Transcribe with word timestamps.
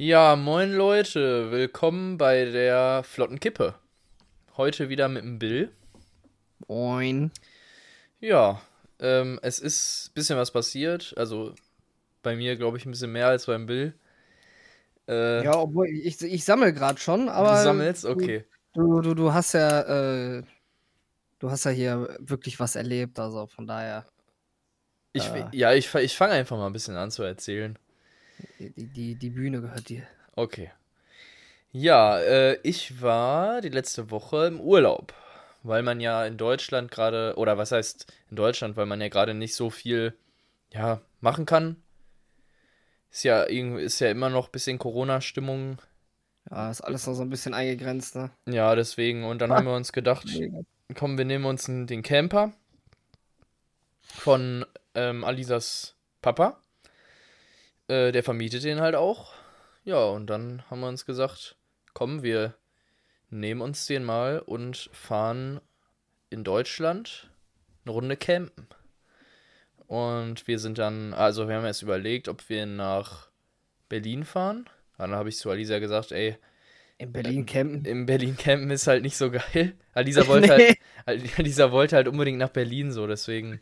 Ja, 0.00 0.36
moin 0.36 0.72
Leute, 0.72 1.50
willkommen 1.50 2.18
bei 2.18 2.44
der 2.44 3.02
Flotten 3.02 3.40
Kippe. 3.40 3.74
Heute 4.56 4.90
wieder 4.90 5.08
mit 5.08 5.24
dem 5.24 5.40
Bill. 5.40 5.72
Moin. 6.68 7.32
Ja, 8.20 8.62
ähm, 9.00 9.40
es 9.42 9.58
ist 9.58 10.10
ein 10.10 10.14
bisschen 10.14 10.38
was 10.38 10.52
passiert. 10.52 11.14
Also 11.16 11.52
bei 12.22 12.36
mir, 12.36 12.54
glaube 12.54 12.76
ich, 12.76 12.86
ein 12.86 12.92
bisschen 12.92 13.10
mehr 13.10 13.26
als 13.26 13.46
beim 13.46 13.66
Bill. 13.66 13.92
Äh, 15.08 15.42
ja, 15.42 15.58
obwohl 15.58 15.88
ich, 15.88 16.22
ich 16.22 16.44
sammle 16.44 16.72
gerade 16.72 17.00
schon, 17.00 17.28
aber. 17.28 17.56
Du 17.56 17.62
sammelst? 17.64 18.04
Okay. 18.04 18.44
Du, 18.74 19.00
du, 19.00 19.14
du 19.14 19.32
hast 19.32 19.54
ja, 19.54 19.80
äh, 20.36 20.44
du 21.40 21.50
hast 21.50 21.64
ja 21.64 21.72
hier 21.72 22.16
wirklich 22.20 22.60
was 22.60 22.76
erlebt, 22.76 23.18
also 23.18 23.48
von 23.48 23.66
daher. 23.66 24.06
Ich, 25.12 25.28
äh, 25.28 25.48
ja, 25.50 25.72
ich, 25.72 25.92
ich 25.92 26.16
fange 26.16 26.34
einfach 26.34 26.56
mal 26.56 26.68
ein 26.68 26.72
bisschen 26.72 26.94
an 26.94 27.10
zu 27.10 27.24
erzählen. 27.24 27.76
Die, 28.58 28.86
die, 28.88 29.14
die 29.14 29.30
Bühne 29.30 29.60
gehört 29.60 29.88
dir. 29.88 30.02
Okay. 30.34 30.70
Ja, 31.70 32.18
äh, 32.18 32.58
ich 32.62 33.02
war 33.02 33.60
die 33.60 33.68
letzte 33.68 34.10
Woche 34.10 34.46
im 34.46 34.60
Urlaub, 34.60 35.14
weil 35.62 35.82
man 35.82 36.00
ja 36.00 36.24
in 36.24 36.36
Deutschland 36.36 36.90
gerade, 36.90 37.34
oder 37.36 37.58
was 37.58 37.72
heißt 37.72 38.12
in 38.30 38.36
Deutschland, 38.36 38.76
weil 38.76 38.86
man 38.86 39.00
ja 39.00 39.08
gerade 39.08 39.34
nicht 39.34 39.54
so 39.54 39.70
viel 39.70 40.14
ja, 40.72 41.00
machen 41.20 41.46
kann. 41.46 41.76
Ist 43.10 43.24
ja, 43.24 43.42
ist 43.42 44.00
ja 44.00 44.10
immer 44.10 44.28
noch 44.28 44.48
ein 44.48 44.52
bisschen 44.52 44.78
Corona-Stimmung. 44.78 45.78
Ja, 46.50 46.70
ist 46.70 46.80
alles 46.80 47.06
noch 47.06 47.14
so 47.14 47.22
ein 47.22 47.30
bisschen 47.30 47.54
eingegrenzt, 47.54 48.16
ne? 48.16 48.30
Ja, 48.46 48.74
deswegen. 48.74 49.24
Und 49.24 49.40
dann 49.40 49.50
ah. 49.52 49.56
haben 49.56 49.66
wir 49.66 49.74
uns 49.76 49.92
gedacht, 49.92 50.26
komm, 50.94 51.18
wir 51.18 51.24
nehmen 51.24 51.44
uns 51.44 51.64
den 51.64 52.02
Camper 52.02 52.52
von 54.00 54.64
ähm, 54.94 55.24
Alisas 55.24 55.96
Papa. 56.22 56.60
Äh, 57.88 58.12
der 58.12 58.22
vermietet 58.22 58.64
den 58.64 58.80
halt 58.80 58.94
auch. 58.94 59.32
Ja, 59.84 60.04
und 60.04 60.26
dann 60.26 60.62
haben 60.70 60.80
wir 60.80 60.88
uns 60.88 61.06
gesagt, 61.06 61.56
komm, 61.94 62.22
wir 62.22 62.54
nehmen 63.30 63.60
uns 63.60 63.86
den 63.86 64.04
mal 64.04 64.38
und 64.40 64.90
fahren 64.92 65.60
in 66.30 66.44
Deutschland 66.44 67.30
eine 67.84 67.92
Runde 67.92 68.16
campen. 68.16 68.68
Und 69.86 70.46
wir 70.46 70.58
sind 70.58 70.76
dann, 70.78 71.14
also 71.14 71.48
wir 71.48 71.56
haben 71.56 71.64
jetzt 71.64 71.82
überlegt, 71.82 72.28
ob 72.28 72.48
wir 72.50 72.66
nach 72.66 73.30
Berlin 73.88 74.24
fahren. 74.24 74.68
Dann 74.98 75.12
habe 75.12 75.30
ich 75.30 75.38
zu 75.38 75.50
Alisa 75.50 75.78
gesagt, 75.78 76.12
ey, 76.12 76.36
in 76.98 77.12
Berlin 77.12 77.46
campen? 77.46 77.84
In 77.84 78.06
Berlin 78.06 78.36
campen 78.36 78.70
ist 78.70 78.88
halt 78.88 79.02
nicht 79.02 79.16
so 79.16 79.30
geil. 79.30 79.74
Alisa 79.94 80.26
wollte, 80.26 80.56
nee. 80.56 80.76
halt, 81.06 81.38
Alisa 81.38 81.70
wollte 81.70 81.94
halt 81.94 82.08
unbedingt 82.08 82.38
nach 82.38 82.48
Berlin 82.48 82.90
so, 82.90 83.06
deswegen 83.06 83.60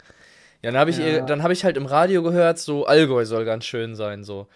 ja, 0.67 0.73
dann 0.73 0.81
habe 0.81 0.91
ich, 0.91 0.99
ja. 0.99 1.21
Dann 1.21 1.45
hab 1.45 1.53
ich 1.53 1.65
halt 1.65 1.77
im 1.77 1.87
Radio 1.87 2.25
gehört, 2.25 2.59
so 2.59 2.87
Allgäu 2.87 3.25
soll 3.25 3.45
ganz 3.45 3.65
schön 3.65 3.95
sein, 3.95 4.25
so. 4.25 4.49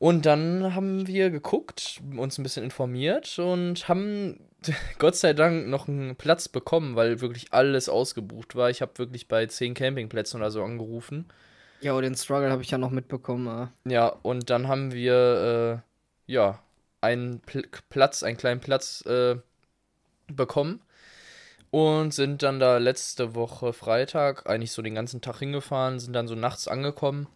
Und 0.00 0.26
dann 0.26 0.74
haben 0.74 1.06
wir 1.06 1.30
geguckt, 1.30 2.00
uns 2.16 2.38
ein 2.38 2.42
bisschen 2.42 2.64
informiert 2.64 3.38
und 3.38 3.86
haben 3.86 4.40
Gott 4.98 5.14
sei 5.14 5.32
Dank 5.32 5.68
noch 5.68 5.86
einen 5.86 6.16
Platz 6.16 6.48
bekommen, 6.48 6.96
weil 6.96 7.20
wirklich 7.20 7.52
alles 7.52 7.88
ausgebucht 7.88 8.56
war. 8.56 8.68
Ich 8.68 8.82
habe 8.82 8.98
wirklich 8.98 9.28
bei 9.28 9.46
zehn 9.46 9.74
Campingplätzen 9.74 10.40
oder 10.40 10.50
so 10.50 10.64
angerufen. 10.64 11.26
Ja, 11.82 11.92
und 11.92 12.02
den 12.02 12.16
Struggle 12.16 12.50
habe 12.50 12.62
ich 12.62 12.72
ja 12.72 12.78
noch 12.78 12.90
mitbekommen. 12.90 13.46
Ja, 13.46 13.70
ja 13.84 14.06
und 14.08 14.50
dann 14.50 14.66
haben 14.66 14.92
wir, 14.92 15.82
äh, 16.26 16.32
ja, 16.32 16.58
einen 17.00 17.38
Pl 17.38 17.62
Platz, 17.90 18.24
einen 18.24 18.36
kleinen 18.36 18.60
Platz 18.60 19.06
äh, 19.06 19.36
bekommen 20.26 20.80
und 21.70 22.12
sind 22.12 22.42
dann 22.42 22.60
da 22.60 22.78
letzte 22.78 23.34
Woche 23.34 23.72
Freitag 23.72 24.48
eigentlich 24.48 24.72
so 24.72 24.82
den 24.82 24.94
ganzen 24.94 25.20
Tag 25.20 25.38
hingefahren, 25.38 25.98
sind 25.98 26.12
dann 26.12 26.28
so 26.28 26.34
nachts 26.34 26.68
angekommen. 26.68 27.28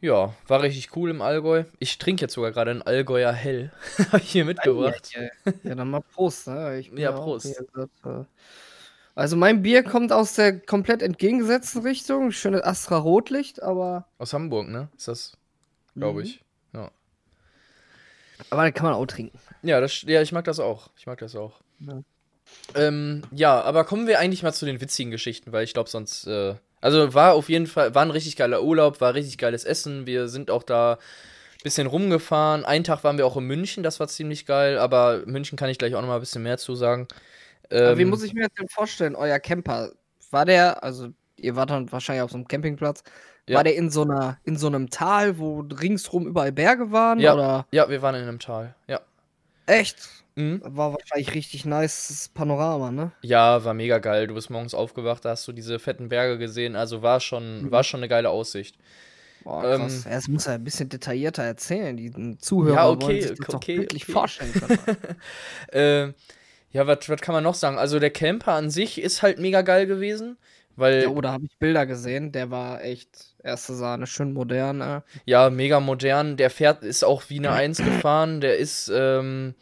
Ja, 0.00 0.32
war 0.46 0.62
richtig 0.62 0.94
cool 0.96 1.10
im 1.10 1.20
Allgäu. 1.20 1.64
Ich 1.80 1.98
trinke 1.98 2.22
jetzt 2.22 2.34
sogar 2.34 2.52
gerade 2.52 2.70
ein 2.70 2.82
Allgäuer 2.82 3.32
Hell. 3.32 3.72
Habe 4.12 4.18
ich 4.18 4.30
hier 4.30 4.44
mitgebracht. 4.44 5.10
Ja, 5.12 5.22
ja, 5.22 5.52
ja, 5.64 5.74
dann 5.74 5.90
mal 5.90 6.02
Prost. 6.02 6.46
Ne? 6.46 6.84
ja, 6.94 7.10
Prost. 7.10 7.46
Äh, 7.46 8.24
also 9.16 9.36
mein 9.36 9.62
Bier 9.62 9.82
kommt 9.82 10.12
aus 10.12 10.34
der 10.34 10.60
komplett 10.60 11.02
entgegengesetzten 11.02 11.82
Richtung. 11.82 12.30
Schönes 12.30 12.62
Astra 12.62 12.98
Rotlicht, 12.98 13.60
aber. 13.60 14.06
Aus 14.18 14.32
Hamburg, 14.32 14.68
ne? 14.68 14.88
Ist 14.96 15.08
das, 15.08 15.36
glaube 15.96 16.20
mhm. 16.20 16.26
ich. 16.26 16.44
Ja. 16.72 16.92
Aber 18.50 18.62
dann 18.62 18.74
kann 18.74 18.86
man 18.86 18.94
auch 18.94 19.06
trinken. 19.06 19.36
Ja, 19.62 19.80
das, 19.80 20.02
ja, 20.02 20.22
ich 20.22 20.30
mag 20.30 20.44
das 20.44 20.60
auch. 20.60 20.90
Ich 20.96 21.06
mag 21.06 21.18
das 21.18 21.34
auch. 21.34 21.60
Ja. 21.80 22.04
Ähm, 22.74 23.22
ja, 23.30 23.60
aber 23.60 23.84
kommen 23.84 24.06
wir 24.06 24.18
eigentlich 24.18 24.42
mal 24.42 24.52
zu 24.52 24.66
den 24.66 24.80
witzigen 24.80 25.10
Geschichten, 25.10 25.52
weil 25.52 25.64
ich 25.64 25.74
glaube, 25.74 25.88
sonst. 25.88 26.26
Äh, 26.26 26.54
also 26.80 27.12
war 27.12 27.34
auf 27.34 27.48
jeden 27.48 27.66
Fall, 27.66 27.94
war 27.94 28.02
ein 28.02 28.10
richtig 28.10 28.36
geiler 28.36 28.62
Urlaub, 28.62 29.00
war 29.00 29.14
richtig 29.14 29.38
geiles 29.38 29.64
Essen. 29.64 30.06
Wir 30.06 30.28
sind 30.28 30.50
auch 30.50 30.62
da 30.62 30.92
ein 30.92 31.62
bisschen 31.64 31.88
rumgefahren. 31.88 32.64
Einen 32.64 32.84
Tag 32.84 33.02
waren 33.02 33.18
wir 33.18 33.26
auch 33.26 33.36
in 33.36 33.44
München, 33.44 33.82
das 33.82 33.98
war 33.98 34.06
ziemlich 34.06 34.46
geil, 34.46 34.78
aber 34.78 35.22
München 35.26 35.58
kann 35.58 35.70
ich 35.70 35.78
gleich 35.78 35.94
auch 35.96 36.00
noch 36.00 36.08
mal 36.08 36.16
ein 36.16 36.20
bisschen 36.20 36.42
mehr 36.42 36.58
zu 36.58 36.76
sagen. 36.76 37.08
Ähm, 37.70 37.98
wie 37.98 38.04
muss 38.04 38.22
ich 38.22 38.32
mir 38.32 38.42
jetzt 38.42 38.58
denn 38.58 38.68
vorstellen, 38.68 39.16
euer 39.16 39.38
Camper? 39.40 39.92
War 40.30 40.44
der, 40.44 40.84
also 40.84 41.08
ihr 41.36 41.56
wart 41.56 41.70
dann 41.70 41.90
wahrscheinlich 41.90 42.22
auf 42.22 42.30
so 42.30 42.36
einem 42.36 42.46
Campingplatz, 42.46 43.02
ja. 43.48 43.56
war 43.56 43.64
der 43.64 43.74
in 43.74 43.90
so 43.90 44.02
einer, 44.02 44.38
in 44.44 44.56
so 44.56 44.68
einem 44.68 44.90
Tal, 44.90 45.38
wo 45.38 45.60
ringsrum 45.60 46.26
überall 46.26 46.52
Berge 46.52 46.92
waren? 46.92 47.18
Ja, 47.18 47.34
oder? 47.34 47.66
ja 47.72 47.88
wir 47.88 48.02
waren 48.02 48.14
in 48.14 48.22
einem 48.22 48.38
Tal, 48.38 48.74
ja. 48.86 49.00
Echt? 49.66 49.96
Mhm. 50.38 50.60
War 50.64 50.92
wahrscheinlich 50.92 51.34
richtig 51.34 51.64
nice 51.64 52.30
Panorama, 52.32 52.92
ne? 52.92 53.10
Ja, 53.22 53.64
war 53.64 53.74
mega 53.74 53.98
geil. 53.98 54.28
Du 54.28 54.34
bist 54.34 54.50
morgens 54.50 54.72
aufgewacht, 54.72 55.24
da 55.24 55.30
hast 55.30 55.48
du 55.48 55.52
diese 55.52 55.80
fetten 55.80 56.08
Berge 56.08 56.38
gesehen. 56.38 56.76
Also 56.76 57.02
war 57.02 57.18
schon, 57.18 57.64
mhm. 57.64 57.70
war 57.72 57.82
schon 57.82 57.98
eine 57.98 58.08
geile 58.08 58.30
Aussicht. 58.30 58.76
Boah, 59.42 59.62
krass. 59.62 60.06
Ähm, 60.06 60.12
das 60.12 60.28
muss 60.28 60.46
er 60.46 60.54
ein 60.54 60.62
bisschen 60.62 60.88
detaillierter 60.88 61.42
erzählen. 61.42 61.96
Die 61.96 62.38
Zuhörer 62.38 62.76
ja, 62.76 62.88
okay, 62.88 63.06
wollen 63.06 63.20
sich 63.20 63.30
das 63.30 63.54
okay, 63.54 63.76
doch 63.76 63.82
wirklich 63.82 64.02
okay. 64.04 64.12
vorstellen 64.12 64.52
können. 64.52 65.06
äh, 65.72 66.12
ja, 66.70 66.86
was 66.86 67.20
kann 67.20 67.34
man 67.34 67.42
noch 67.42 67.54
sagen? 67.54 67.76
Also 67.76 67.98
der 67.98 68.10
Camper 68.10 68.52
an 68.52 68.70
sich 68.70 69.00
ist 69.00 69.22
halt 69.22 69.40
mega 69.40 69.62
geil 69.62 69.86
gewesen. 69.86 70.36
Weil, 70.76 71.02
ja, 71.02 71.08
oder 71.08 71.32
habe 71.32 71.46
ich 71.46 71.58
Bilder 71.58 71.86
gesehen, 71.86 72.30
der 72.30 72.52
war 72.52 72.84
echt 72.84 73.34
erste 73.42 73.74
Sahne, 73.74 74.06
schön 74.06 74.32
modern. 74.32 74.80
Äh. 74.80 75.00
Ja, 75.24 75.50
mega 75.50 75.80
modern. 75.80 76.36
Der 76.36 76.50
fährt 76.50 76.84
ist 76.84 77.02
auch 77.02 77.24
wie 77.28 77.38
eine 77.38 77.50
Eins 77.52 77.78
gefahren. 77.78 78.40
Der 78.40 78.58
ist, 78.58 78.88
ähm, 78.94 79.56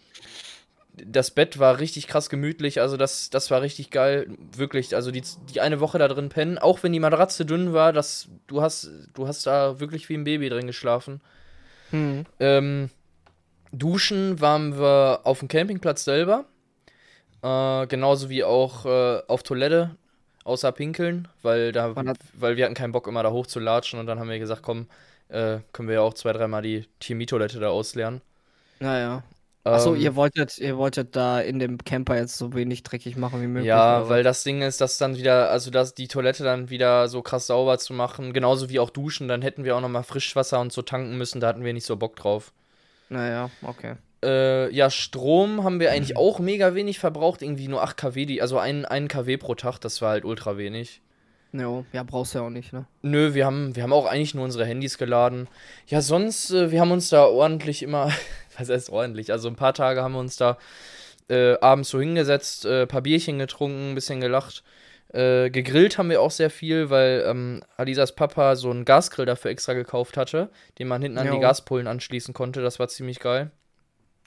das 0.97 1.31
Bett 1.31 1.59
war 1.59 1.79
richtig 1.79 2.09
krass 2.09 2.31
gemütlich, 2.31 2.81
also 2.81 2.97
das, 2.97 3.29
das 3.31 3.51
war 3.51 3.61
richtig 3.61 3.91
geil, 3.91 4.29
wirklich. 4.57 4.95
Also 4.95 5.11
die, 5.11 5.23
die 5.53 5.61
eine 5.61 5.81
Woche 5.81 5.99
da 5.99 6.09
drin 6.09 6.31
pennen, 6.31 6.59
auch 6.59 6.83
wenn 6.83 6.93
die 6.93 7.01
Matratze 7.01 7.45
dünn 7.45 7.73
war, 7.73 7.93
das, 7.93 8.29
du 8.47 8.63
hast, 8.63 8.91
du 9.15 9.29
hast 9.29 9.47
da 9.47 9.79
wirklich 9.79 10.09
wie 10.09 10.15
ein 10.15 10.25
Baby 10.25 10.49
drin 10.49 10.67
geschlafen. 10.67 11.21
Mhm. 11.91 12.25
Ähm, 12.41 12.91
duschen 13.73 14.41
waren 14.41 14.79
wir 14.79 15.21
auf 15.25 15.41
dem 15.41 15.49
Campingplatz 15.49 16.05
selber, 16.05 16.47
äh, 17.43 17.87
genauso 17.87 18.31
wie 18.31 18.45
auch 18.45 18.87
äh, 18.87 19.23
auf 19.29 19.43
Toilette, 19.43 19.97
außer 20.45 20.73
pinkeln, 20.73 21.29
weil 21.43 21.73
da, 21.73 21.95
weil 22.35 22.57
wir 22.57 22.65
hatten 22.65 22.75
keinen 22.75 22.93
Bock 22.93 23.07
immer 23.07 23.23
da 23.23 23.33
hoch 23.33 23.47
zu 23.47 23.61
latschen 23.61 23.99
und 23.99 24.07
dann 24.07 24.19
haben 24.19 24.31
wir 24.31 24.39
gesagt, 24.39 24.63
komm, 24.63 24.87
äh, 25.29 25.59
können 25.73 25.89
wir 25.89 25.97
ja 25.97 26.01
auch 26.01 26.15
zwei, 26.15 26.33
dreimal 26.33 26.63
die 26.63 26.87
Chemietoilette 27.03 27.61
da 27.61 27.69
ausleeren. 27.69 28.23
Naja. 28.79 29.25
Achso, 29.75 29.95
ähm, 29.95 30.01
ihr 30.01 30.17
wolltet, 30.17 30.59
ihr 30.59 30.77
wolltet 30.77 31.17
da 31.17 31.41
in 31.41 31.59
dem 31.59 31.79
Camper 31.79 32.17
jetzt 32.17 32.39
so 32.39 32.55
wenig 32.55 32.83
dreckig 32.83 33.17
machen 33.17 33.43
wie 33.43 33.47
möglich. 33.47 33.69
Ja, 33.69 34.01
oder? 34.01 34.09
weil 34.09 34.23
das 34.23 34.43
Ding 34.43 34.63
ist, 34.63 34.81
dass 34.81 34.99
dann 34.99 35.17
wieder, 35.17 35.51
also 35.51 35.71
dass 35.71 35.95
die 35.95 36.09
Toilette 36.09 36.45
dann 36.45 36.71
wieder 36.71 37.09
so 37.09 37.23
krass 37.23 37.49
sauber 37.49 37.79
zu 37.79 37.93
machen, 37.93 38.33
genauso 38.33 38.69
wie 38.69 38.79
auch 38.79 38.91
duschen, 38.91 39.29
dann 39.29 39.43
hätten 39.43 39.65
wir 39.65 39.77
auch 39.77 39.81
nochmal 39.81 40.05
Frischwasser 40.05 40.61
und 40.61 40.73
so 40.73 40.83
tanken 40.83 41.19
müssen, 41.19 41.41
da 41.41 41.49
hatten 41.49 41.65
wir 41.65 41.73
nicht 41.73 41.87
so 41.87 41.97
Bock 41.97 42.17
drauf. 42.17 42.53
Naja, 43.09 43.51
okay. 43.63 43.95
Äh, 44.25 44.73
ja, 44.75 44.91
Strom 44.91 45.63
haben 45.65 45.81
wir 45.81 45.93
eigentlich 45.93 46.17
auch 46.17 46.39
mega 46.39 46.75
wenig 46.75 46.99
verbraucht, 46.99 47.43
irgendwie 47.43 47.69
nur 47.69 47.83
8 47.83 47.97
kW, 47.97 48.27
die, 48.27 48.43
also 48.43 48.59
1 48.59 48.87
kW 49.09 49.37
pro 49.37 49.55
Tag, 49.55 49.79
das 49.79 50.01
war 50.01 50.11
halt 50.11 50.25
ultra 50.25 50.57
wenig. 50.57 51.01
Jo, 51.53 51.85
ja, 51.93 52.03
brauchst 52.03 52.35
du 52.35 52.39
ja 52.39 52.45
auch 52.45 52.51
nicht, 52.51 52.73
ne? 52.73 52.87
Nö, 53.03 53.35
wir 53.35 53.47
haben, 53.47 53.77
wir 53.77 53.83
haben 53.83 53.93
auch 53.93 54.07
eigentlich 54.07 54.35
nur 54.35 54.45
unsere 54.45 54.67
Handys 54.67 54.99
geladen. 54.99 55.49
Ja, 55.87 56.01
sonst, 56.01 56.51
äh, 56.51 56.71
wir 56.71 56.81
haben 56.81 56.91
uns 56.91 57.09
da 57.09 57.25
ordentlich 57.25 57.83
immer, 57.83 58.11
was 58.59 58.69
heißt 58.69 58.91
ordentlich, 58.91 59.33
also 59.33 59.49
ein 59.49 59.57
paar 59.57 59.75
Tage 59.75 60.03
haben 60.03 60.13
wir 60.13 60.21
uns 60.21 60.37
da 60.37 60.59
äh, 61.29 61.59
abends 61.61 61.91
so 61.91 62.01
hingesetzt, 62.01 62.65
äh, 62.67 62.87
paar 62.87 63.03
Bierchen 63.03 63.39
getrunken, 63.39 63.93
ein 63.93 63.95
bisschen 63.95 64.21
gelacht. 64.21 64.63
Äh, 65.13 65.51
gegrillt 65.51 65.99
haben 65.99 66.11
wir 66.11 66.21
auch 66.21 66.31
sehr 66.31 66.51
viel, 66.51 66.91
weil 66.91 67.25
ähm, 67.27 67.63
Alisas 67.77 68.15
Papa 68.15 68.57
so 68.57 68.71
einen 68.71 68.85
Gasgrill 68.85 69.27
dafür 69.27 69.51
extra 69.51 69.73
gekauft 69.73 70.17
hatte, 70.17 70.51
den 70.79 70.89
man 70.89 71.01
hinten 71.01 71.19
an 71.19 71.29
jo. 71.29 71.35
die 71.35 71.41
Gaspullen 71.41 71.87
anschließen 71.87 72.35
konnte. 72.35 72.61
Das 72.61 72.79
war 72.79 72.89
ziemlich 72.89 73.21
geil. 73.21 73.51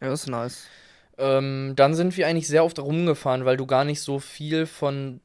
Ja, 0.02 0.10
das 0.10 0.22
ist 0.22 0.28
nice. 0.28 0.68
Ähm, 1.18 1.74
dann 1.76 1.94
sind 1.94 2.16
wir 2.16 2.28
eigentlich 2.28 2.48
sehr 2.48 2.64
oft 2.64 2.80
rumgefahren, 2.80 3.44
weil 3.44 3.58
du 3.58 3.66
gar 3.66 3.84
nicht 3.84 4.02
so 4.02 4.20
viel 4.20 4.66
von 4.66 5.20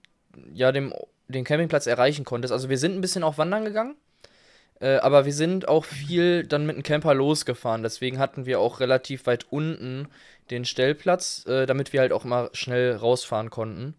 ja, 0.52 0.72
dem 0.72 0.92
den 1.28 1.44
Campingplatz 1.44 1.86
erreichen 1.86 2.24
konntest. 2.24 2.52
Also 2.52 2.68
wir 2.68 2.78
sind 2.78 2.94
ein 2.94 3.00
bisschen 3.00 3.22
auch 3.22 3.38
wandern 3.38 3.64
gegangen, 3.64 3.96
äh, 4.80 4.96
aber 4.96 5.24
wir 5.24 5.32
sind 5.32 5.68
auch 5.68 5.84
viel 5.84 6.44
dann 6.46 6.66
mit 6.66 6.76
dem 6.76 6.82
Camper 6.82 7.14
losgefahren. 7.14 7.82
Deswegen 7.82 8.18
hatten 8.18 8.46
wir 8.46 8.60
auch 8.60 8.80
relativ 8.80 9.26
weit 9.26 9.46
unten 9.50 10.08
den 10.50 10.64
Stellplatz, 10.64 11.46
äh, 11.46 11.66
damit 11.66 11.92
wir 11.92 12.00
halt 12.00 12.12
auch 12.12 12.24
mal 12.24 12.50
schnell 12.52 12.96
rausfahren 12.96 13.50
konnten. 13.50 13.94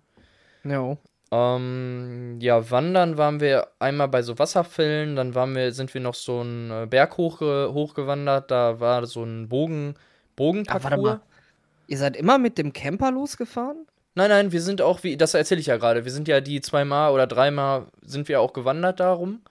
Ja. 0.64 0.98
Ähm, 1.32 2.38
ja, 2.40 2.70
wandern 2.70 3.18
waren 3.18 3.40
wir 3.40 3.68
einmal 3.80 4.08
bei 4.08 4.22
so 4.22 4.38
Wasserfällen, 4.38 5.16
dann 5.16 5.34
waren 5.34 5.56
wir, 5.56 5.72
sind 5.72 5.94
wir 5.94 6.02
noch 6.02 6.14
so 6.14 6.42
einen 6.42 6.72
äh, 6.72 6.88
Berg 6.88 7.18
hoch, 7.18 7.42
hochgewandert, 7.42 8.52
da 8.52 8.80
war 8.80 9.06
so 9.08 9.24
ein 9.24 9.50
Bogen, 9.50 9.96
Bogenparcours. 10.36 10.84
warte 10.84 11.02
mal. 11.02 11.22
Ihr 11.88 11.98
seid 11.98 12.16
immer 12.16 12.38
mit 12.38 12.58
dem 12.58 12.74
Camper 12.74 13.12
losgefahren? 13.12 13.88
Nein, 14.14 14.30
nein, 14.30 14.52
wir 14.52 14.62
sind 14.62 14.82
auch, 14.82 15.04
wie, 15.04 15.18
das 15.18 15.34
erzähle 15.34 15.62
ich 15.62 15.68
ja 15.68 15.78
gerade, 15.78 16.06
wir 16.06 16.12
sind 16.12 16.28
ja 16.28 16.42
die 16.42 16.62
zweimal 16.62 17.12
oder 17.12 17.28
dreimal 17.28 17.88
sind 18.02 18.28
wir 18.28 18.40
auch 18.40 18.54
gewandert 18.54 19.00
darum. 19.00 19.42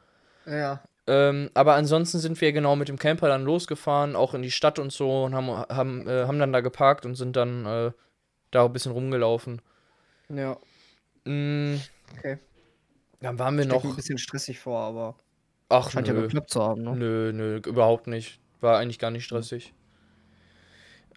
Ja. 0.47 0.81
Ähm, 1.07 1.51
aber 1.53 1.75
ansonsten 1.75 2.19
sind 2.19 2.41
wir 2.41 2.53
genau 2.53 2.77
mit 2.77 2.89
dem 2.89 2.99
Camper 2.99 3.29
dann 3.29 3.45
losgefahren, 3.45 4.17
auch 4.17 4.33
in 4.33 4.43
die 4.43 4.51
Stadt 4.51 4.79
und 4.79 4.91
so 4.91 5.25
und 5.25 5.35
haben, 5.35 5.49
haben, 5.49 6.09
äh, 6.09 6.25
haben 6.27 6.39
dann 6.39 6.53
da 6.53 6.61
geparkt 6.61 7.05
und 7.05 7.15
sind 7.15 7.37
dann 7.37 7.67
äh, 7.67 7.93
da 8.51 8.65
ein 8.65 8.73
bisschen 8.73 8.93
rumgelaufen. 8.93 9.61
Ja. 10.31 10.57
Mm, 11.25 11.77
Okay. 12.19 12.39
dann 13.21 13.39
waren 13.39 13.59
wir 13.59 13.67
noch. 13.67 13.85
ein 13.85 13.97
bisschen 13.97 14.19
stressig 14.19 14.61
vor, 14.61 14.81
aber 14.81 15.17
Ach, 15.69 15.91
scheint 15.91 16.07
ja 16.09 16.15
nö. 16.15 16.23
geklappt 16.23 16.51
zu 16.51 16.63
haben, 16.63 16.83
ne? 16.83 16.95
Nö, 16.97 17.33
nö, 17.35 17.57
überhaupt 17.67 18.07
nicht. 18.07 18.41
War 18.61 18.79
eigentlich 18.79 18.99
gar 18.99 19.11
nicht 19.11 19.25
stressig. 19.25 19.75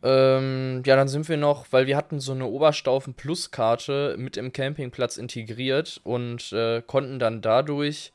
Ähm, 0.03 0.83
ja, 0.85 0.95
dann 0.95 1.07
sind 1.07 1.27
wir 1.27 1.37
noch, 1.37 1.65
weil 1.71 1.87
wir 1.87 1.97
hatten 1.97 2.19
so 2.19 2.31
eine 2.31 2.45
Oberstaufen 2.45 3.13
Plus 3.15 3.51
Karte 3.51 4.15
mit 4.17 4.37
im 4.37 4.53
Campingplatz 4.53 5.17
integriert 5.17 5.99
und 6.03 6.51
äh, 6.53 6.81
konnten 6.85 7.19
dann 7.19 7.41
dadurch 7.41 8.13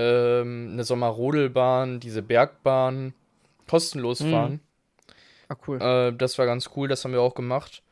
ähm, 0.00 0.70
eine 0.72 0.84
Sommerrodelbahn, 0.84 2.00
diese 2.00 2.22
Bergbahn 2.22 3.12
kostenlos 3.68 4.20
Mhm. 4.20 4.30
fahren. 4.30 4.60
Ah, 5.48 5.56
cool. 5.66 5.80
Äh, 5.82 6.12
das 6.16 6.38
war 6.38 6.46
ganz 6.46 6.70
cool, 6.76 6.88
das 6.88 7.04
haben 7.04 7.12
wir 7.12 7.20
auch 7.20 7.34
gemacht. 7.34 7.82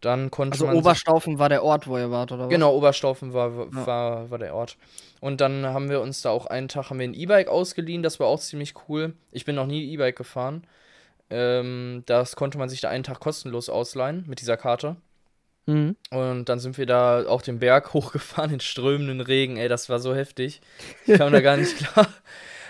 Dann 0.00 0.30
konnte 0.30 0.54
Also 0.54 0.66
man 0.66 0.76
Oberstaufen 0.76 1.38
war 1.38 1.50
der 1.50 1.62
Ort, 1.62 1.86
wo 1.86 1.98
ihr 1.98 2.10
wart, 2.10 2.32
oder 2.32 2.44
was? 2.44 2.48
Genau, 2.48 2.74
Oberstaufen 2.74 3.34
war, 3.34 3.54
war, 3.56 3.66
Ja. 3.66 3.86
war, 3.86 4.30
war 4.30 4.38
der 4.38 4.54
Ort. 4.54 4.78
Und 5.20 5.42
dann 5.42 5.66
haben 5.66 5.90
wir 5.90 6.00
uns 6.00 6.22
da 6.22 6.30
auch 6.30 6.46
einen 6.46 6.68
Tag 6.68 6.88
haben 6.88 6.98
wir 6.98 7.04
ein 7.06 7.12
E-Bike 7.14 7.48
ausgeliehen, 7.48 8.02
das 8.02 8.18
war 8.18 8.26
auch 8.26 8.40
ziemlich 8.40 8.74
cool. 8.88 9.12
Ich 9.30 9.44
bin 9.44 9.56
noch 9.56 9.66
nie 9.66 9.92
E-Bike 9.92 10.16
gefahren. 10.16 10.66
Ähm, 11.28 12.02
das 12.06 12.34
konnte 12.34 12.56
man 12.58 12.68
sich 12.70 12.80
da 12.80 12.88
einen 12.88 13.04
Tag 13.04 13.20
kostenlos 13.20 13.68
ausleihen 13.68 14.24
mit 14.26 14.40
dieser 14.40 14.56
Karte. 14.56 14.96
Mhm. 15.70 15.96
Und 16.10 16.48
dann 16.48 16.58
sind 16.58 16.78
wir 16.78 16.86
da 16.86 17.26
auch 17.26 17.42
den 17.42 17.58
Berg 17.58 17.92
hochgefahren 17.94 18.52
in 18.52 18.60
strömenden 18.60 19.20
Regen. 19.20 19.56
Ey, 19.56 19.68
das 19.68 19.88
war 19.88 20.00
so 20.00 20.14
heftig. 20.14 20.60
Ich 21.06 21.18
kam 21.18 21.32
da 21.32 21.40
gar 21.40 21.56
nicht 21.56 21.76
klar. 21.92 22.08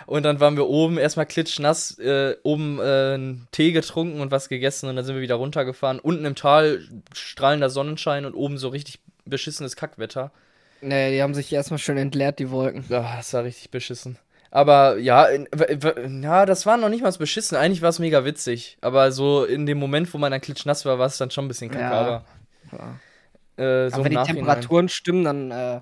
Und 0.06 0.24
dann 0.24 0.40
waren 0.40 0.56
wir 0.56 0.66
oben 0.66 0.98
erstmal 0.98 1.26
klitschnass, 1.26 1.98
äh, 1.98 2.36
oben 2.42 2.80
äh, 2.80 3.14
einen 3.14 3.48
Tee 3.52 3.70
getrunken 3.70 4.20
und 4.20 4.32
was 4.32 4.48
gegessen 4.48 4.88
und 4.88 4.96
dann 4.96 5.04
sind 5.04 5.14
wir 5.14 5.22
wieder 5.22 5.36
runtergefahren. 5.36 6.00
Unten 6.00 6.24
im 6.24 6.34
Tal 6.34 6.80
strahlender 7.14 7.70
Sonnenschein 7.70 8.24
und 8.24 8.34
oben 8.34 8.58
so 8.58 8.68
richtig 8.68 8.98
beschissenes 9.24 9.76
Kackwetter. 9.76 10.32
Nee, 10.80 11.12
die 11.12 11.22
haben 11.22 11.34
sich 11.34 11.52
erstmal 11.52 11.78
schön 11.78 11.96
entleert, 11.96 12.38
die 12.40 12.50
Wolken. 12.50 12.84
Ja, 12.88 13.16
das 13.16 13.32
war 13.34 13.44
richtig 13.44 13.70
beschissen. 13.70 14.18
Aber 14.50 14.98
ja, 14.98 15.28
ja, 15.30 16.44
das 16.44 16.66
war 16.66 16.76
noch 16.76 16.88
nicht 16.88 17.02
mal 17.02 17.12
so 17.12 17.20
beschissen. 17.20 17.56
Eigentlich 17.56 17.82
war 17.82 17.90
es 17.90 18.00
mega 18.00 18.24
witzig. 18.24 18.78
Aber 18.80 19.12
so 19.12 19.44
in 19.44 19.64
dem 19.64 19.78
Moment, 19.78 20.12
wo 20.12 20.18
man 20.18 20.32
dann 20.32 20.40
klitschnass 20.40 20.84
war, 20.84 20.98
war 20.98 21.06
es 21.06 21.18
dann 21.18 21.30
schon 21.30 21.44
ein 21.44 21.48
bisschen 21.48 21.70
kacke. 21.70 21.84
Ja. 21.84 22.24
Ja. 22.72 23.64
äh, 23.64 23.90
so 23.90 23.96
Aber 23.96 24.04
wenn 24.04 24.12
die. 24.12 24.22
Temperaturen 24.22 24.88
stimmen, 24.88 25.24
dann, 25.24 25.50
äh, 25.50 25.80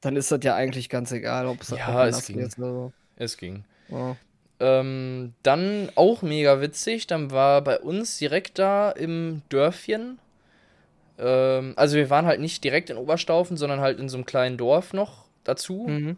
dann 0.00 0.16
ist 0.16 0.30
das 0.30 0.40
ja 0.42 0.54
eigentlich 0.54 0.88
ganz 0.88 1.12
egal, 1.12 1.46
ob 1.46 1.62
es 1.62 1.70
Ja, 1.70 2.06
es 2.06 2.26
ging. 2.26 2.48
So. 2.50 2.92
Es 3.16 3.36
ging. 3.36 3.64
Ja. 3.88 4.16
Ähm, 4.60 5.34
dann 5.42 5.90
auch 5.94 6.22
mega 6.22 6.60
witzig, 6.60 7.06
dann 7.06 7.30
war 7.30 7.62
bei 7.62 7.78
uns 7.78 8.18
direkt 8.18 8.58
da 8.58 8.90
im 8.90 9.42
Dörfchen. 9.48 10.18
Ähm, 11.18 11.74
also 11.76 11.96
wir 11.96 12.08
waren 12.10 12.26
halt 12.26 12.40
nicht 12.40 12.62
direkt 12.62 12.90
in 12.90 12.96
Oberstaufen, 12.96 13.56
sondern 13.56 13.80
halt 13.80 13.98
in 13.98 14.08
so 14.08 14.16
einem 14.16 14.26
kleinen 14.26 14.56
Dorf 14.56 14.92
noch 14.92 15.24
dazu. 15.42 15.86
Mhm. 15.88 16.16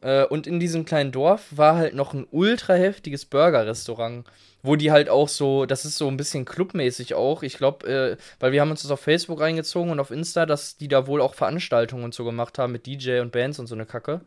Äh, 0.00 0.24
und 0.24 0.46
in 0.46 0.60
diesem 0.60 0.84
kleinen 0.84 1.12
Dorf 1.12 1.46
war 1.50 1.76
halt 1.76 1.94
noch 1.94 2.14
ein 2.14 2.26
ultra 2.30 2.74
heftiges 2.74 3.24
Burger-Restaurant, 3.24 4.26
wo 4.62 4.76
die 4.76 4.90
halt 4.90 5.08
auch 5.08 5.28
so, 5.28 5.66
das 5.66 5.84
ist 5.84 5.98
so 5.98 6.08
ein 6.08 6.16
bisschen 6.16 6.44
clubmäßig 6.44 7.14
auch. 7.14 7.42
Ich 7.42 7.56
glaube, 7.56 7.86
äh, 7.86 8.16
weil 8.40 8.52
wir 8.52 8.60
haben 8.60 8.70
uns 8.70 8.82
das 8.82 8.90
auf 8.90 9.00
Facebook 9.00 9.40
reingezogen 9.40 9.90
und 9.90 10.00
auf 10.00 10.10
Insta, 10.10 10.46
dass 10.46 10.76
die 10.76 10.88
da 10.88 11.06
wohl 11.06 11.20
auch 11.20 11.34
Veranstaltungen 11.34 12.04
und 12.04 12.14
so 12.14 12.24
gemacht 12.24 12.58
haben 12.58 12.72
mit 12.72 12.86
DJ 12.86 13.20
und 13.20 13.32
Bands 13.32 13.58
und 13.58 13.66
so 13.66 13.74
eine 13.74 13.86
Kacke. 13.86 14.20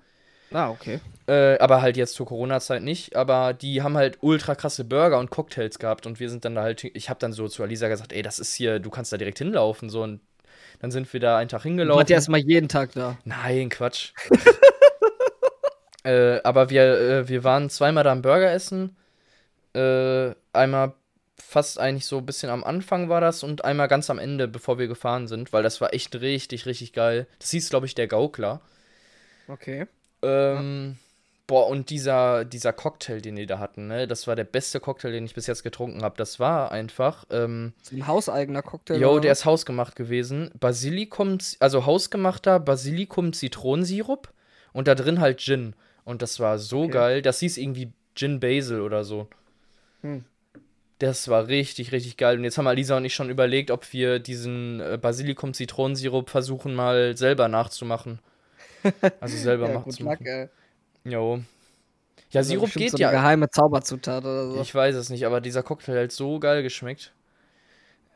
Ah, 0.53 0.69
okay. 0.69 0.99
Äh, 1.27 1.57
aber 1.59 1.81
halt 1.81 1.95
jetzt 1.97 2.13
zur 2.13 2.25
Corona-Zeit 2.25 2.83
nicht. 2.83 3.15
Aber 3.15 3.53
die 3.53 3.81
haben 3.81 3.95
halt 3.95 4.17
ultra 4.21 4.55
krasse 4.55 4.83
Burger 4.83 5.17
und 5.19 5.29
Cocktails 5.29 5.79
gehabt. 5.79 6.05
Und 6.05 6.19
wir 6.19 6.29
sind 6.29 6.43
dann 6.43 6.55
da 6.55 6.61
halt. 6.61 6.83
Ich 6.83 7.09
habe 7.09 7.19
dann 7.19 7.31
so 7.31 7.47
zu 7.47 7.63
Alisa 7.63 7.87
gesagt: 7.87 8.11
Ey, 8.11 8.21
das 8.21 8.39
ist 8.39 8.53
hier, 8.53 8.79
du 8.79 8.89
kannst 8.89 9.13
da 9.13 9.17
direkt 9.17 9.37
hinlaufen. 9.37 9.89
So. 9.89 10.03
Und 10.03 10.19
dann 10.79 10.91
sind 10.91 11.11
wir 11.13 11.19
da 11.19 11.37
einen 11.37 11.49
Tag 11.49 11.63
hingelaufen. 11.63 11.99
Wart 11.99 12.09
ihr 12.09 12.15
erstmal 12.15 12.41
jeden 12.41 12.67
Tag 12.67 12.93
da? 12.93 13.17
Nein, 13.23 13.69
Quatsch. 13.69 14.13
äh, 16.03 16.41
aber 16.43 16.69
wir, 16.69 16.83
äh, 16.83 17.29
wir 17.29 17.43
waren 17.43 17.69
zweimal 17.69 18.03
da 18.03 18.11
am 18.11 18.21
Burger 18.21 18.51
essen. 18.51 18.97
Äh, 19.73 20.35
einmal 20.53 20.93
fast 21.37 21.79
eigentlich 21.79 22.05
so 22.05 22.19
ein 22.19 22.25
bisschen 22.25 22.49
am 22.49 22.63
Anfang 22.63 23.09
war 23.09 23.19
das 23.21 23.43
und 23.43 23.65
einmal 23.65 23.87
ganz 23.87 24.09
am 24.09 24.19
Ende, 24.19 24.47
bevor 24.47 24.79
wir 24.79 24.87
gefahren 24.87 25.27
sind, 25.27 25.51
weil 25.53 25.63
das 25.63 25.81
war 25.81 25.93
echt 25.93 26.15
richtig, 26.15 26.65
richtig 26.65 26.93
geil. 26.93 27.27
Das 27.39 27.49
hieß, 27.51 27.69
glaube 27.69 27.85
ich, 27.85 27.95
der 27.95 28.07
Gaukler. 28.07 28.61
Okay. 29.47 29.87
Ähm, 30.21 30.97
boah, 31.47 31.67
und 31.67 31.89
dieser, 31.89 32.45
dieser 32.45 32.71
Cocktail, 32.71 33.19
den 33.21 33.35
die 33.35 33.45
da 33.47 33.59
hatten, 33.59 33.87
ne, 33.87 34.07
das 34.07 34.27
war 34.27 34.35
der 34.35 34.43
beste 34.45 34.79
Cocktail, 34.79 35.11
den 35.11 35.25
ich 35.25 35.33
bis 35.33 35.47
jetzt 35.47 35.63
getrunken 35.63 36.03
habe. 36.03 36.15
Das 36.17 36.39
war 36.39 36.71
einfach, 36.71 37.25
ähm, 37.31 37.73
ein 37.91 38.07
hauseigener 38.07 38.61
Cocktail. 38.61 39.01
Jo, 39.01 39.19
der 39.19 39.31
ist 39.33 39.45
hausgemacht 39.45 39.95
gewesen. 39.95 40.51
Basilikum, 40.59 41.39
also 41.59 41.85
hausgemachter 41.85 42.59
Basilikum-Zitronensirup 42.59 44.29
und 44.73 44.87
da 44.87 44.95
drin 44.95 45.19
halt 45.19 45.39
Gin. 45.39 45.75
Und 46.03 46.21
das 46.21 46.39
war 46.39 46.59
so 46.59 46.83
Okay. 46.83 46.91
geil. 46.91 47.21
Das 47.21 47.39
hieß 47.39 47.57
irgendwie 47.57 47.91
Gin 48.15 48.39
Basil 48.39 48.81
oder 48.81 49.03
so. 49.03 49.27
Hm. 50.01 50.25
Das 50.99 51.27
war 51.29 51.47
richtig, 51.47 51.91
richtig 51.91 52.17
geil. 52.17 52.37
Und 52.37 52.43
jetzt 52.43 52.57
haben 52.57 52.67
Alisa 52.67 52.97
und 52.97 53.05
ich 53.05 53.15
schon 53.15 53.29
überlegt, 53.29 53.71
ob 53.71 53.91
wir 53.91 54.19
diesen 54.19 54.79
äh, 54.79 54.99
Basilikum-Zitronensirup 55.01 56.29
versuchen, 56.29 56.75
mal 56.75 57.17
selber 57.17 57.47
nachzumachen. 57.47 58.19
Also 59.19 59.37
selber 59.37 59.69
ja, 59.69 59.87
zu 59.87 60.03
Luck. 60.03 60.17
Jo. 61.03 61.41
Ja, 62.31 62.43
Sirup 62.43 62.65
bestimmt 62.65 62.83
geht 62.83 62.91
so 62.91 62.97
ja. 62.97 63.09
Eine 63.09 63.17
geheime 63.17 63.49
Zauberzutat 63.49 64.23
oder 64.23 64.49
so. 64.49 64.61
Ich 64.61 64.73
weiß 64.73 64.95
es 64.95 65.09
nicht, 65.09 65.25
aber 65.25 65.41
dieser 65.41 65.63
Cocktail 65.63 66.03
hat 66.03 66.11
so 66.11 66.39
geil 66.39 66.63
geschmeckt. 66.63 67.13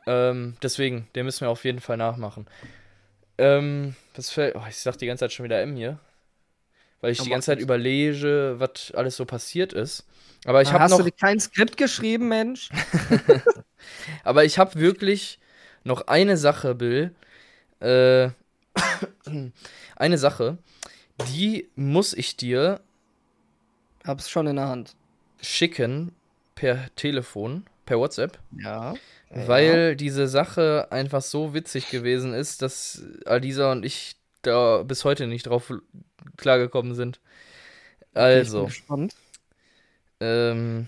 Ähm, 0.06 0.56
deswegen, 0.62 1.08
den 1.14 1.26
müssen 1.26 1.42
wir 1.42 1.50
auf 1.50 1.64
jeden 1.64 1.80
Fall 1.80 1.96
nachmachen. 1.96 2.46
Ähm, 3.38 3.94
was 4.14 4.30
fällt. 4.30 4.56
Oh, 4.56 4.62
ich 4.68 4.76
sag 4.76 4.96
die 4.96 5.06
ganze 5.06 5.20
Zeit 5.20 5.32
schon 5.32 5.44
wieder 5.44 5.60
M 5.60 5.76
hier. 5.76 5.98
Weil 7.00 7.12
ich 7.12 7.18
Ja, 7.18 7.24
die 7.24 7.30
mach 7.30 7.34
ganze 7.36 7.46
Zeit 7.46 7.60
überlege, 7.60 8.54
was 8.58 8.92
alles 8.94 9.16
so 9.16 9.24
passiert 9.24 9.72
ist. 9.72 10.06
Aber 10.46 10.62
ich 10.62 10.68
Ah, 10.68 10.72
habe 10.74 10.84
Hast 10.84 10.90
noch. 10.92 10.98
du 10.98 11.04
dir 11.04 11.12
kein 11.12 11.40
Skript 11.40 11.76
geschrieben, 11.76 12.28
Mensch? 12.28 12.70
Aber 14.24 14.44
ich 14.44 14.58
habe 14.58 14.78
wirklich 14.80 15.38
noch 15.84 16.06
eine 16.08 16.36
Sache, 16.36 16.74
Bill. 16.74 17.14
Äh, 17.80 18.30
eine 19.96 20.18
Sache, 20.18 20.58
die 21.28 21.68
muss 21.76 22.12
ich 22.14 22.36
dir 22.36 22.80
Hab's 24.04 24.30
schon 24.30 24.46
in 24.46 24.56
der 24.56 24.68
Hand. 24.68 24.94
schicken 25.42 26.12
per 26.54 26.94
Telefon, 26.96 27.64
per 27.84 27.98
WhatsApp. 27.98 28.38
Ja. 28.58 28.94
Weil 29.30 29.96
diese 29.96 30.28
Sache 30.28 30.88
einfach 30.90 31.20
so 31.22 31.52
witzig 31.52 31.90
gewesen 31.90 32.32
ist, 32.32 32.62
dass 32.62 33.02
Alisa 33.26 33.72
und 33.72 33.84
ich 33.84 34.16
da 34.46 34.82
bis 34.82 35.04
heute 35.04 35.26
nicht 35.26 35.46
drauf 35.46 35.72
klargekommen 36.36 36.94
sind. 36.94 37.20
Also, 38.14 38.58
Ich 38.58 38.62
bin 38.62 38.66
gespannt. 38.68 39.16
ähm, 40.20 40.86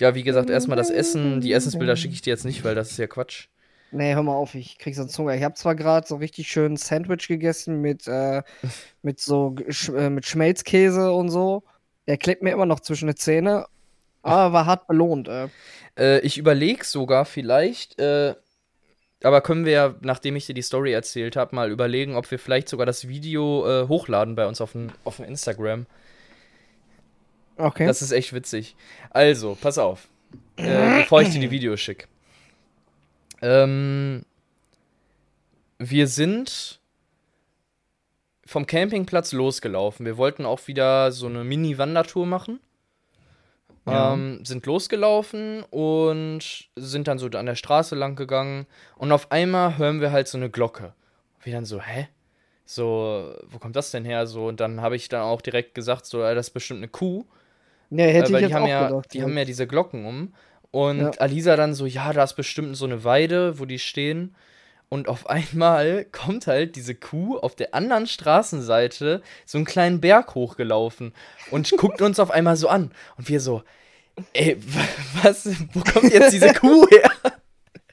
ja, 0.00 0.14
wie 0.14 0.22
gesagt, 0.24 0.50
erstmal 0.50 0.76
das 0.76 0.90
Essen. 0.90 1.40
Die 1.40 1.52
Essensbilder 1.52 1.96
schicke 1.96 2.14
ich 2.14 2.22
dir 2.22 2.30
jetzt 2.30 2.44
nicht, 2.44 2.64
weil 2.64 2.74
das 2.74 2.90
ist 2.90 2.98
ja 2.98 3.06
Quatsch. 3.06 3.46
Nee, 3.92 4.14
hör 4.14 4.24
mal 4.24 4.34
auf, 4.34 4.56
ich 4.56 4.78
krieg 4.78 4.96
sonst 4.96 5.16
Hunger. 5.18 5.36
Ich 5.36 5.44
habe 5.44 5.54
zwar 5.54 5.76
gerade 5.76 6.04
so 6.06 6.16
richtig 6.16 6.48
schön 6.48 6.76
Sandwich 6.76 7.28
gegessen 7.28 7.80
mit, 7.80 8.08
äh, 8.08 8.42
mit 9.02 9.20
so 9.20 9.54
Sch 9.68 9.90
äh, 9.90 10.10
mit 10.10 10.26
Schmelzkäse 10.26 11.12
und 11.12 11.28
so. 11.28 11.62
Der 12.08 12.18
klebt 12.18 12.42
mir 12.42 12.50
immer 12.50 12.66
noch 12.66 12.80
zwischen 12.80 13.06
die 13.06 13.14
Zähne, 13.14 13.66
aber 14.22 14.52
war 14.52 14.66
hart 14.66 14.88
belohnt. 14.88 15.28
Äh. 15.28 15.48
Äh, 15.96 16.18
ich 16.20 16.38
überlege 16.38 16.84
sogar 16.84 17.24
vielleicht, 17.24 18.00
äh, 18.00 18.34
aber 19.24 19.40
können 19.40 19.64
wir 19.64 19.72
ja, 19.72 19.94
nachdem 20.00 20.36
ich 20.36 20.46
dir 20.46 20.54
die 20.54 20.62
Story 20.62 20.92
erzählt 20.92 21.36
habe, 21.36 21.54
mal 21.54 21.70
überlegen, 21.70 22.16
ob 22.16 22.30
wir 22.30 22.38
vielleicht 22.38 22.68
sogar 22.68 22.86
das 22.86 23.08
Video 23.08 23.66
äh, 23.66 23.88
hochladen 23.88 24.34
bei 24.34 24.46
uns 24.46 24.60
auf 24.60 24.72
dem 24.72 24.90
auf 25.04 25.16
dem 25.16 25.24
Instagram. 25.24 25.86
Okay. 27.56 27.86
Das 27.86 28.02
ist 28.02 28.12
echt 28.12 28.32
witzig. 28.32 28.76
Also, 29.10 29.56
pass 29.60 29.78
auf. 29.78 30.08
Äh, 30.56 31.02
bevor 31.02 31.22
ich 31.22 31.30
dir 31.30 31.40
die 31.40 31.50
Videos 31.50 31.80
schicke. 31.80 32.06
Ähm, 33.42 34.24
wir 35.78 36.06
sind 36.06 36.80
vom 38.46 38.66
Campingplatz 38.66 39.32
losgelaufen. 39.32 40.04
Wir 40.04 40.16
wollten 40.16 40.44
auch 40.44 40.66
wieder 40.66 41.12
so 41.12 41.26
eine 41.26 41.44
Mini-Wandertour 41.44 42.26
machen. 42.26 42.60
Ja. 43.86 44.14
Ähm, 44.14 44.44
sind 44.44 44.64
losgelaufen 44.66 45.62
und 45.70 46.40
sind 46.76 47.06
dann 47.06 47.18
so 47.18 47.26
an 47.28 47.46
der 47.46 47.54
Straße 47.54 47.94
lang 47.94 48.16
gegangen. 48.16 48.66
Und 48.96 49.12
auf 49.12 49.30
einmal 49.30 49.76
hören 49.76 50.00
wir 50.00 50.10
halt 50.10 50.26
so 50.28 50.38
eine 50.38 50.48
Glocke. 50.50 50.94
Wir 51.42 51.52
dann 51.52 51.64
so, 51.66 51.80
hä? 51.80 52.08
so, 52.66 53.34
wo 53.48 53.58
kommt 53.58 53.76
das 53.76 53.90
denn 53.90 54.04
her? 54.04 54.26
So, 54.26 54.46
und 54.46 54.60
dann 54.60 54.80
habe 54.80 54.96
ich 54.96 55.08
dann 55.08 55.22
auch 55.22 55.42
direkt 55.42 55.74
gesagt, 55.74 56.06
so, 56.06 56.20
das 56.20 56.48
ist 56.48 56.54
bestimmt 56.54 56.78
eine 56.78 56.88
Kuh. 56.88 57.24
Ja, 57.90 58.06
hätte 58.06 58.32
Äh, 58.32 58.36
ich 58.36 58.36
die 58.38 58.42
jetzt 58.44 58.54
haben 58.54 58.62
auch 58.64 58.68
ja, 58.68 58.88
gedacht. 58.88 59.12
die 59.12 59.22
haben 59.22 59.36
ja 59.36 59.44
diese 59.44 59.66
Glocken 59.66 60.06
um. 60.06 60.34
Und 60.70 61.00
Ja. 61.00 61.10
Alisa 61.18 61.56
dann 61.56 61.74
so, 61.74 61.86
ja, 61.86 62.12
da 62.12 62.24
ist 62.24 62.34
bestimmt 62.34 62.76
so 62.76 62.86
eine 62.86 63.04
Weide, 63.04 63.58
wo 63.58 63.64
die 63.66 63.78
stehen. 63.78 64.34
Und 64.88 65.08
auf 65.08 65.28
einmal 65.28 66.04
kommt 66.12 66.46
halt 66.46 66.76
diese 66.76 66.94
Kuh 66.94 67.38
auf 67.38 67.54
der 67.56 67.74
anderen 67.74 68.06
Straßenseite 68.06 69.22
so 69.44 69.58
einen 69.58 69.64
kleinen 69.64 70.00
Berg 70.00 70.34
hochgelaufen 70.34 71.12
und 71.50 71.70
guckt 71.78 72.00
uns 72.02 72.20
auf 72.20 72.30
einmal 72.30 72.56
so 72.56 72.68
an. 72.68 72.92
Und 73.16 73.28
wir 73.28 73.40
so, 73.40 73.62
ey, 74.32 74.56
wa- 74.60 75.22
was, 75.22 75.48
wo 75.72 75.80
kommt 75.80 76.12
jetzt 76.12 76.32
diese 76.32 76.52
Kuh 76.52 76.86
her? 76.88 77.10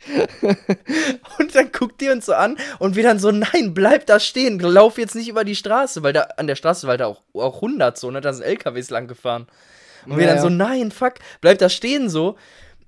Und 1.38 1.54
dann 1.54 1.72
guckt 1.72 2.02
die 2.02 2.10
uns 2.10 2.26
so 2.26 2.34
an 2.34 2.58
und 2.80 2.96
wir 2.96 3.04
dann 3.04 3.20
so, 3.20 3.32
nein, 3.32 3.74
bleib 3.76 4.08
da 4.08 4.20
stehen, 4.20 4.60
lauf 4.60 4.98
jetzt 4.98 5.14
nicht 5.14 5.28
über 5.30 5.44
die 5.44 5.56
Straße, 5.56 6.02
weil 6.02 6.12
da 6.12 6.22
an 6.38 6.48
der 6.48 6.56
Straße 6.56 6.88
war 6.88 6.98
da 6.98 7.06
auch, 7.06 7.22
auch 7.34 7.56
100 7.58 7.98
so, 8.00 8.10
ne, 8.10 8.20
da 8.20 8.34
sind 8.34 8.44
LKWs 8.44 8.90
lang 8.90 9.08
gefahren. 9.08 9.46
Und 10.08 10.18
wir 10.18 10.26
Ja, 10.26 10.34
dann 10.34 10.42
so, 10.42 10.50
nein, 10.50 10.92
fuck, 10.92 11.16
bleib 11.40 11.60
da 11.60 11.70
stehen 11.70 12.10
so. 12.10 12.36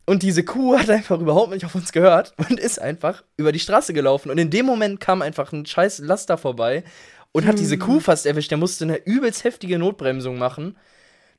Und 0.05 0.23
diese 0.23 0.43
Kuh 0.43 0.77
hat 0.77 0.89
einfach 0.89 1.19
überhaupt 1.19 1.51
nicht 1.51 1.65
auf 1.65 1.75
uns 1.75 1.91
gehört 1.91 2.33
und 2.37 2.59
ist 2.59 2.81
einfach 2.81 3.23
über 3.37 3.51
die 3.51 3.59
Straße 3.59 3.93
gelaufen. 3.93 4.29
Und 4.31 4.37
in 4.37 4.49
dem 4.49 4.65
Moment 4.65 4.99
kam 4.99 5.21
einfach 5.21 5.51
ein 5.53 5.65
scheiß 5.65 5.99
Laster 5.99 6.37
vorbei 6.37 6.83
und 7.31 7.45
hat 7.45 7.57
diese 7.57 7.77
Kuh 7.77 7.99
fast 7.99 8.25
erwischt. 8.25 8.51
Der 8.51 8.57
musste 8.57 8.85
eine 8.85 8.97
übelst 9.05 9.43
heftige 9.43 9.79
Notbremsung 9.79 10.37
machen. 10.37 10.77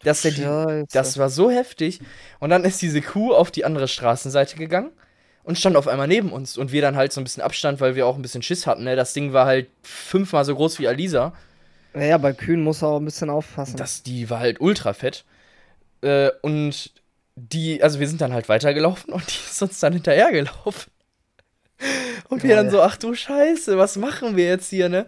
Dass 0.02 0.22
der 0.22 0.32
die, 0.32 0.84
das 0.92 1.18
war 1.18 1.30
so 1.30 1.50
heftig. 1.50 2.00
Und 2.40 2.50
dann 2.50 2.64
ist 2.64 2.82
diese 2.82 3.00
Kuh 3.00 3.32
auf 3.32 3.50
die 3.50 3.64
andere 3.64 3.88
Straßenseite 3.88 4.56
gegangen 4.56 4.90
und 5.44 5.58
stand 5.58 5.76
auf 5.76 5.88
einmal 5.88 6.08
neben 6.08 6.32
uns. 6.32 6.58
Und 6.58 6.72
wir 6.72 6.82
dann 6.82 6.96
halt 6.96 7.12
so 7.12 7.20
ein 7.20 7.24
bisschen 7.24 7.42
Abstand, 7.42 7.80
weil 7.80 7.94
wir 7.94 8.06
auch 8.06 8.16
ein 8.16 8.22
bisschen 8.22 8.42
Schiss 8.42 8.66
hatten. 8.66 8.84
Ne? 8.84 8.96
Das 8.96 9.12
Ding 9.12 9.32
war 9.32 9.46
halt 9.46 9.68
fünfmal 9.82 10.44
so 10.44 10.54
groß 10.54 10.78
wie 10.78 10.88
Alisa. 10.88 11.32
Ja, 11.94 12.02
ja, 12.02 12.18
bei 12.18 12.32
Kühen 12.32 12.62
muss 12.62 12.82
er 12.82 12.88
auch 12.88 12.98
ein 12.98 13.04
bisschen 13.04 13.30
aufpassen. 13.30 13.76
Das, 13.76 14.02
die 14.02 14.28
war 14.28 14.40
halt 14.40 14.60
ultra 14.60 14.94
fett. 14.94 15.24
Äh, 16.02 16.30
und 16.42 16.92
die, 17.36 17.82
also 17.82 18.00
wir 18.00 18.08
sind 18.08 18.20
dann 18.20 18.32
halt 18.32 18.48
weitergelaufen 18.48 19.12
und 19.12 19.26
die 19.28 19.38
ist 19.50 19.62
uns 19.62 19.80
dann 19.80 19.92
hinterhergelaufen. 19.92 20.90
Und 22.28 22.42
wir 22.44 22.54
dann 22.56 22.66
Geil. 22.66 22.72
so, 22.72 22.82
ach 22.82 22.96
du 22.96 23.14
Scheiße, 23.14 23.76
was 23.76 23.96
machen 23.96 24.36
wir 24.36 24.46
jetzt 24.46 24.70
hier, 24.70 24.88
ne? 24.88 25.06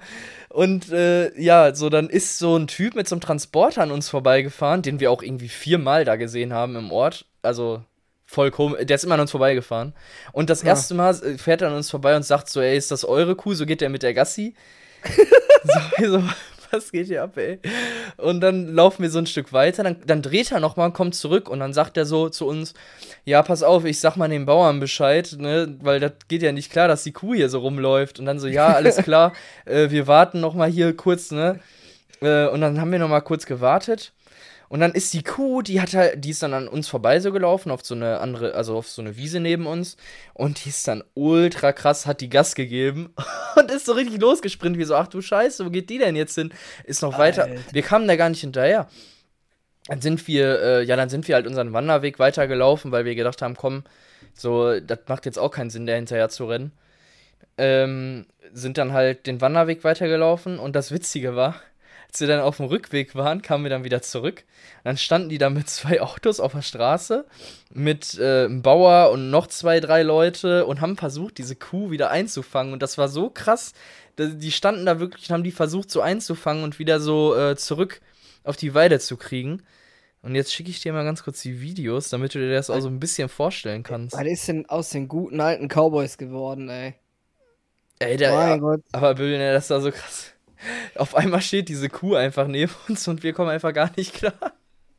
Und 0.48 0.90
äh, 0.90 1.38
ja, 1.40 1.74
so 1.74 1.88
dann 1.90 2.08
ist 2.10 2.38
so 2.38 2.56
ein 2.56 2.66
Typ 2.66 2.94
mit 2.96 3.08
so 3.08 3.14
einem 3.14 3.20
Transporter 3.20 3.82
an 3.82 3.90
uns 3.92 4.08
vorbeigefahren, 4.08 4.82
den 4.82 5.00
wir 5.00 5.10
auch 5.10 5.22
irgendwie 5.22 5.48
viermal 5.48 6.04
da 6.04 6.16
gesehen 6.16 6.52
haben 6.52 6.76
im 6.76 6.90
Ort. 6.92 7.26
Also 7.42 7.84
voll 8.26 8.50
komisch, 8.50 8.84
der 8.84 8.94
ist 8.96 9.04
immer 9.04 9.14
an 9.14 9.20
uns 9.20 9.30
vorbeigefahren. 9.30 9.94
Und 10.32 10.50
das 10.50 10.62
Ja. 10.62 10.68
erste 10.70 10.94
Mal 10.94 11.14
äh, 11.22 11.38
fährt 11.38 11.62
er 11.62 11.68
an 11.68 11.74
uns 11.76 11.90
vorbei 11.90 12.16
und 12.16 12.24
sagt 12.24 12.50
so, 12.50 12.60
ey, 12.60 12.76
ist 12.76 12.90
das 12.90 13.04
eure 13.04 13.36
Kuh? 13.36 13.54
So 13.54 13.64
geht 13.64 13.80
der 13.80 13.88
mit 13.88 14.02
der 14.02 14.12
Gassi. 14.14 14.54
so, 16.00 16.06
so, 16.06 16.22
was 16.70 16.92
geht 16.92 17.06
hier 17.06 17.22
ab, 17.22 17.36
ey? 17.36 17.58
Und 18.16 18.40
dann 18.40 18.74
laufen 18.74 19.02
wir 19.02 19.10
so 19.10 19.18
ein 19.18 19.26
Stück 19.26 19.52
weiter, 19.52 19.82
dann, 19.82 19.96
dann 20.06 20.22
dreht 20.22 20.52
er 20.52 20.60
nochmal 20.60 20.88
und 20.88 20.92
kommt 20.94 21.14
zurück 21.14 21.48
und 21.48 21.60
dann 21.60 21.72
sagt 21.72 21.96
er 21.96 22.06
so 22.06 22.28
zu 22.28 22.46
uns, 22.46 22.74
ja, 23.24 23.42
pass 23.42 23.62
auf, 23.62 23.84
ich 23.84 24.00
sag 24.00 24.16
mal 24.16 24.28
den 24.28 24.46
Bauern 24.46 24.80
Bescheid, 24.80 25.34
ne, 25.38 25.76
weil 25.80 26.00
das 26.00 26.12
geht 26.28 26.42
ja 26.42 26.52
nicht 26.52 26.70
klar, 26.70 26.88
dass 26.88 27.04
die 27.04 27.12
Kuh 27.12 27.34
hier 27.34 27.48
so 27.48 27.60
rumläuft. 27.60 28.18
Und 28.18 28.26
dann 28.26 28.38
so, 28.38 28.46
ja, 28.46 28.66
alles 28.74 28.96
klar, 28.96 29.32
äh, 29.64 29.90
wir 29.90 30.06
warten 30.06 30.40
nochmal 30.40 30.70
hier 30.70 30.96
kurz, 30.96 31.30
ne? 31.30 31.60
Äh, 32.20 32.46
und 32.48 32.60
dann 32.60 32.80
haben 32.80 32.92
wir 32.92 32.98
nochmal 32.98 33.22
kurz 33.22 33.46
gewartet. 33.46 34.12
Und 34.68 34.80
dann 34.80 34.92
ist 34.92 35.14
die 35.14 35.22
Kuh, 35.22 35.62
die 35.62 35.80
hat 35.80 35.94
halt, 35.94 36.24
die 36.24 36.30
ist 36.30 36.42
dann 36.42 36.54
an 36.54 36.68
uns 36.68 36.88
vorbei 36.88 37.20
so 37.20 37.32
gelaufen, 37.32 37.70
auf 37.70 37.84
so 37.84 37.94
eine 37.94 38.18
andere, 38.18 38.54
also 38.54 38.76
auf 38.76 38.88
so 38.88 39.00
eine 39.00 39.16
Wiese 39.16 39.40
neben 39.40 39.66
uns. 39.66 39.96
Und 40.34 40.64
die 40.64 40.70
ist 40.70 40.88
dann 40.88 41.04
ultra 41.14 41.72
krass, 41.72 42.06
hat 42.06 42.20
die 42.20 42.30
Gas 42.30 42.54
gegeben 42.54 43.14
und 43.56 43.70
ist 43.70 43.86
so 43.86 43.92
richtig 43.92 44.20
losgesprintet. 44.20 44.80
Wie 44.80 44.84
so, 44.84 44.96
ach 44.96 45.08
du 45.08 45.20
Scheiße, 45.20 45.64
wo 45.64 45.70
geht 45.70 45.90
die 45.90 45.98
denn 45.98 46.16
jetzt 46.16 46.34
hin? 46.34 46.52
Ist 46.84 47.02
noch 47.02 47.18
weiter. 47.18 47.44
Alter. 47.44 47.60
Wir 47.72 47.82
kamen 47.82 48.08
da 48.08 48.16
gar 48.16 48.28
nicht 48.28 48.40
hinterher. 48.40 48.88
Dann 49.86 50.00
sind 50.00 50.26
wir, 50.26 50.60
äh, 50.60 50.82
ja, 50.82 50.96
dann 50.96 51.08
sind 51.08 51.28
wir 51.28 51.36
halt 51.36 51.46
unseren 51.46 51.72
Wanderweg 51.72 52.18
weitergelaufen, 52.18 52.90
weil 52.90 53.04
wir 53.04 53.14
gedacht 53.14 53.40
haben, 53.42 53.56
komm, 53.56 53.84
so, 54.34 54.80
das 54.80 54.98
macht 55.06 55.26
jetzt 55.26 55.38
auch 55.38 55.50
keinen 55.50 55.70
Sinn, 55.70 55.86
der 55.86 55.96
hinterher 55.96 56.28
zu 56.28 56.46
rennen. 56.46 56.72
Ähm, 57.56 58.26
sind 58.52 58.78
dann 58.78 58.92
halt 58.92 59.26
den 59.26 59.40
Wanderweg 59.40 59.84
weitergelaufen 59.84 60.58
und 60.58 60.74
das 60.74 60.90
Witzige 60.90 61.36
war, 61.36 61.54
als 62.16 62.20
wir 62.22 62.28
dann 62.28 62.40
auf 62.40 62.56
dem 62.56 62.66
Rückweg 62.66 63.14
waren, 63.14 63.42
kamen 63.42 63.64
wir 63.64 63.68
dann 63.68 63.84
wieder 63.84 64.00
zurück. 64.00 64.44
Dann 64.84 64.96
standen 64.96 65.28
die 65.28 65.36
da 65.36 65.50
mit 65.50 65.68
zwei 65.68 66.00
Autos 66.00 66.40
auf 66.40 66.52
der 66.52 66.62
Straße, 66.62 67.26
mit 67.74 68.18
äh, 68.18 68.46
einem 68.46 68.62
Bauer 68.62 69.10
und 69.10 69.28
noch 69.30 69.48
zwei, 69.48 69.80
drei 69.80 70.02
Leute 70.02 70.64
und 70.64 70.80
haben 70.80 70.96
versucht, 70.96 71.36
diese 71.36 71.56
Kuh 71.56 71.90
wieder 71.90 72.10
einzufangen. 72.10 72.72
Und 72.72 72.82
das 72.82 72.96
war 72.96 73.08
so 73.08 73.28
krass. 73.28 73.74
Die 74.18 74.50
standen 74.50 74.86
da 74.86 74.98
wirklich 74.98 75.28
und 75.28 75.34
haben 75.34 75.44
die 75.44 75.52
versucht, 75.52 75.90
so 75.90 76.00
einzufangen 76.00 76.64
und 76.64 76.78
wieder 76.78 77.00
so 77.00 77.36
äh, 77.36 77.54
zurück 77.54 78.00
auf 78.44 78.56
die 78.56 78.72
Weide 78.72 78.98
zu 78.98 79.18
kriegen. 79.18 79.62
Und 80.22 80.34
jetzt 80.34 80.54
schicke 80.54 80.70
ich 80.70 80.80
dir 80.80 80.94
mal 80.94 81.04
ganz 81.04 81.22
kurz 81.22 81.42
die 81.42 81.60
Videos, 81.60 82.08
damit 82.08 82.34
du 82.34 82.38
dir 82.38 82.50
das 82.50 82.70
auch 82.70 82.80
so 82.80 82.88
ein 82.88 82.98
bisschen 82.98 83.28
vorstellen 83.28 83.82
kannst. 83.82 84.16
Was 84.16 84.24
ist 84.24 84.48
denn 84.48 84.66
aus 84.70 84.88
den 84.88 85.06
guten 85.06 85.38
alten 85.38 85.68
Cowboys 85.68 86.16
geworden, 86.16 86.70
ey? 86.70 86.94
Ey, 87.98 88.16
der, 88.16 88.32
mein 88.32 88.48
ja, 88.48 88.56
Gott. 88.56 88.80
aber 88.92 89.14
Bill, 89.14 89.36
ne, 89.36 89.52
das 89.52 89.68
war 89.68 89.82
so 89.82 89.90
krass. 89.90 90.32
Auf 90.96 91.14
einmal 91.14 91.40
steht 91.42 91.68
diese 91.68 91.88
Kuh 91.88 92.14
einfach 92.14 92.46
neben 92.48 92.72
uns 92.88 93.06
und 93.08 93.22
wir 93.22 93.32
kommen 93.32 93.50
einfach 93.50 93.72
gar 93.72 93.90
nicht 93.96 94.14
klar. 94.14 94.34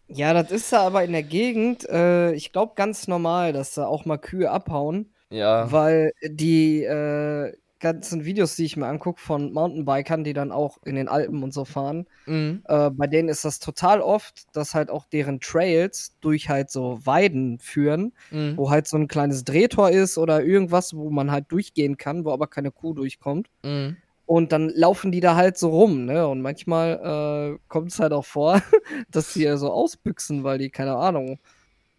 Ja, 0.10 0.34
das 0.34 0.52
ist 0.52 0.72
da 0.72 0.82
aber 0.86 1.04
in 1.04 1.12
der 1.12 1.24
Gegend, 1.24 1.88
äh, 1.90 2.32
ich 2.34 2.52
glaube, 2.54 2.74
ganz 2.76 3.08
normal, 3.08 3.52
dass 3.52 3.74
da 3.74 3.88
auch 3.88 4.06
mal 4.06 4.18
Kühe 4.18 4.50
abhauen, 4.50 5.12
Ja, 5.30 5.70
weil 5.72 6.14
die 6.24 6.84
äh, 6.84 7.54
ganzen 7.80 8.24
Videos, 8.26 8.56
die 8.56 8.64
ich 8.66 8.78
mir 8.78 8.88
angucke 8.88 9.20
von 9.22 9.52
Mountainbikern, 9.52 10.24
die 10.24 10.34
dann 10.34 10.52
auch 10.54 10.78
in 10.86 10.96
den 10.96 11.10
Alpen 11.10 11.44
und 11.44 11.54
so 11.54 11.66
fahren, 11.66 12.08
mhm. 12.26 12.64
äh, 12.68 12.90
bei 12.90 13.06
denen 13.08 13.28
ist 13.30 13.44
das 13.46 13.60
total 13.60 14.02
oft, 14.02 14.46
dass 14.56 14.74
halt 14.74 14.90
auch 14.90 15.06
deren 15.06 15.42
Trails 15.42 16.16
durch 16.22 16.50
halt 16.50 16.72
so 16.72 17.00
Weiden 17.06 17.60
führen, 17.60 18.14
Mhm. 18.32 18.56
wo 18.58 18.70
halt 18.70 18.88
so 18.88 18.98
ein 18.98 19.08
kleines 19.10 19.44
Drehtor 19.44 19.92
ist 19.92 20.18
oder 20.18 20.42
irgendwas, 20.44 20.96
wo 20.96 21.10
man 21.12 21.32
halt 21.32 21.52
durchgehen 21.52 21.98
kann, 21.98 22.24
wo 22.26 22.32
aber 22.32 22.48
keine 22.48 22.72
Kuh 22.72 22.94
durchkommt. 22.94 23.50
Mhm. 23.64 23.98
Und 24.28 24.52
dann 24.52 24.70
laufen 24.70 25.12
die 25.12 25.22
da 25.22 25.36
halt 25.36 25.58
so 25.58 25.70
rum, 25.70 26.06
ne? 26.06 26.28
Und 26.28 26.42
manchmal 26.42 27.56
äh, 27.56 27.60
kommt 27.70 27.92
es 27.94 28.00
halt 28.00 28.14
auch 28.14 28.26
vor, 28.26 28.62
dass 29.12 29.34
die 29.34 29.44
ja 29.44 29.58
so 29.58 29.72
ausbüchsen, 29.72 30.44
weil 30.44 30.60
die, 30.60 30.70
keine 30.70 30.98
Ahnung, 30.98 31.40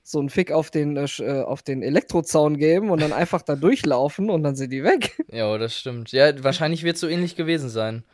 so 0.05 0.21
einen 0.21 0.31
Fick 0.31 0.53
auf 0.53 0.71
den, 0.71 0.97
äh, 0.97 1.07
äh, 1.21 1.43
auf 1.43 1.63
den 1.63 1.83
Elektrozaun 1.83 2.59
geben 2.59 2.91
und 2.91 3.01
dann 3.01 3.13
einfach 3.13 3.43
da 3.43 3.57
durchlaufen 3.57 4.31
und 4.31 4.43
dann 4.43 4.57
sind 4.57 4.71
die 4.71 4.85
weg. 4.85 5.17
Ja, 5.33 5.57
das 5.59 5.77
stimmt. 5.77 6.13
Ja, 6.13 6.43
wahrscheinlich 6.45 6.85
wird 6.85 6.95
es 6.97 7.01
so 7.01 7.09
ähnlich 7.09 7.37
gewesen 7.37 7.69
sein. 7.71 8.05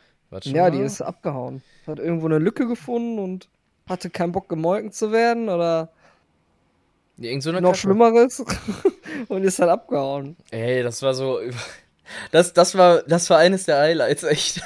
Ja, 0.43 0.69
die 0.69 0.79
ist 0.79 1.01
abgehauen. 1.01 1.61
Hat 1.87 1.99
irgendwo 1.99 2.25
eine 2.25 2.39
Lücke 2.39 2.67
gefunden 2.67 3.19
und 3.19 3.47
hatte 3.87 4.09
keinen 4.09 4.31
Bock, 4.33 4.49
gemolken 4.49 4.91
zu 4.91 5.11
werden 5.13 5.47
oder 5.49 5.91
Ja, 7.17 7.29
Irgend 7.29 7.43
so 7.43 7.51
eine 7.51 7.61
noch 7.61 7.69
Kacke. 7.69 7.79
Schlimmeres 7.81 8.43
und 9.29 9.43
ist 9.43 9.59
dann 9.59 9.69
abgehauen. 9.69 10.35
Ey, 10.51 10.83
das 10.83 11.01
war 11.01 11.13
so. 11.13 11.39
Das, 12.31 12.53
das, 12.53 12.77
war, 12.77 13.03
das 13.03 13.29
war 13.29 13.37
eines 13.37 13.65
der 13.65 13.79
Highlights, 13.79 14.23
echt. 14.23 14.61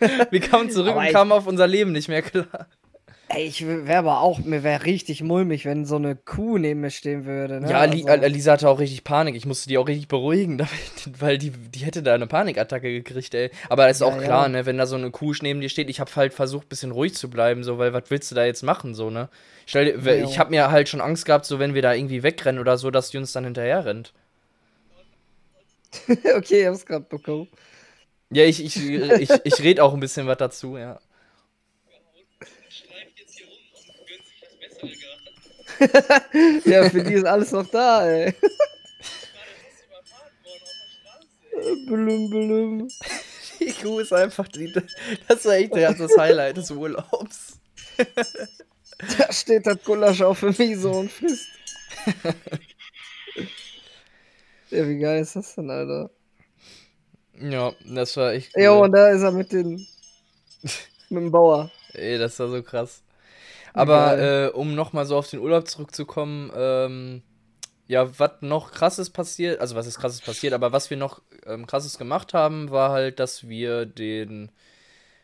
Wir 0.30 0.40
kamen 0.40 0.70
zurück 0.70 0.96
und 0.96 1.08
kamen 1.10 1.32
auf 1.32 1.46
unser 1.46 1.66
Leben 1.66 1.92
nicht 1.92 2.08
mehr 2.08 2.22
klar. 2.22 2.66
Ey, 3.28 3.46
ich 3.46 3.66
wäre 3.66 3.96
aber 3.98 4.20
auch, 4.20 4.38
mir 4.40 4.62
wäre 4.62 4.84
richtig 4.84 5.22
mulmig, 5.22 5.64
wenn 5.64 5.86
so 5.86 5.96
eine 5.96 6.14
Kuh 6.14 6.58
neben 6.58 6.82
mir 6.82 6.90
stehen 6.90 7.24
würde. 7.24 7.60
Ne? 7.60 7.70
Ja, 7.70 7.78
Also- 7.80 8.06
Alisa 8.06 8.52
hatte 8.52 8.68
auch 8.68 8.78
richtig 8.78 9.02
Panik. 9.02 9.34
Ich 9.34 9.46
musste 9.46 9.68
die 9.68 9.78
auch 9.78 9.88
richtig 9.88 10.08
beruhigen, 10.08 10.58
damit, 10.58 11.20
weil 11.20 11.38
die, 11.38 11.50
die 11.50 11.80
hätte 11.80 12.02
da 12.02 12.14
eine 12.14 12.26
Panikattacke 12.26 12.92
gekriegt, 12.92 13.34
ey. 13.34 13.50
Aber 13.70 13.88
ist 13.88 14.02
Ja, 14.02 14.06
auch 14.08 14.18
klar, 14.18 14.42
ja. 14.44 14.48
ne, 14.50 14.66
wenn 14.66 14.76
da 14.76 14.86
so 14.86 14.96
eine 14.96 15.10
Kuh 15.10 15.32
neben 15.40 15.60
dir 15.62 15.70
steht, 15.70 15.88
ich 15.88 16.00
habe 16.00 16.10
halt 16.16 16.34
versucht, 16.34 16.66
ein 16.66 16.68
bisschen 16.68 16.90
ruhig 16.90 17.14
zu 17.14 17.30
bleiben, 17.30 17.64
so, 17.64 17.78
weil 17.78 17.92
was 17.94 18.04
willst 18.08 18.30
du 18.30 18.34
da 18.34 18.44
jetzt 18.44 18.62
machen, 18.62 18.94
so, 18.94 19.08
ne? 19.10 19.30
Stell 19.66 19.98
Ja, 20.04 20.12
ich 20.16 20.38
habe 20.38 20.50
mir 20.50 20.70
halt 20.70 20.90
schon 20.90 21.00
Angst 21.00 21.24
gehabt, 21.24 21.46
so, 21.46 21.58
wenn 21.58 21.74
wir 21.74 21.82
da 21.82 21.94
irgendwie 21.94 22.22
wegrennen 22.22 22.60
oder 22.60 22.76
so, 22.76 22.90
dass 22.90 23.08
die 23.10 23.16
uns 23.18 23.32
dann 23.32 23.44
hinterher 23.44 23.86
rennt. 23.86 24.12
okay, 26.36 26.62
ich 26.62 26.66
hab's 26.66 26.86
gerade 26.86 27.06
bekommen. 27.06 27.48
Ja, 28.30 28.44
ich, 28.44 28.64
ich, 28.64 28.76
ich, 28.76 29.30
ich 29.44 29.60
rede 29.60 29.82
auch 29.84 29.94
ein 29.94 30.00
bisschen 30.00 30.26
was 30.26 30.38
dazu, 30.38 30.76
ja. 30.76 30.98
Ja, 36.64 36.88
für 36.90 37.02
die 37.02 37.14
ist 37.14 37.26
alles 37.26 37.52
noch 37.52 37.66
da, 37.68 38.06
ey. 38.06 38.34
Blum, 41.86 42.28
blum. 42.30 42.88
Die 43.60 43.72
Kuh 43.72 44.00
ist 44.00 44.12
einfach 44.12 44.48
die, 44.48 44.72
das 45.28 45.44
war 45.44 45.54
echt 45.54 45.74
das 45.74 46.16
Highlight 46.18 46.56
des 46.58 46.70
Urlaubs. 46.70 47.58
Da 49.18 49.32
steht 49.32 49.66
das 49.66 49.82
Gulasch 49.82 50.20
auf 50.20 50.40
dem 50.40 50.54
Miso 50.58 50.90
und 50.90 51.10
frisst. 51.10 51.48
Ja, 54.74 54.88
wie 54.88 54.98
geil 54.98 55.22
ist 55.22 55.36
das 55.36 55.54
denn, 55.54 55.70
Alter? 55.70 56.10
Ja, 57.38 57.72
das 57.84 58.16
war 58.16 58.32
echt 58.32 58.56
Ja, 58.56 58.72
cool. 58.72 58.82
und 58.82 58.92
da 58.92 59.08
ist 59.10 59.22
er 59.22 59.32
mit 59.32 59.52
den. 59.52 59.86
mit 61.10 61.22
dem 61.22 61.30
Bauer. 61.30 61.70
Ey, 61.92 62.18
das 62.18 62.38
war 62.38 62.48
so 62.48 62.62
krass. 62.62 63.02
Aber 63.74 64.18
äh, 64.18 64.48
um 64.50 64.74
nochmal 64.74 65.06
so 65.06 65.16
auf 65.18 65.28
den 65.30 65.40
Urlaub 65.40 65.68
zurückzukommen, 65.68 66.52
ähm, 66.56 67.22
ja, 67.88 68.18
was 68.18 68.32
noch 68.42 68.72
krasses 68.72 69.10
passiert, 69.10 69.60
also 69.60 69.76
was 69.76 69.86
ist 69.86 69.98
krasses 69.98 70.22
passiert, 70.22 70.54
aber 70.54 70.72
was 70.72 70.90
wir 70.90 70.96
noch 70.98 71.22
ähm, 71.46 71.66
krasses 71.66 71.98
gemacht 71.98 72.34
haben, 72.34 72.70
war 72.70 72.90
halt, 72.92 73.20
dass 73.20 73.48
wir 73.48 73.86
den 73.86 74.52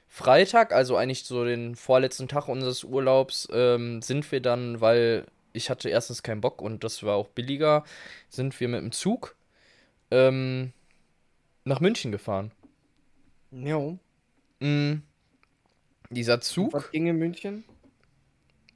Freitag, 0.09 0.73
also 0.73 0.97
eigentlich 0.97 1.25
so 1.25 1.45
den 1.45 1.77
vorletzten 1.77 2.29
Tag 2.29 2.49
unseres 2.49 2.85
Urlaubs, 2.85 3.49
ähm, 3.53 4.03
sind 4.03 4.31
wir 4.33 4.41
dann, 4.41 4.81
weil 4.81 5.27
ich 5.53 5.71
hatte 5.71 5.89
erstens 5.91 6.23
keinen 6.23 6.41
Bock 6.43 6.63
und 6.63 6.85
das 6.85 7.03
war 7.05 7.17
auch 7.17 7.29
billiger, 7.29 7.85
sind 8.31 8.59
wir 8.61 8.69
mit 8.69 8.83
dem 8.83 8.93
Zug 8.93 9.37
ähm, 10.11 10.73
nach 11.65 11.81
München 11.81 12.13
gefahren. 12.13 12.53
Jo. 13.51 13.99
Mm, 14.61 14.99
dieser 16.11 16.39
Was 16.39 16.49
Zug. 16.49 16.93
ging 16.93 17.07
in 17.07 17.17
München? 17.17 17.65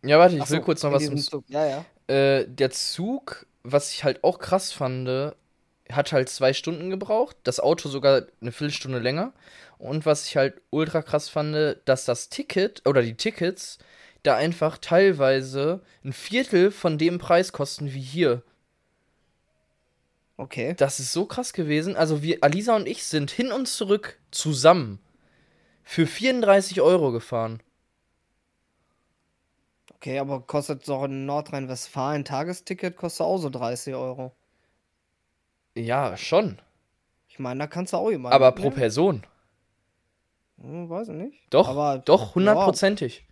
Ja, 0.02 0.18
warte, 0.18 0.36
ich 0.36 0.42
Ach 0.42 0.50
will 0.50 0.58
so, 0.58 0.64
kurz 0.64 0.82
noch 0.82 0.92
was 0.92 1.24
Zug. 1.26 1.44
Ja, 1.48 1.66
ja. 1.66 1.84
Äh, 2.14 2.46
der 2.46 2.70
Zug, 2.70 3.46
was 3.62 3.92
ich 3.92 4.04
halt 4.04 4.22
auch 4.22 4.38
krass 4.38 4.72
fand, 4.72 5.08
hat 5.90 6.12
halt 6.12 6.28
zwei 6.28 6.52
Stunden 6.52 6.90
gebraucht. 6.90 7.36
Das 7.44 7.60
Auto 7.60 7.88
sogar 7.88 8.22
eine 8.40 8.52
Viertelstunde 8.52 8.98
länger. 8.98 9.32
Und 9.78 10.06
was 10.06 10.26
ich 10.26 10.36
halt 10.36 10.60
ultra 10.70 11.02
krass 11.02 11.28
fand, 11.28 11.78
dass 11.84 12.04
das 12.04 12.28
Ticket 12.28 12.82
oder 12.86 13.02
die 13.02 13.16
Tickets 13.16 13.78
da 14.22 14.36
einfach 14.36 14.78
teilweise 14.78 15.82
ein 16.04 16.12
Viertel 16.12 16.70
von 16.70 16.98
dem 16.98 17.18
Preis 17.18 17.52
kosten 17.52 17.92
wie 17.92 18.00
hier. 18.00 18.42
Okay. 20.36 20.74
Das 20.76 20.98
ist 21.00 21.12
so 21.12 21.26
krass 21.26 21.52
gewesen. 21.52 21.96
Also 21.96 22.22
wir, 22.22 22.38
Alisa 22.42 22.74
und 22.74 22.88
ich 22.88 23.04
sind 23.04 23.30
hin 23.30 23.52
und 23.52 23.68
zurück 23.68 24.18
zusammen 24.30 24.98
für 25.84 26.06
34 26.06 26.80
Euro 26.80 27.12
gefahren. 27.12 27.62
Okay, 29.94 30.18
aber 30.18 30.40
kostet 30.40 30.86
doch 30.88 31.04
in 31.04 31.24
Nordrhein-Westfalen 31.24 32.22
ein 32.22 32.24
Tagesticket 32.24 32.96
kostet 32.96 33.26
auch 33.26 33.38
so 33.38 33.48
30 33.48 33.94
Euro. 33.94 34.32
Ja, 35.74 36.16
schon. 36.16 36.58
Ich 37.28 37.38
meine, 37.38 37.60
da 37.60 37.66
kannst 37.66 37.92
du 37.92 37.96
auch 37.96 38.10
jemanden 38.10 38.34
Aber 38.34 38.52
pro. 38.52 38.70
Person. 38.70 39.24
Hm, 40.60 40.88
weiß 40.88 41.08
ich 41.08 41.14
nicht. 41.14 41.38
Doch, 41.50 41.68
Aber 41.68 41.98
doch, 41.98 42.34
hundertprozentig. 42.34 43.24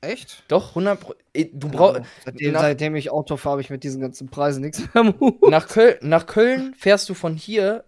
Echt? 0.00 0.44
Doch, 0.48 0.70
100 0.70 1.00
Pro 1.00 1.14
Du 1.52 1.68
brauchst. 1.68 1.96
Ahnung. 1.96 2.08
Seitdem, 2.24 2.54
seitdem 2.54 2.96
ich 2.96 3.10
Auto 3.10 3.36
fahre, 3.36 3.52
habe 3.52 3.62
ich 3.62 3.70
mit 3.70 3.84
diesen 3.84 4.00
ganzen 4.00 4.28
Preisen 4.28 4.62
nichts 4.62 4.80
mehr 4.80 4.96
am 4.96 5.20
Hut. 5.20 5.48
Nach 5.48 5.68
Köln, 5.68 5.96
nach 6.02 6.26
Köln 6.26 6.74
fährst 6.76 7.08
du 7.08 7.14
von 7.14 7.36
hier 7.36 7.84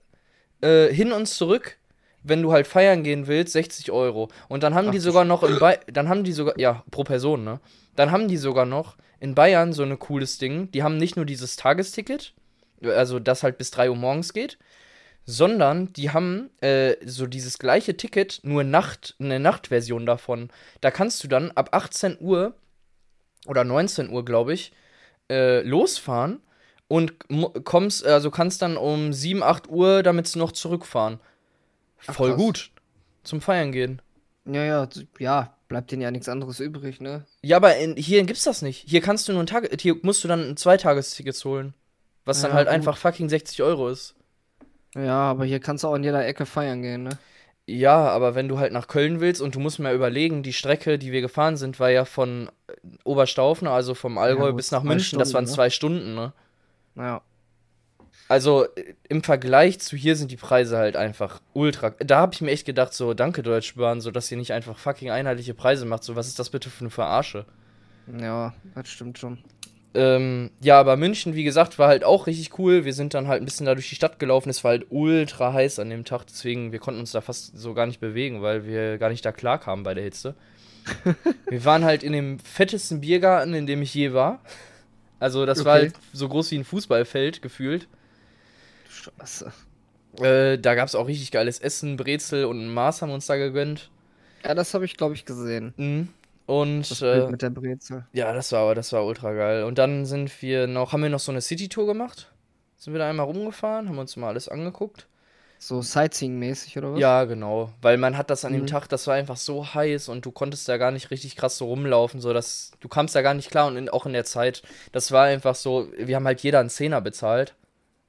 äh, 0.61 0.89
hin 0.89 1.13
und 1.13 1.27
zurück, 1.27 1.79
wenn 2.23 2.43
du 2.43 2.53
halt 2.53 2.67
feiern 2.67 3.03
gehen 3.03 3.27
willst, 3.27 3.53
60 3.55 3.91
Euro. 3.91 4.29
Und 4.49 4.63
dann 4.63 4.75
haben 4.75 4.89
Ach 4.89 4.93
die 4.93 5.01
sogar 5.01 5.25
noch 5.25 5.43
in 5.43 5.59
Bayern, 5.59 5.81
dann 5.93 6.09
haben 6.09 6.25
die 6.25 6.33
sogar, 6.33 6.59
ja, 6.59 6.85
pro 6.91 7.05
Person, 7.05 7.45
ne? 7.45 7.61
Dann 7.97 8.11
haben 8.11 8.29
die 8.29 8.37
sogar 8.37 8.65
noch 8.65 8.97
in 9.21 9.35
Bayern 9.35 9.73
so 9.73 9.83
ein 9.83 9.99
cooles 9.99 10.39
Ding. 10.39 10.71
Die 10.71 10.83
haben 10.83 10.97
nicht 10.97 11.17
nur 11.17 11.25
dieses 11.25 11.57
Tagesticket, 11.57 12.35
also 12.83 13.19
das 13.19 13.43
halt 13.43 13.59
bis 13.59 13.71
3 13.71 13.91
Uhr 13.91 13.97
morgens 13.97 14.33
geht, 14.33 14.59
sondern 15.25 15.93
die 15.93 16.11
haben 16.11 16.51
äh, 16.61 16.97
so 17.05 17.27
dieses 17.27 17.59
gleiche 17.59 17.97
Ticket, 17.97 18.41
nur 18.43 18.65
Nacht, 18.65 19.15
eine 19.21 19.39
Nachtversion 19.39 20.07
davon. 20.07 20.51
Da 20.81 20.91
kannst 20.91 21.23
du 21.23 21.29
dann 21.29 21.51
ab 21.53 21.69
18 21.73 22.19
Uhr 22.21 22.55
oder 23.47 23.65
19 23.65 24.11
Uhr, 24.11 24.25
glaube 24.25 24.53
ich, 24.55 24.73
äh, 25.31 25.61
losfahren 25.63 26.41
und 26.89 27.15
kommst, 27.65 28.05
also 28.05 28.31
kannst 28.31 28.63
dann 28.63 28.77
um 28.77 29.13
7, 29.13 29.43
8 29.43 29.69
Uhr 29.69 30.03
damit 30.03 30.35
noch 30.37 30.53
zurückfahren. 30.53 31.21
Ach, 32.07 32.15
Voll 32.15 32.31
krass. 32.31 32.39
gut. 32.41 32.71
Zum 33.23 33.41
Feiern 33.41 33.71
gehen. 33.73 34.03
Ja, 34.45 34.65
ja, 34.65 34.89
ja, 35.21 35.57
bleibt 35.69 35.93
denen 35.93 36.03
ja 36.03 36.11
nichts 36.11 36.29
anderes 36.29 36.59
übrig, 36.59 37.01
ne? 37.01 37.25
Ja, 37.43 37.57
aber 37.59 37.77
in, 37.77 37.95
hier 37.97 38.25
gibt's 38.25 38.43
das 38.43 38.61
nicht. 38.63 38.85
Hier 38.89 39.01
kannst 39.01 39.29
du 39.29 39.33
nur 39.33 39.43
ein 39.43 39.47
Tag, 39.47 39.69
hier 39.81 39.97
musst 40.03 40.25
du 40.25 40.29
dann 40.29 40.41
ein 40.51 40.57
Zweitagesticket 40.57 41.43
holen. 41.45 41.75
Was 42.25 42.41
dann 42.41 42.51
Ja, 42.51 42.57
halt 42.57 42.67
gut. 42.69 42.75
einfach 42.75 42.97
fucking 42.97 43.29
60 43.29 43.63
Euro 43.63 43.89
ist. 43.89 44.15
Ja, 44.95 45.31
aber 45.31 45.45
hier 45.45 45.61
kannst 45.61 45.85
du 45.85 45.89
auch 45.89 45.95
in 45.95 46.05
jeder 46.05 46.27
Ecke 46.27 46.47
feiern 46.47 46.83
gehen, 46.83 47.05
ne? 47.05 47.19
Ja, 47.67 48.09
aber 48.09 48.35
wenn 48.35 48.49
du 48.49 48.59
halt 48.59 48.73
nach 48.73 48.89
Köln 48.89 49.21
willst 49.21 49.41
und 49.41 49.55
du 49.55 49.61
musst 49.61 49.79
mal 49.79 49.95
überlegen, 49.95 50.43
die 50.43 50.53
Strecke, 50.53 50.99
die 50.99 51.13
wir 51.13 51.21
gefahren 51.21 51.57
sind, 51.57 51.79
war 51.79 51.91
ja 51.91 52.05
von 52.05 52.51
äh, 52.67 52.73
Oberstaufen, 53.05 53.69
also 53.69 53.95
vom 53.95 54.19
Allgäu 54.19 54.49
gut, 54.49 54.57
bis 54.57 54.73
nach 54.73 54.83
München, 54.83 55.19
das 55.19 55.33
waren 55.33 55.47
Stunden, 55.47 55.51
ne? 55.51 55.55
zwei 55.55 55.71
Stunden, 55.71 56.15
ne? 56.15 56.33
Ja. 56.97 57.23
Also 58.29 58.65
äh, 58.75 58.95
im 59.09 59.23
Vergleich 59.23 59.79
zu 59.79 59.97
hier 59.97 60.17
sind 60.17 60.33
die 60.33 60.37
Preise 60.37 60.77
halt 60.77 60.97
einfach 60.97 61.41
ultra. 61.53 61.91
Da 62.01 62.19
habe 62.19 62.35
ich 62.35 62.41
mir 62.41 62.51
echt 62.51 62.67
gedacht, 62.67 62.95
so, 62.95 63.15
danke 63.15 63.43
Deutsche 63.43 63.77
Bahn, 63.77 64.01
so 64.01 64.11
dass 64.11 64.31
ihr 64.31 64.39
nicht 64.39 64.53
einfach 64.53 64.77
fucking 64.77 65.11
einheitliche 65.11 65.55
Preise 65.55 65.87
macht. 65.87 66.03
So, 66.03 66.17
was 66.17 66.27
ist 66.27 66.39
das 66.41 66.51
bitte 66.51 66.69
für 66.69 66.81
eine 66.81 66.91
Verarsche? 66.91 67.47
Ja, 68.21 68.55
das 68.75 68.89
stimmt 68.89 69.19
schon. 69.19 69.39
Ähm, 69.95 70.51
ja, 70.61 70.81
aber 70.81 70.97
München, 70.97 71.35
wie 71.35 71.45
gesagt, 71.45 71.79
war 71.79 71.89
halt 71.89 72.03
auch 72.03 72.27
richtig 72.27 72.59
cool. 72.59 72.85
Wir 72.85 72.95
sind 72.95 73.13
dann 73.15 73.29
halt 73.29 73.43
ein 73.43 73.45
bisschen 73.45 73.67
da 73.67 73.75
durch 73.75 73.89
die 73.91 73.95
Stadt 73.95 74.19
gelaufen. 74.19 74.49
Es 74.49 74.65
war 74.65 74.71
halt 74.71 74.87
ultra 74.91 75.53
heiß 75.53 75.79
an 75.79 75.91
dem 75.91 76.05
Tag, 76.05 76.25
deswegen 76.27 76.73
wir 76.73 76.79
konnten 76.79 77.01
uns 77.01 77.13
da 77.13 77.21
fast 77.21 77.57
so 77.59 77.75
gar 77.75 77.87
nicht 77.87 78.01
bewegen, 78.01 78.41
weil 78.41 78.67
wir 78.67 78.97
gar 78.99 79.11
nicht 79.11 79.25
da 79.25 79.33
klar 79.33 79.59
kamen 79.59 79.83
bei 79.83 79.93
der 79.95 80.05
Hitze. 80.05 80.35
wir 81.49 81.65
waren 81.65 81.85
halt 81.85 82.03
in 82.03 82.13
dem 82.13 82.39
fettesten 82.39 83.01
Biergarten, 83.03 83.55
in 83.55 83.67
dem 83.67 83.83
ich 83.83 83.95
je 83.95 84.13
war. 84.15 84.41
Also 85.21 85.47
das 85.47 85.65
war 85.65 85.77
Okay. 85.77 85.83
halt 85.85 85.95
so 86.13 86.29
groß 86.29 86.51
wie 86.51 86.59
ein 86.59 86.65
Fußballfeld 86.65 87.43
gefühlt. 87.43 87.87
Scheiße. 88.89 89.53
Äh, 90.21 90.59
da 90.59 90.75
gab 90.75 90.89
es 90.89 90.95
auch 90.95 91.07
richtig 91.07 91.31
geiles 91.31 91.59
Essen, 91.59 91.97
Brezel 91.97 92.45
und 92.47 92.61
ein 92.61 92.73
Maß 92.73 93.03
haben 93.03 93.13
uns 93.13 93.27
da 93.27 93.37
gegönnt. 93.37 93.91
Ja, 94.45 94.55
das 94.55 94.75
habe 94.75 94.85
ich, 94.85 94.97
glaube 94.97 95.15
ich, 95.15 95.25
gesehen. 95.25 95.73
Mhm. 95.77 96.09
Und 96.47 96.91
Das 96.91 97.03
äh, 97.03 97.29
mit 97.29 97.43
der 97.43 97.51
Brezel. 97.51 98.07
ja, 98.13 98.33
das 98.33 98.53
war, 98.53 98.75
das 98.75 98.93
war 98.93 99.05
ultra 99.05 99.33
geil. 99.33 99.65
Und 99.65 99.79
dann 99.79 100.05
sind 100.07 100.43
wir 100.43 100.67
noch, 100.67 100.93
haben 100.93 101.03
wir 101.03 101.11
noch 101.11 101.21
so 101.21 101.33
eine 101.33 101.41
City-Tour 101.41 101.87
gemacht. 101.87 102.33
Sind 102.77 102.93
wir 102.95 102.99
da 102.99 103.09
einmal 103.09 103.27
rumgefahren, 103.27 103.89
haben 103.89 103.99
uns 103.99 104.17
mal 104.17 104.29
alles 104.29 104.49
angeguckt. 104.49 105.09
So 105.59 105.81
Sightseeing-mäßig, 105.81 106.77
oder 106.79 106.95
was? 106.95 107.01
Ja, 107.01 107.25
genau. 107.25 107.73
Weil 107.81 107.97
man 107.97 108.17
hat 108.17 108.31
das 108.31 108.45
an 108.45 108.53
dem 108.53 108.63
Mhm. 108.63 108.67
Tag, 108.67 108.89
das 108.89 109.07
war 109.07 109.15
einfach 109.15 109.37
so 109.37 109.75
heiß 109.75 110.09
und 110.09 110.27
du 110.27 110.33
konntest 110.33 110.69
da 110.69 110.77
gar 110.77 110.91
nicht 110.91 111.11
richtig 111.13 111.37
krass 111.37 111.57
so 111.57 111.67
rumlaufen, 111.67 112.21
so 112.21 112.33
dass 112.33 112.73
du 112.81 112.89
kamst 112.89 113.15
da 113.15 113.23
gar 113.23 113.35
nicht 113.35 113.51
klar 113.51 113.69
und 113.69 113.77
in, 113.77 113.89
auch 113.89 114.05
in 114.05 114.13
der 114.13 114.25
Zeit, 114.25 114.63
das 114.91 115.13
war 115.13 115.25
einfach 115.27 115.55
so, 115.55 115.89
wir 115.97 116.17
haben 116.17 116.27
halt 116.27 116.41
jeder 116.43 116.59
einen 116.59 116.71
Zehner 116.71 117.01
bezahlt. 117.01 117.55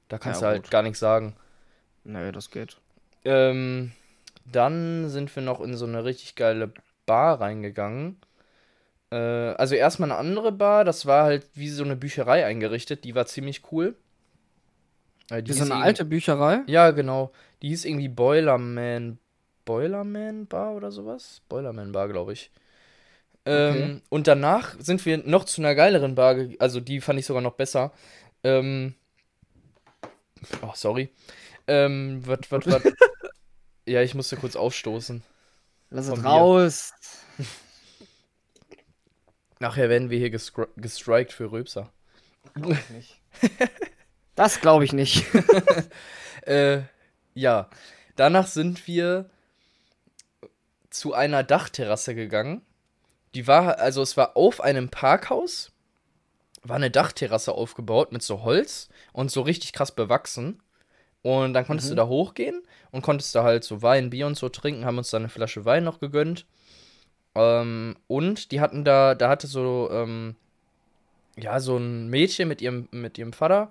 Da 0.08 0.18
kannst 0.18 0.40
Ja, 0.42 0.48
du 0.48 0.52
halt 0.54 0.62
gut. 0.64 0.70
gar 0.70 0.82
nichts 0.82 0.98
sagen. 1.00 1.36
Naja, 2.04 2.32
das 2.32 2.50
geht. 2.50 2.76
Ähm, 3.24 3.92
dann 4.44 5.08
sind 5.08 5.34
wir 5.34 5.42
noch 5.42 5.60
in 5.60 5.76
so 5.76 5.86
eine 5.86 6.04
richtig 6.04 6.34
geile 6.34 6.72
Bar 7.06 7.40
reingegangen. 7.40 8.18
Äh, 9.10 9.16
also 9.16 9.74
erstmal 9.74 10.10
eine 10.10 10.18
andere 10.18 10.52
Bar, 10.52 10.84
das 10.84 11.06
war 11.06 11.24
halt 11.24 11.46
wie 11.54 11.68
so 11.68 11.84
eine 11.84 11.96
Bücherei 11.96 12.44
eingerichtet, 12.46 13.04
die 13.04 13.14
war 13.14 13.26
ziemlich 13.26 13.62
cool. 13.72 13.96
Äh, 15.30 15.42
die 15.42 15.52
so 15.52 15.64
hieß 15.64 15.70
eine 15.70 15.82
alte 15.82 16.04
Bücherei? 16.04 16.60
Ja, 16.66 16.90
genau. 16.90 17.32
Die 17.62 17.68
hieß 17.68 17.84
irgendwie 17.84 18.08
Boilerman. 18.08 19.18
Boilerman 19.64 20.46
Bar 20.46 20.74
oder 20.74 20.90
sowas? 20.90 21.40
Boilerman 21.48 21.92
Bar, 21.92 22.08
glaube 22.08 22.32
ich. 22.32 22.50
Ähm, 23.46 23.74
Okay. 23.74 24.00
Und 24.10 24.26
danach 24.26 24.74
sind 24.78 25.04
wir 25.06 25.18
noch 25.18 25.44
zu 25.44 25.60
einer 25.62 25.74
geileren 25.74 26.14
Bar, 26.14 26.36
also 26.58 26.80
die 26.80 27.00
fand 27.00 27.18
ich 27.18 27.26
sogar 27.26 27.42
noch 27.42 27.54
besser. 27.54 27.92
Ähm, 28.42 28.94
oh, 30.62 30.72
sorry. 30.74 31.10
Ähm, 31.66 32.22
was, 32.26 32.40
was, 32.50 32.66
was? 32.66 32.82
ja, 33.86 34.02
ich 34.02 34.14
musste 34.14 34.36
kurz 34.36 34.56
aufstoßen. 34.56 35.22
Lass 35.94 36.08
es 36.08 36.24
raus. 36.24 36.92
Nachher 39.60 39.88
werden 39.88 40.10
wir 40.10 40.18
hier 40.18 40.30
gestri 40.30 40.66
gestrikt 40.76 41.32
für 41.32 41.52
Röpser. 41.52 41.92
Glaub 42.54 42.72
ich 42.72 42.90
nicht. 42.90 43.20
Das 44.36 44.60
glaube 44.60 44.84
ich 44.84 44.92
nicht. 44.92 45.24
Äh, 46.42 46.82
ja. 47.32 47.70
Danach 48.16 48.48
sind 48.48 48.86
wir 48.86 49.30
zu 50.90 51.14
einer 51.14 51.42
Dachterrasse 51.42 52.14
gegangen. 52.14 52.60
Die 53.34 53.46
war, 53.46 53.78
also 53.78 54.02
es 54.02 54.18
war 54.18 54.36
auf 54.36 54.60
einem 54.60 54.90
Parkhaus, 54.90 55.72
war 56.62 56.76
eine 56.76 56.90
Dachterrasse 56.90 57.52
aufgebaut 57.52 58.12
mit 58.12 58.22
so 58.22 58.42
Holz 58.42 58.90
und 59.14 59.30
so 59.30 59.40
richtig 59.40 59.72
krass 59.72 59.92
bewachsen. 59.92 60.60
Und 61.24 61.54
dann 61.54 61.66
konntest 61.66 61.88
Mhm. 61.88 61.96
du 61.96 62.02
da 62.02 62.06
hochgehen 62.06 62.62
und 62.92 63.00
konntest 63.02 63.34
da 63.34 63.42
halt 63.44 63.64
so 63.64 63.80
Wein, 63.80 64.10
Bier 64.10 64.26
und 64.26 64.36
so 64.36 64.50
trinken, 64.50 64.84
haben 64.84 64.98
uns 64.98 65.10
da 65.10 65.16
eine 65.16 65.30
Flasche 65.30 65.64
Wein 65.64 65.82
noch 65.82 65.98
gegönnt. 65.98 66.44
Ähm, 67.34 67.96
und 68.06 68.52
die 68.52 68.60
hatten 68.60 68.84
da, 68.84 69.14
da 69.14 69.30
hatte 69.30 69.46
so, 69.46 69.88
ähm, 69.90 70.36
ja, 71.38 71.58
so 71.60 71.78
ein 71.78 72.08
Mädchen 72.10 72.46
mit 72.46 72.60
ihrem, 72.60 72.88
mit 72.90 73.16
ihrem 73.18 73.32
Vater, 73.32 73.70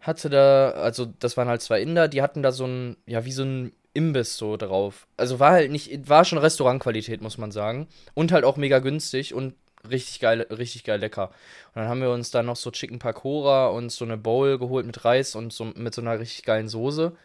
hatte 0.00 0.30
da, 0.30 0.70
also 0.70 1.12
das 1.20 1.36
waren 1.36 1.48
halt 1.48 1.60
zwei 1.60 1.82
Inder, 1.82 2.08
die 2.08 2.22
hatten 2.22 2.42
da 2.42 2.52
so 2.52 2.66
ein, 2.66 2.96
ja, 3.06 3.24
wie 3.26 3.32
so 3.32 3.42
ein 3.44 3.72
Imbiss 3.92 4.38
so 4.38 4.56
drauf. 4.56 5.06
Also 5.18 5.38
war 5.40 5.52
halt 5.52 5.70
nicht, 5.70 6.08
war 6.08 6.24
schon 6.24 6.38
Restaurantqualität, 6.38 7.20
muss 7.20 7.36
man 7.36 7.52
sagen. 7.52 7.86
Und 8.14 8.32
halt 8.32 8.44
auch 8.44 8.56
mega 8.56 8.78
günstig 8.78 9.34
und 9.34 9.54
richtig 9.88 10.20
geil, 10.20 10.42
richtig 10.50 10.84
geil 10.84 11.00
lecker. 11.00 11.28
Und 11.68 11.76
dann 11.76 11.88
haben 11.88 12.00
wir 12.00 12.10
uns 12.10 12.30
da 12.30 12.42
noch 12.42 12.56
so 12.56 12.70
Chicken 12.70 12.98
Pakora 12.98 13.68
und 13.68 13.90
so 13.90 14.04
eine 14.04 14.16
Bowl 14.16 14.58
geholt 14.58 14.86
mit 14.86 15.04
Reis 15.04 15.34
und 15.34 15.52
so 15.52 15.64
mit 15.64 15.94
so 15.94 16.00
einer 16.00 16.18
richtig 16.18 16.44
geilen 16.44 16.68
Soße. 16.68 17.16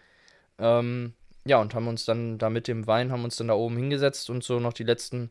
Ähm, 0.59 1.13
ja, 1.45 1.59
und 1.59 1.73
haben 1.73 1.87
uns 1.87 2.05
dann 2.05 2.37
da 2.37 2.49
mit 2.49 2.67
dem 2.67 2.87
Wein, 2.87 3.11
haben 3.11 3.23
uns 3.23 3.37
dann 3.37 3.47
da 3.47 3.53
oben 3.53 3.75
hingesetzt 3.77 4.29
und 4.29 4.43
so 4.43 4.59
noch 4.59 4.73
die 4.73 4.83
letzten, 4.83 5.29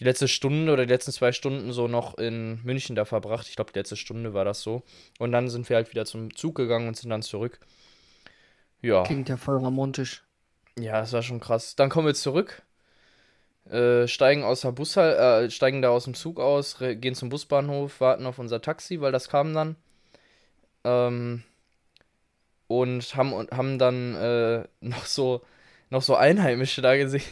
die 0.00 0.04
letzte 0.04 0.28
Stunde 0.28 0.72
oder 0.72 0.86
die 0.86 0.92
letzten 0.92 1.12
zwei 1.12 1.32
Stunden 1.32 1.72
so 1.72 1.88
noch 1.88 2.18
in 2.18 2.60
München 2.62 2.94
da 2.94 3.04
verbracht. 3.04 3.48
Ich 3.48 3.56
glaube, 3.56 3.72
die 3.72 3.78
letzte 3.78 3.96
Stunde 3.96 4.34
war 4.34 4.44
das 4.44 4.62
so. 4.62 4.82
Und 5.18 5.32
dann 5.32 5.48
sind 5.48 5.68
wir 5.68 5.76
halt 5.76 5.90
wieder 5.90 6.04
zum 6.04 6.34
Zug 6.36 6.54
gegangen 6.54 6.88
und 6.88 6.96
sind 6.96 7.10
dann 7.10 7.22
zurück. 7.22 7.58
Ja. 8.80 9.02
Klingt 9.04 9.28
ja 9.28 9.36
voll 9.36 9.56
romantisch. 9.56 10.24
Ja, 10.78 11.00
das 11.00 11.12
war 11.12 11.22
schon 11.22 11.40
krass. 11.40 11.76
Dann 11.76 11.90
kommen 11.90 12.06
wir 12.06 12.14
zurück. 12.14 12.62
Äh, 13.70 14.06
steigen 14.08 14.44
aus 14.44 14.62
der 14.62 14.72
Bushal 14.72 15.44
äh, 15.44 15.50
steigen 15.50 15.82
da 15.82 15.90
aus 15.90 16.04
dem 16.04 16.14
Zug 16.14 16.40
aus, 16.40 16.78
gehen 16.78 17.14
zum 17.14 17.28
Busbahnhof, 17.28 18.00
warten 18.00 18.26
auf 18.26 18.38
unser 18.38 18.60
Taxi, 18.60 19.00
weil 19.00 19.12
das 19.12 19.28
kam 19.28 19.54
dann. 19.54 19.76
Ähm, 20.84 21.42
und 22.66 23.14
haben, 23.16 23.48
haben 23.50 23.78
dann 23.78 24.14
äh, 24.14 24.64
noch 24.80 25.06
so 25.06 25.42
noch 25.90 26.02
so 26.02 26.16
Einheimische 26.16 26.82
da 26.82 26.96
gesehen. 26.96 27.22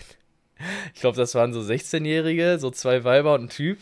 Ich 0.94 1.00
glaube, 1.00 1.16
das 1.16 1.34
waren 1.34 1.54
so 1.54 1.60
16-Jährige, 1.60 2.58
so 2.58 2.70
zwei 2.70 3.02
Weiber 3.02 3.34
und 3.34 3.44
ein 3.44 3.48
Typ. 3.48 3.78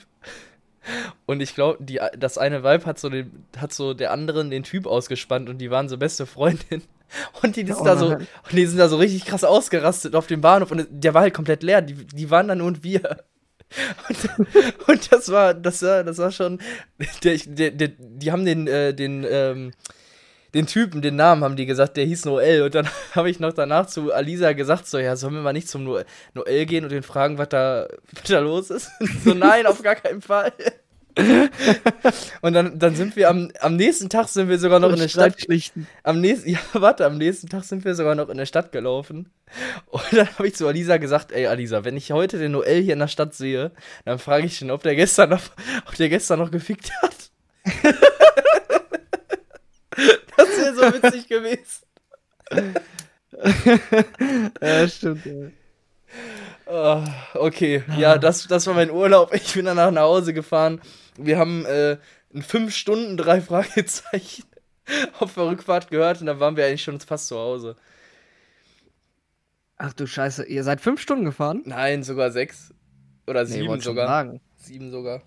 Und 1.26 1.40
ich 1.40 1.54
glaube, 1.54 1.84
das 2.16 2.38
eine 2.38 2.62
Weib 2.62 2.86
hat 2.86 3.00
so, 3.00 3.08
den, 3.08 3.44
hat 3.56 3.72
so 3.72 3.94
der 3.94 4.12
anderen 4.12 4.50
den 4.50 4.62
Typ 4.62 4.86
ausgespannt 4.86 5.48
und 5.48 5.58
die 5.58 5.70
waren 5.72 5.88
so 5.88 5.98
beste 5.98 6.24
Freundin. 6.24 6.82
Und 7.42 7.56
die, 7.56 7.64
sind 7.64 7.76
Oh 7.80 7.84
da 7.84 7.96
so, 7.96 8.06
und 8.08 8.26
die 8.52 8.66
sind 8.66 8.78
da 8.78 8.88
so 8.88 8.96
richtig 8.96 9.24
krass 9.24 9.44
ausgerastet 9.44 10.14
auf 10.14 10.26
dem 10.26 10.40
Bahnhof 10.40 10.70
und 10.70 10.86
der 10.90 11.14
war 11.14 11.22
halt 11.22 11.34
komplett 11.34 11.62
leer. 11.62 11.80
Die, 11.82 11.94
die 11.94 12.30
waren 12.30 12.48
da 12.48 12.54
nur 12.54 12.66
und 12.66 12.82
wir. 12.84 13.24
Und, 14.08 14.88
und 14.88 15.12
das 15.12 15.30
war, 15.30 15.52
das 15.52 15.82
war, 15.82 16.02
das 16.02 16.16
war 16.16 16.32
schon. 16.32 16.58
Der, 17.22 17.36
der, 17.36 17.70
der, 17.70 17.88
die 17.98 18.32
haben 18.32 18.46
den, 18.46 18.66
äh, 18.66 18.94
den, 18.94 19.26
ähm, 19.28 19.72
den 20.54 20.66
Typen, 20.66 21.02
den 21.02 21.16
Namen 21.16 21.44
haben 21.44 21.56
die 21.56 21.66
gesagt, 21.66 21.96
der 21.96 22.06
hieß 22.06 22.24
Noel. 22.24 22.62
Und 22.62 22.74
dann 22.74 22.88
habe 23.14 23.28
ich 23.30 23.40
noch 23.40 23.52
danach 23.52 23.86
zu 23.86 24.12
Alisa 24.12 24.52
gesagt, 24.52 24.86
so, 24.86 24.98
ja, 24.98 25.16
sollen 25.16 25.34
wir 25.34 25.42
mal 25.42 25.52
nicht 25.52 25.68
zum 25.68 25.84
Noel, 25.84 26.06
Noel 26.34 26.66
gehen 26.66 26.84
und 26.84 26.90
den 26.90 27.02
fragen, 27.02 27.38
was 27.38 27.50
da, 27.50 27.88
was 28.12 28.22
da 28.24 28.38
los 28.38 28.70
ist? 28.70 28.90
so, 29.24 29.34
nein, 29.34 29.66
auf 29.66 29.82
gar 29.82 29.96
keinen 29.96 30.22
Fall. 30.22 30.52
und 32.42 32.52
dann, 32.52 32.78
dann 32.78 32.94
sind 32.94 33.16
wir 33.16 33.28
am, 33.28 33.50
am 33.60 33.76
nächsten 33.76 34.08
Tag 34.08 34.28
sind 34.28 34.48
wir 34.48 34.58
sogar 34.58 34.78
noch 34.78 34.90
in 34.90 34.98
der 34.98 35.08
Stadt. 35.08 35.36
Am 36.02 36.20
nächsten, 36.20 36.48
ja, 36.50 36.58
warte, 36.72 37.06
am 37.06 37.18
nächsten 37.18 37.48
Tag 37.48 37.64
sind 37.64 37.84
wir 37.84 37.94
sogar 37.94 38.14
noch 38.14 38.28
in 38.28 38.38
der 38.38 38.46
Stadt 38.46 38.70
gelaufen. 38.72 39.30
Und 39.86 40.04
dann 40.12 40.28
habe 40.38 40.46
ich 40.46 40.54
zu 40.54 40.68
Alisa 40.68 40.98
gesagt, 40.98 41.32
ey 41.32 41.46
Alisa, 41.46 41.84
wenn 41.84 41.96
ich 41.96 42.12
heute 42.12 42.38
den 42.38 42.52
Noel 42.52 42.82
hier 42.82 42.92
in 42.92 43.00
der 43.00 43.08
Stadt 43.08 43.34
sehe, 43.34 43.72
dann 44.04 44.18
frage 44.18 44.46
ich 44.46 44.60
ihn, 44.62 44.70
ob 44.70 44.82
der 44.82 44.94
gestern 44.94 45.30
noch, 45.30 45.42
ob 45.86 45.96
der 45.96 46.08
gestern 46.08 46.38
noch 46.38 46.50
gefickt 46.50 46.90
hat. 47.02 47.30
das 50.36 50.48
wäre 50.56 50.74
so 50.74 51.02
witzig 51.02 51.28
gewesen. 51.28 51.82
ja, 54.60 54.88
stimmt. 54.88 55.26
Ja. 55.26 55.32
Ah, 56.66 57.04
okay, 57.34 57.82
ja, 57.96 58.18
das, 58.18 58.46
das 58.46 58.66
war 58.66 58.74
mein 58.74 58.90
Urlaub. 58.90 59.32
Ich 59.34 59.54
bin 59.54 59.64
danach 59.64 59.90
nach 59.90 60.02
Hause 60.02 60.34
gefahren. 60.34 60.80
Wir 61.16 61.38
haben 61.38 61.64
äh, 61.64 61.96
in 62.30 62.42
fünf 62.42 62.74
Stunden 62.74 63.16
drei 63.16 63.40
Fragezeichen 63.40 64.44
auf 65.18 65.34
der 65.34 65.46
Rückfahrt 65.46 65.90
gehört 65.90 66.20
und 66.20 66.26
dann 66.26 66.40
waren 66.40 66.56
wir 66.56 66.66
eigentlich 66.66 66.82
schon 66.82 67.00
fast 67.00 67.28
zu 67.28 67.36
Hause. 67.38 67.76
Ach 69.76 69.92
du 69.92 70.06
Scheiße, 70.06 70.44
ihr 70.44 70.64
seid 70.64 70.80
fünf 70.80 71.00
Stunden 71.00 71.24
gefahren? 71.24 71.62
Nein, 71.64 72.02
sogar 72.02 72.30
sechs. 72.32 72.74
Oder 73.26 73.46
sieben 73.46 73.68
wollte 73.68 73.84
schon 73.84 73.92
sogar. 73.92 74.40
Sieben 74.56 74.90
sogar. 74.90 75.22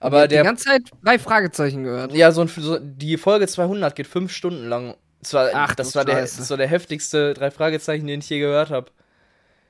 Aber 0.00 0.18
Aber 0.18 0.28
die 0.28 0.34
der. 0.36 0.44
ganze 0.44 0.64
Zeit 0.64 0.82
drei 1.04 1.18
Fragezeichen 1.18 1.84
gehört. 1.84 2.12
Ja, 2.14 2.32
so, 2.32 2.40
ein, 2.40 2.48
so 2.48 2.78
die 2.78 3.18
Folge 3.18 3.46
200 3.46 3.94
geht 3.94 4.06
fünf 4.06 4.32
Stunden 4.32 4.68
lang. 4.68 4.96
Das 5.20 5.34
war, 5.34 5.50
Ach, 5.52 5.74
das 5.74 5.94
war, 5.94 6.04
der, 6.06 6.22
das 6.22 6.48
war 6.48 6.56
der 6.56 6.68
heftigste 6.68 7.34
drei 7.34 7.50
Fragezeichen, 7.50 8.06
den 8.06 8.20
ich 8.20 8.30
je 8.30 8.40
gehört 8.40 8.70
habe. 8.70 8.90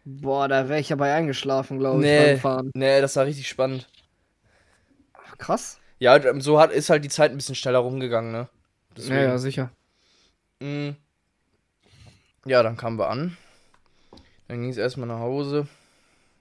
Boah, 0.05 0.49
da 0.49 0.69
wäre 0.69 0.81
ich 0.81 0.89
dabei 0.89 1.15
eingeschlafen, 1.15 1.79
glaube 1.79 1.99
ich, 2.01 2.11
Nee. 2.11 2.27
beim 2.33 2.39
Fahren. 2.41 2.71
Nee, 2.75 3.01
das 3.01 3.17
war 3.17 3.27
richtig 3.27 3.49
spannend. 3.49 3.89
Ach, 5.15 5.37
krass. 5.39 5.79
Ja, 5.99 6.19
so 6.41 6.59
hat, 6.61 6.73
ist 6.73 6.89
halt 6.91 7.05
die 7.05 7.09
Zeit 7.11 7.31
ein 7.31 7.37
bisschen 7.37 7.55
schneller 7.55 7.81
rumgegangen, 7.81 8.33
ne? 8.33 8.49
Deswegen. 8.97 9.17
Ja, 9.17 9.23
ja, 9.23 9.39
sicher. 9.39 9.71
Mm. 10.61 10.91
Ja, 12.47 12.63
dann 12.63 12.77
kamen 12.77 12.99
wir 12.99 13.11
an. 13.11 13.37
Dann 14.49 14.63
ging 14.63 14.71
es 14.71 14.79
erstmal 14.79 15.07
nach 15.07 15.21
Hause. 15.21 15.69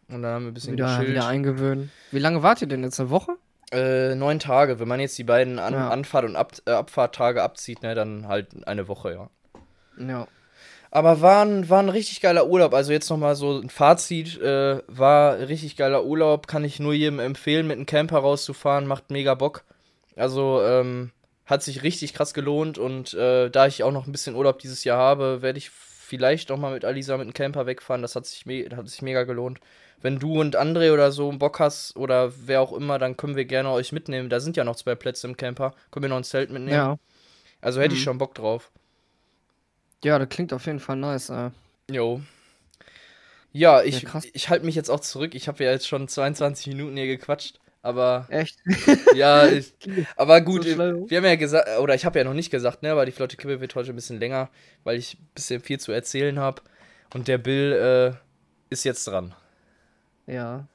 Und 0.07 0.23
dann 0.23 0.33
haben 0.33 0.43
wir 0.45 0.51
ein 0.51 0.53
bisschen 0.53 0.73
Wieder, 0.73 1.01
wieder 1.05 1.27
eingewöhnen. 1.27 1.91
Wie 2.11 2.19
lange 2.19 2.41
wart 2.41 2.61
ihr 2.61 2.67
denn 2.67 2.83
jetzt? 2.83 2.99
Eine 2.99 3.09
Woche? 3.11 3.33
Äh, 3.71 4.15
neun 4.15 4.39
Tage. 4.39 4.79
Wenn 4.79 4.87
man 4.87 4.99
jetzt 4.99 5.17
die 5.17 5.23
beiden 5.23 5.59
An 5.59 5.73
Ja. 5.73 5.89
Anfahrt- 5.91 6.25
und 6.25 6.35
Ab 6.35 6.53
äh, 6.65 6.71
Abfahrttage 6.71 7.43
abzieht, 7.43 7.83
ne, 7.83 7.93
dann 7.93 8.27
halt 8.27 8.65
eine 8.67 8.87
Woche, 8.87 9.13
ja. 9.13 9.29
Ja. 10.03 10.27
Aber 10.91 11.21
war 11.21 11.45
ein, 11.45 11.69
war 11.69 11.79
ein 11.83 11.89
richtig 11.89 12.19
geiler 12.21 12.47
Urlaub. 12.47 12.73
Also 12.73 12.91
jetzt 12.91 13.09
nochmal 13.09 13.35
so 13.35 13.59
ein 13.59 13.69
Fazit. 13.69 14.39
Äh, 14.41 14.81
war 14.87 15.35
ein 15.35 15.43
richtig 15.43 15.75
geiler 15.77 16.03
Urlaub. 16.03 16.47
Kann 16.47 16.63
ich 16.63 16.79
nur 16.79 16.93
jedem 16.93 17.19
empfehlen, 17.19 17.67
mit 17.67 17.77
einem 17.77 17.85
Camper 17.85 18.19
rauszufahren. 18.19 18.87
Macht 18.87 19.11
mega 19.11 19.35
Bock. 19.35 19.63
Also 20.15 20.61
ähm, 20.63 21.11
hat 21.45 21.61
sich 21.63 21.83
richtig 21.83 22.13
krass 22.13 22.33
gelohnt. 22.33 22.77
Und 22.79 23.13
äh, 23.13 23.49
da 23.49 23.67
ich 23.67 23.83
auch 23.83 23.91
noch 23.91 24.07
ein 24.07 24.11
bisschen 24.11 24.35
Urlaub 24.35 24.59
dieses 24.59 24.83
Jahr 24.83 24.97
habe, 24.97 25.41
werde 25.43 25.59
ich 25.59 25.69
vielleicht 25.69 26.49
auch 26.49 26.57
mal 26.57 26.73
mit 26.73 26.85
Alisa 26.85 27.17
mit 27.17 27.25
einem 27.25 27.33
Camper 27.33 27.67
wegfahren. 27.67 28.01
Das 28.01 28.15
hat 28.15 28.25
sich, 28.25 28.45
hat 28.75 28.89
sich 28.89 29.01
mega 29.03 29.23
gelohnt. 29.25 29.59
Wenn 30.01 30.17
du 30.17 30.39
und 30.39 30.57
André 30.57 30.91
oder 30.93 31.11
so 31.11 31.29
Bock 31.33 31.59
hast 31.59 31.95
oder 31.97 32.31
wer 32.47 32.61
auch 32.61 32.73
immer, 32.73 32.97
dann 32.97 33.15
können 33.17 33.35
wir 33.35 33.45
gerne 33.45 33.69
euch 33.69 33.91
mitnehmen. 33.91 34.29
Da 34.29 34.39
sind 34.39 34.57
ja 34.57 34.63
noch 34.63 34.77
zwei 34.77 34.95
Plätze 34.95 35.27
im 35.27 35.37
Camper. 35.37 35.75
Können 35.91 36.05
wir 36.05 36.09
noch 36.09 36.17
ein 36.17 36.23
Zelt 36.23 36.49
mitnehmen. 36.49 36.75
Ja. 36.75 36.97
Also 37.61 37.79
hätte 37.79 37.93
ich 37.93 37.99
Mhm. 37.99 38.05
schon 38.05 38.17
Bock 38.17 38.33
drauf. 38.33 38.71
Ja, 40.03 40.17
das 40.17 40.29
klingt 40.29 40.53
auf 40.53 40.65
jeden 40.65 40.79
Fall 40.79 40.95
nice. 40.95 41.29
Äh. 41.29 41.51
Jo. 41.89 42.21
Ja, 43.51 43.81
ich, 43.81 44.05
krass. 44.05 44.27
ich 44.31 44.49
halte 44.49 44.65
mich 44.65 44.75
jetzt 44.75 44.89
auch 44.89 44.99
zurück. 44.99 45.33
Ich 45.35 45.47
habe 45.47 45.63
ja 45.63 45.71
jetzt 45.71 45.87
schon 45.87 46.07
22 46.07 46.67
Minuten 46.67 46.95
hier 46.95 47.07
gequatscht. 47.07 47.59
Aber 47.81 48.25
Echt? 48.29 48.59
ja, 49.15 49.47
ich, 49.47 49.73
aber 50.17 50.41
gut, 50.41 50.65
So 50.65 50.77
wir 50.77 51.17
haben 51.17 51.25
ja 51.25 51.35
gesagt, 51.35 51.79
oder 51.79 51.95
ich 51.95 52.05
habe 52.05 52.19
ja 52.19 52.25
noch 52.25 52.33
nicht 52.33 52.51
gesagt, 52.51 52.83
ne, 52.83 52.91
aber 52.91 53.05
die 53.05 53.13
Flotte 53.13 53.37
Kippe 53.37 53.61
wird 53.61 53.73
heute 53.75 53.91
ein 53.91 53.95
bisschen 53.95 54.19
länger, 54.19 54.49
weil 54.83 54.97
ich 54.97 55.15
ein 55.15 55.29
bisschen 55.33 55.61
viel 55.61 55.79
zu 55.79 55.93
erzählen 55.93 56.39
habe. 56.39 56.61
Und 57.13 57.27
der 57.27 57.37
Bill 57.37 57.71
äh, 57.71 58.17
ist 58.69 58.83
jetzt 58.83 59.07
dran. 59.07 59.33
Ja. 60.27 60.67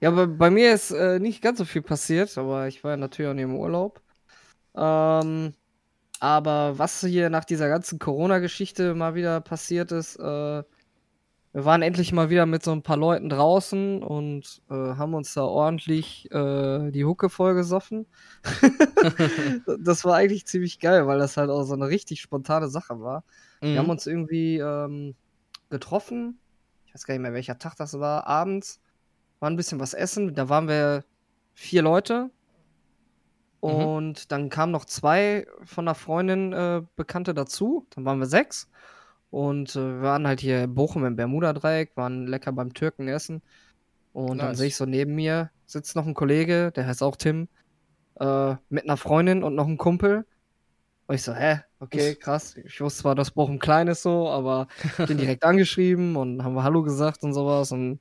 Ja, 0.00 0.08
aber 0.10 0.26
bei 0.26 0.50
mir 0.50 0.74
ist 0.74 0.90
äh, 0.90 1.18
nicht 1.18 1.42
ganz 1.42 1.58
so 1.58 1.64
viel 1.64 1.82
passiert, 1.82 2.36
aber 2.36 2.68
ich 2.68 2.84
war 2.84 2.92
ja 2.92 2.96
natürlich 2.96 3.30
auch 3.30 3.34
nicht 3.34 3.44
im 3.44 3.56
Urlaub. 3.56 4.00
Ähm, 4.76 5.54
aber 6.22 6.78
was 6.78 7.00
hier 7.00 7.30
nach 7.30 7.44
dieser 7.44 7.68
ganzen 7.68 7.98
Corona-Geschichte 7.98 8.94
mal 8.94 9.16
wieder 9.16 9.40
passiert 9.40 9.90
ist, 9.90 10.14
äh, 10.20 10.22
wir 11.54 11.64
waren 11.64 11.82
endlich 11.82 12.12
mal 12.12 12.30
wieder 12.30 12.46
mit 12.46 12.62
so 12.62 12.70
ein 12.70 12.82
paar 12.84 12.96
Leuten 12.96 13.28
draußen 13.28 14.04
und 14.04 14.62
äh, 14.70 14.74
haben 14.74 15.14
uns 15.14 15.34
da 15.34 15.42
ordentlich 15.42 16.30
äh, 16.30 16.92
die 16.92 17.04
Hucke 17.04 17.28
vollgesoffen. 17.28 18.06
das 19.80 20.04
war 20.04 20.14
eigentlich 20.14 20.46
ziemlich 20.46 20.78
geil, 20.78 21.08
weil 21.08 21.18
das 21.18 21.36
halt 21.36 21.50
auch 21.50 21.64
so 21.64 21.74
eine 21.74 21.88
richtig 21.88 22.20
spontane 22.20 22.68
Sache 22.68 23.00
war. 23.00 23.24
Wir 23.60 23.78
haben 23.78 23.86
Mhm. 23.86 23.90
uns 23.90 24.06
irgendwie 24.06 24.58
ähm, 24.58 25.16
getroffen. 25.70 26.38
Ich 26.86 26.94
weiß 26.94 27.04
gar 27.04 27.14
nicht 27.14 27.22
mehr, 27.22 27.32
welcher 27.34 27.58
Tag 27.58 27.74
das 27.76 27.98
war. 27.98 28.28
Abends 28.28 28.80
war 29.40 29.50
ein 29.50 29.56
bisschen 29.56 29.80
was 29.80 29.92
essen. 29.92 30.34
Da 30.34 30.48
waren 30.48 30.68
wir 30.68 31.04
vier 31.52 31.82
Leute. 31.82 32.30
Mhm. 33.62 33.68
Und 33.70 34.32
dann 34.32 34.50
kamen 34.50 34.72
noch 34.72 34.84
zwei 34.84 35.46
von 35.64 35.86
einer 35.86 35.94
Freundin 35.94 36.52
äh, 36.52 36.82
Bekannte 36.96 37.34
dazu. 37.34 37.86
Dann 37.90 38.04
waren 38.04 38.18
wir 38.18 38.26
sechs. 38.26 38.68
Und 39.30 39.76
äh, 39.76 39.94
wir 39.94 40.02
waren 40.02 40.26
halt 40.26 40.40
hier 40.40 40.64
in 40.64 40.74
Bochum 40.74 41.04
im 41.04 41.16
Bermuda-Dreieck, 41.16 41.96
waren 41.96 42.26
lecker 42.26 42.52
beim 42.52 42.74
Türken 42.74 43.08
essen. 43.08 43.42
Und 44.12 44.38
dann 44.38 44.48
Nice. 44.48 44.58
sehe 44.58 44.66
ich 44.68 44.76
so 44.76 44.84
neben 44.84 45.14
mir 45.14 45.50
sitzt 45.72 45.96
noch 45.96 46.06
ein 46.06 46.14
Kollege, 46.14 46.70
der 46.70 46.86
heißt 46.86 47.02
auch 47.02 47.16
Tim, 47.16 47.48
äh, 48.20 48.54
mit 48.68 48.84
einer 48.84 48.96
Freundin 48.96 49.42
und 49.42 49.54
noch 49.54 49.66
ein 49.66 49.78
Kumpel. 49.78 50.26
Und 51.06 51.14
ich 51.14 51.22
so, 51.22 51.34
hä, 51.34 51.60
okay, 51.80 52.14
krass. 52.20 52.56
Ich 52.56 52.80
wusste 52.80 53.02
zwar, 53.02 53.14
dass 53.14 53.32
Bochum 53.32 53.58
klein 53.58 53.88
ist 53.88 54.02
so, 54.02 54.28
aber 54.28 54.68
ich 54.98 55.06
bin 55.06 55.18
direkt 55.18 55.44
angeschrieben 55.44 56.16
und 56.16 56.44
haben 56.44 56.54
wir 56.54 56.62
Hallo 56.62 56.82
gesagt 56.82 57.24
und 57.24 57.32
sowas. 57.32 57.72
Und 57.72 58.00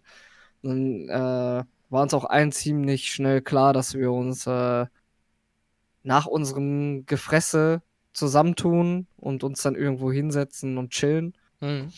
dann 0.62 1.10
äh, 1.10 1.64
war 1.90 2.02
uns 2.04 2.14
auch 2.14 2.26
allen 2.26 2.52
ziemlich 2.52 3.12
schnell 3.12 3.42
klar, 3.42 3.74
dass 3.74 3.96
wir 3.96 4.12
uns 4.12 4.46
äh, 4.46 4.86
nach 6.04 6.26
unserem 6.26 7.06
Gefresse 7.06 7.82
zusammentun 8.14 9.08
und 9.18 9.44
uns 9.44 9.62
dann 9.62 9.76
irgendwo 9.76 10.12
hinsetzen 10.12 10.78
und 10.78 10.92
chillen. 10.92 11.34
Mhm. 11.60 11.92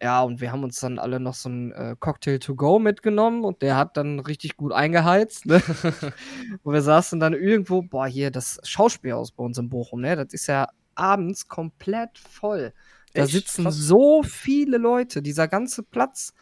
Ja, 0.00 0.22
und 0.22 0.40
wir 0.40 0.50
haben 0.50 0.64
uns 0.64 0.80
dann 0.80 0.98
alle 0.98 1.20
noch 1.20 1.34
so 1.34 1.48
einen 1.48 1.70
äh, 1.70 1.94
Cocktail 1.98 2.38
to 2.38 2.56
go 2.56 2.80
mitgenommen 2.80 3.44
und 3.44 3.62
der 3.62 3.76
hat 3.76 3.96
dann 3.96 4.18
richtig 4.18 4.56
gut 4.56 4.72
eingeheizt. 4.72 5.46
Ne? 5.46 5.62
und 6.64 6.72
wir 6.72 6.82
saßen 6.82 7.20
dann 7.20 7.34
irgendwo, 7.34 7.82
boah, 7.82 8.06
hier 8.06 8.32
das 8.32 8.58
Schauspielhaus 8.64 9.30
bei 9.30 9.44
uns 9.44 9.58
in 9.58 9.68
Bochum, 9.68 10.00
ne? 10.00 10.16
Das 10.16 10.32
ist 10.32 10.48
ja 10.48 10.66
abends 10.96 11.46
komplett 11.46 12.18
voll. 12.18 12.72
Da 13.14 13.22
Echt? 13.22 13.32
sitzen 13.32 13.70
so 13.70 14.24
viele 14.24 14.78
Leute. 14.78 15.22
Dieser 15.22 15.46
ganze 15.46 15.84
Platz 15.84 16.34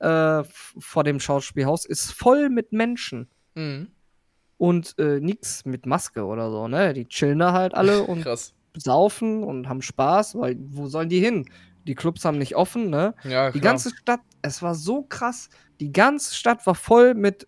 äh, 0.00 0.42
vor 0.44 1.04
dem 1.04 1.20
Schauspielhaus 1.20 1.84
ist 1.84 2.12
voll 2.12 2.48
mit 2.48 2.72
Menschen. 2.72 3.28
Mhm. 3.54 3.92
Und 4.58 4.94
äh, 4.98 5.20
nix 5.20 5.64
mit 5.66 5.84
Maske 5.86 6.24
oder 6.24 6.50
so, 6.50 6.66
ne? 6.68 6.94
Die 6.94 7.06
chillen 7.06 7.38
da 7.40 7.52
halt 7.52 7.74
alle 7.74 8.02
und 8.06 8.22
Krass. 8.22 8.54
saufen 8.76 9.44
und 9.44 9.68
haben 9.68 9.82
Spaß, 9.82 10.36
weil 10.38 10.56
wo 10.70 10.86
sollen 10.88 11.08
die 11.08 11.20
hin? 11.20 11.48
Die 11.86 11.94
Clubs 11.94 12.24
haben 12.24 12.38
nicht 12.38 12.56
offen, 12.56 12.90
ne? 12.90 13.14
Ja, 13.24 13.50
Die 13.50 13.60
klar. 13.60 13.72
ganze 13.72 13.90
Stadt, 13.94 14.20
es 14.42 14.62
war 14.62 14.74
so 14.74 15.02
krass. 15.02 15.50
Die 15.80 15.92
ganze 15.92 16.34
Stadt 16.34 16.66
war 16.66 16.74
voll 16.74 17.14
mit 17.14 17.46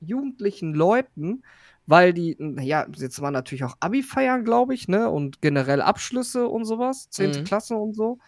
jugendlichen 0.00 0.74
Leuten, 0.74 1.42
weil 1.86 2.12
die, 2.12 2.36
ja, 2.60 2.86
jetzt 2.96 3.20
waren 3.22 3.32
natürlich 3.32 3.64
auch 3.64 3.76
Abi-Feiern, 3.80 4.44
glaube 4.44 4.74
ich, 4.74 4.88
ne? 4.88 5.08
Und 5.08 5.40
generell 5.40 5.80
Abschlüsse 5.80 6.48
und 6.48 6.64
sowas, 6.64 7.08
10. 7.10 7.30
Mhm. 7.30 7.44
Klasse 7.44 7.76
und 7.76 7.94
so. 7.94 8.18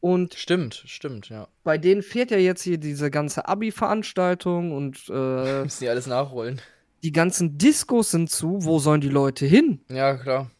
Und 0.00 0.34
Stimmt, 0.34 0.82
stimmt, 0.86 1.28
ja. 1.28 1.46
bei 1.62 1.78
denen 1.78 2.02
fehlt 2.02 2.30
ja 2.32 2.36
jetzt 2.36 2.62
hier 2.62 2.76
diese 2.78 3.10
ganze 3.10 3.46
Abi-Veranstaltung 3.48 4.72
und 4.72 5.08
äh, 5.08 5.12
Müssen 5.62 5.84
die 5.84 5.88
alles 5.88 6.06
nachholen. 6.06 6.60
Die 7.02 7.12
ganzen 7.12 7.58
Diskos 7.58 8.10
sind 8.10 8.30
zu. 8.30 8.64
Wo 8.64 8.78
sollen 8.78 9.00
die 9.00 9.08
Leute 9.08 9.46
hin? 9.46 9.80
Ja, 9.88 10.16
klar. 10.16 10.50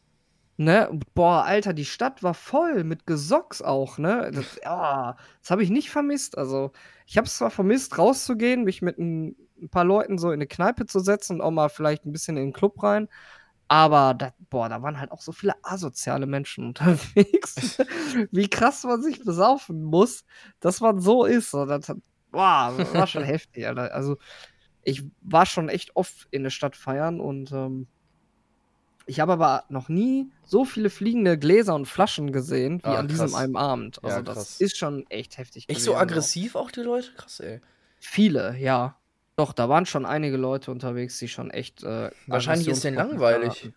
Ne? 0.57 0.89
Boah, 1.15 1.45
Alter, 1.45 1.73
die 1.73 1.85
Stadt 1.85 2.23
war 2.23 2.35
voll 2.35 2.85
mit 2.85 3.07
Gesocks 3.07 3.63
auch, 3.63 3.99
ne? 3.99 4.31
Das, 4.33 4.61
ja, 4.63 5.17
das 5.41 5.51
habe 5.51 5.63
ich 5.63 5.71
nicht 5.71 5.91
vermisst. 5.91 6.37
Also, 6.37 6.73
ich 7.07 7.17
habe 7.17 7.27
es 7.27 7.37
zwar 7.37 7.51
vermisst, 7.51 7.99
rauszugehen, 7.99 8.65
mich 8.65 8.83
mit 8.83 8.99
ein, 8.99 9.35
ein 9.61 9.69
paar 9.71 9.85
Leuten 9.85 10.19
so 10.19 10.29
in 10.29 10.35
eine 10.35 10.47
Kneipe 10.47 10.87
zu 10.87 11.01
setzen 11.01 11.35
und 11.35 11.41
auch 11.41 11.51
mal 11.51 11.69
vielleicht 11.69 12.05
ein 12.05 12.13
bisschen 12.13 12.37
in 12.37 12.47
den 12.47 12.53
Club 12.53 12.83
rein. 12.83 13.09
Aber, 13.69 14.13
da, 14.15 14.35
boah, 14.51 14.69
da 14.69 14.83
waren 14.83 15.01
halt 15.01 15.13
auch 15.13 15.23
so 15.23 15.33
viele 15.33 15.55
asoziale 15.63 16.27
Menschen 16.27 16.67
unterwegs. 16.69 17.79
Wie 18.31 18.49
krass 18.49 18.85
man 18.85 19.03
sich 19.03 19.25
besaufen 19.25 19.83
muss, 19.83 20.25
dass 20.61 20.81
man 20.81 21.01
so 21.01 21.25
ist. 21.25 21.51
So, 21.51 21.65
das, 21.65 21.93
boah, 22.31 22.75
das 22.77 22.93
war 22.93 23.07
schon 23.07 23.25
heftig, 23.25 23.67
Alter. 23.67 23.95
Also, 23.95 24.19
ich 24.85 25.05
war 25.23 25.47
schon 25.47 25.69
echt 25.69 25.97
oft 25.97 26.27
in 26.31 26.43
der 26.43 26.51
Stadt 26.51 26.77
feiern 26.77 27.21
und 27.21 27.53
ähm, 27.53 27.87
ich 29.07 29.19
habe 29.21 29.33
aber 29.33 29.65
noch 29.69 29.89
nie 29.89 30.31
so 30.45 30.65
viele 30.65 30.89
fliegende 30.91 31.37
Gläser 31.39 31.75
und 31.75 31.87
Flaschen 31.87 32.31
gesehen 32.33 32.79
wie 32.85 32.89
Ah, 32.89 32.99
an 33.01 33.09
diesem 33.09 33.35
einen 33.35 33.57
Abend. 33.57 34.03
Also 34.05 34.17
Ja, 34.19 34.23
das 34.23 34.61
ist 34.61 34.77
schon 34.77 35.05
echt 35.11 35.39
heftig. 35.39 35.69
Echt 35.69 35.81
so 35.81 35.97
aggressiv 35.97 36.55
auch 36.55 36.71
die 36.71 36.81
Leute? 36.83 37.13
Krass, 37.17 37.41
ey. 37.41 37.59
Auch. 37.59 37.61
Viele, 38.01 38.57
ja. 38.59 38.97
Doch, 39.37 39.53
da 39.53 39.69
waren 39.69 39.87
schon 39.87 40.05
einige 40.07 40.37
Leute 40.37 40.71
unterwegs, 40.71 41.19
die 41.19 41.27
schon 41.29 41.51
echt. 41.51 41.83
Äh, 41.83 42.11
Wahrscheinlich 42.27 42.69
ist 42.69 42.85
denen 42.85 42.97
langweilig. 42.97 43.61
hatten. 43.63 43.75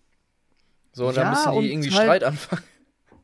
So, 0.94 1.08
und 1.08 1.18
dann 1.18 1.26
Ja, 1.26 1.30
müssen 1.32 1.52
die 1.52 1.58
und 1.58 1.64
irgendwie 1.66 1.92
halt- 1.92 2.04
Streit 2.04 2.24
anfangen. 2.24 2.64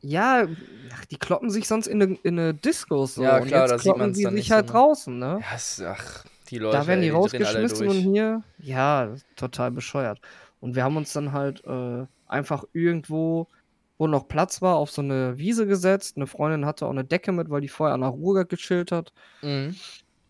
Ja, 0.00 0.48
ach, 0.94 1.04
die 1.04 1.16
kloppen 1.16 1.50
sich 1.50 1.68
sonst 1.68 1.86
in 1.86 2.02
eine, 2.02 2.14
in 2.24 2.36
eine 2.38 2.54
Discos 2.54 3.14
so. 3.14 3.22
Ja, 3.22 3.38
und 3.38 3.46
klar, 3.46 3.62
jetzt 3.62 3.70
da 3.70 3.78
sieht 3.78 3.82
kloppen 3.84 4.02
man's 4.02 4.16
die 4.18 4.24
dann 4.24 4.34
sich 4.36 4.50
halt 4.50 4.66
so, 4.68 4.72
ne? 4.72 4.78
draußen, 4.80 5.18
ne? 5.18 5.40
Ja, 5.48 5.54
ist, 5.56 5.80
ach, 5.82 6.24
die 6.52 6.58
Leute, 6.58 6.76
da 6.76 6.86
werden 6.86 7.00
die 7.00 7.10
alle 7.10 7.18
rausgeschmissen 7.18 7.88
und 7.88 7.96
hier, 7.96 8.42
ja, 8.58 9.14
total 9.36 9.70
bescheuert. 9.70 10.20
Und 10.60 10.76
wir 10.76 10.84
haben 10.84 10.98
uns 10.98 11.12
dann 11.14 11.32
halt 11.32 11.64
äh, 11.64 12.04
einfach 12.26 12.64
irgendwo, 12.74 13.48
wo 13.96 14.06
noch 14.06 14.28
Platz 14.28 14.60
war, 14.60 14.76
auf 14.76 14.90
so 14.90 15.00
eine 15.00 15.38
Wiese 15.38 15.66
gesetzt. 15.66 16.16
Eine 16.16 16.26
Freundin 16.26 16.66
hatte 16.66 16.84
auch 16.84 16.90
eine 16.90 17.04
Decke 17.04 17.32
mit, 17.32 17.48
weil 17.48 17.62
die 17.62 17.68
vorher 17.68 17.94
an 17.94 18.02
der 18.02 18.10
Ruhr 18.10 18.44
gechillt 18.44 18.92
hat. 18.92 19.14
Mhm. 19.40 19.74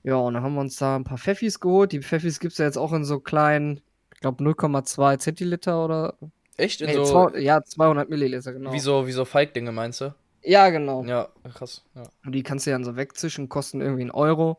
Ja, 0.04 0.14
und 0.14 0.34
dann 0.34 0.44
haben 0.44 0.54
wir 0.54 0.60
uns 0.60 0.76
da 0.76 0.94
ein 0.94 1.04
paar 1.04 1.18
Pfeffis 1.18 1.58
geholt. 1.58 1.90
Die 1.90 2.02
Pfeffis 2.02 2.38
gibt 2.38 2.52
es 2.52 2.58
ja 2.58 2.66
jetzt 2.66 2.78
auch 2.78 2.92
in 2.92 3.04
so 3.04 3.18
kleinen, 3.18 3.80
ich 4.14 4.20
glaube 4.20 4.44
0,2 4.44 5.18
Zentiliter 5.18 5.84
oder. 5.84 6.14
Echt? 6.56 6.82
In 6.82 6.86
Nee, 6.86 6.94
so, 6.94 7.04
zwei, 7.04 7.40
ja, 7.40 7.64
200 7.64 8.08
Milliliter, 8.08 8.52
genau. 8.52 8.72
wie 8.72 8.80
so, 8.80 9.08
wie 9.08 9.12
so 9.12 9.24
Feiglinge, 9.24 9.72
meinst 9.72 10.02
du? 10.02 10.14
Ja, 10.44 10.70
genau. 10.70 11.04
Ja, 11.04 11.28
krass. 11.52 11.84
Ja. 11.96 12.02
Und 12.24 12.32
die 12.32 12.42
kannst 12.44 12.66
du 12.66 12.70
dann 12.70 12.84
so 12.84 12.96
wegzischen, 12.96 13.48
kosten 13.48 13.80
irgendwie 13.80 14.02
einen 14.02 14.10
Euro. 14.12 14.58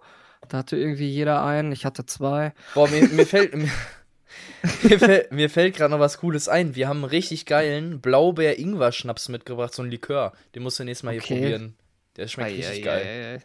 Da 0.49 0.59
hatte 0.59 0.77
irgendwie 0.77 1.09
jeder 1.09 1.43
einen. 1.45 1.71
Ich 1.71 1.85
hatte 1.85 2.05
zwei. 2.05 2.53
Boah, 2.73 2.87
mir, 2.89 3.07
mir 3.09 3.25
fällt. 3.27 3.53
Mir, 3.55 5.27
mir 5.29 5.49
fällt, 5.49 5.75
gerade 5.75 5.91
noch 5.91 5.99
was 5.99 6.19
Cooles 6.19 6.47
ein. 6.49 6.75
Wir 6.75 6.87
haben 6.87 6.97
einen 6.97 7.05
richtig 7.05 7.45
geilen 7.45 8.01
Blaubeer-Ingwer-Schnaps 8.01 9.29
mitgebracht, 9.29 9.73
so 9.73 9.83
ein 9.83 9.89
Likör. 9.91 10.33
Den 10.55 10.63
musst 10.63 10.79
du 10.79 10.83
nächstes 10.83 11.03
Mal 11.03 11.17
Okay. 11.17 11.25
hier 11.27 11.37
probieren. 11.37 11.75
Der 12.17 12.27
schmeckt 12.27 12.57
richtig 12.57 12.83
geil. 12.83 13.05
Eieiei. 13.05 13.41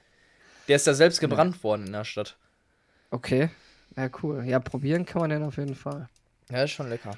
Der 0.69 0.77
ist 0.77 0.87
ja 0.87 0.95
selbst 0.95 1.21
gebrannt 1.21 1.63
worden 1.65 1.87
in 1.87 1.93
der 1.93 2.05
Stadt. 2.05 2.37
Okay. 3.11 3.51
Ja, 3.97 4.11
cool. 4.23 4.45
Ja, 4.45 4.61
probieren 4.61 5.07
kann 5.07 5.21
man 5.23 5.31
den 5.31 5.43
auf 5.43 5.57
jeden 5.57 5.75
Fall. 5.75 6.09
Ja, 6.51 6.63
ist 6.65 6.71
schon 6.73 6.89
lecker. 6.89 7.17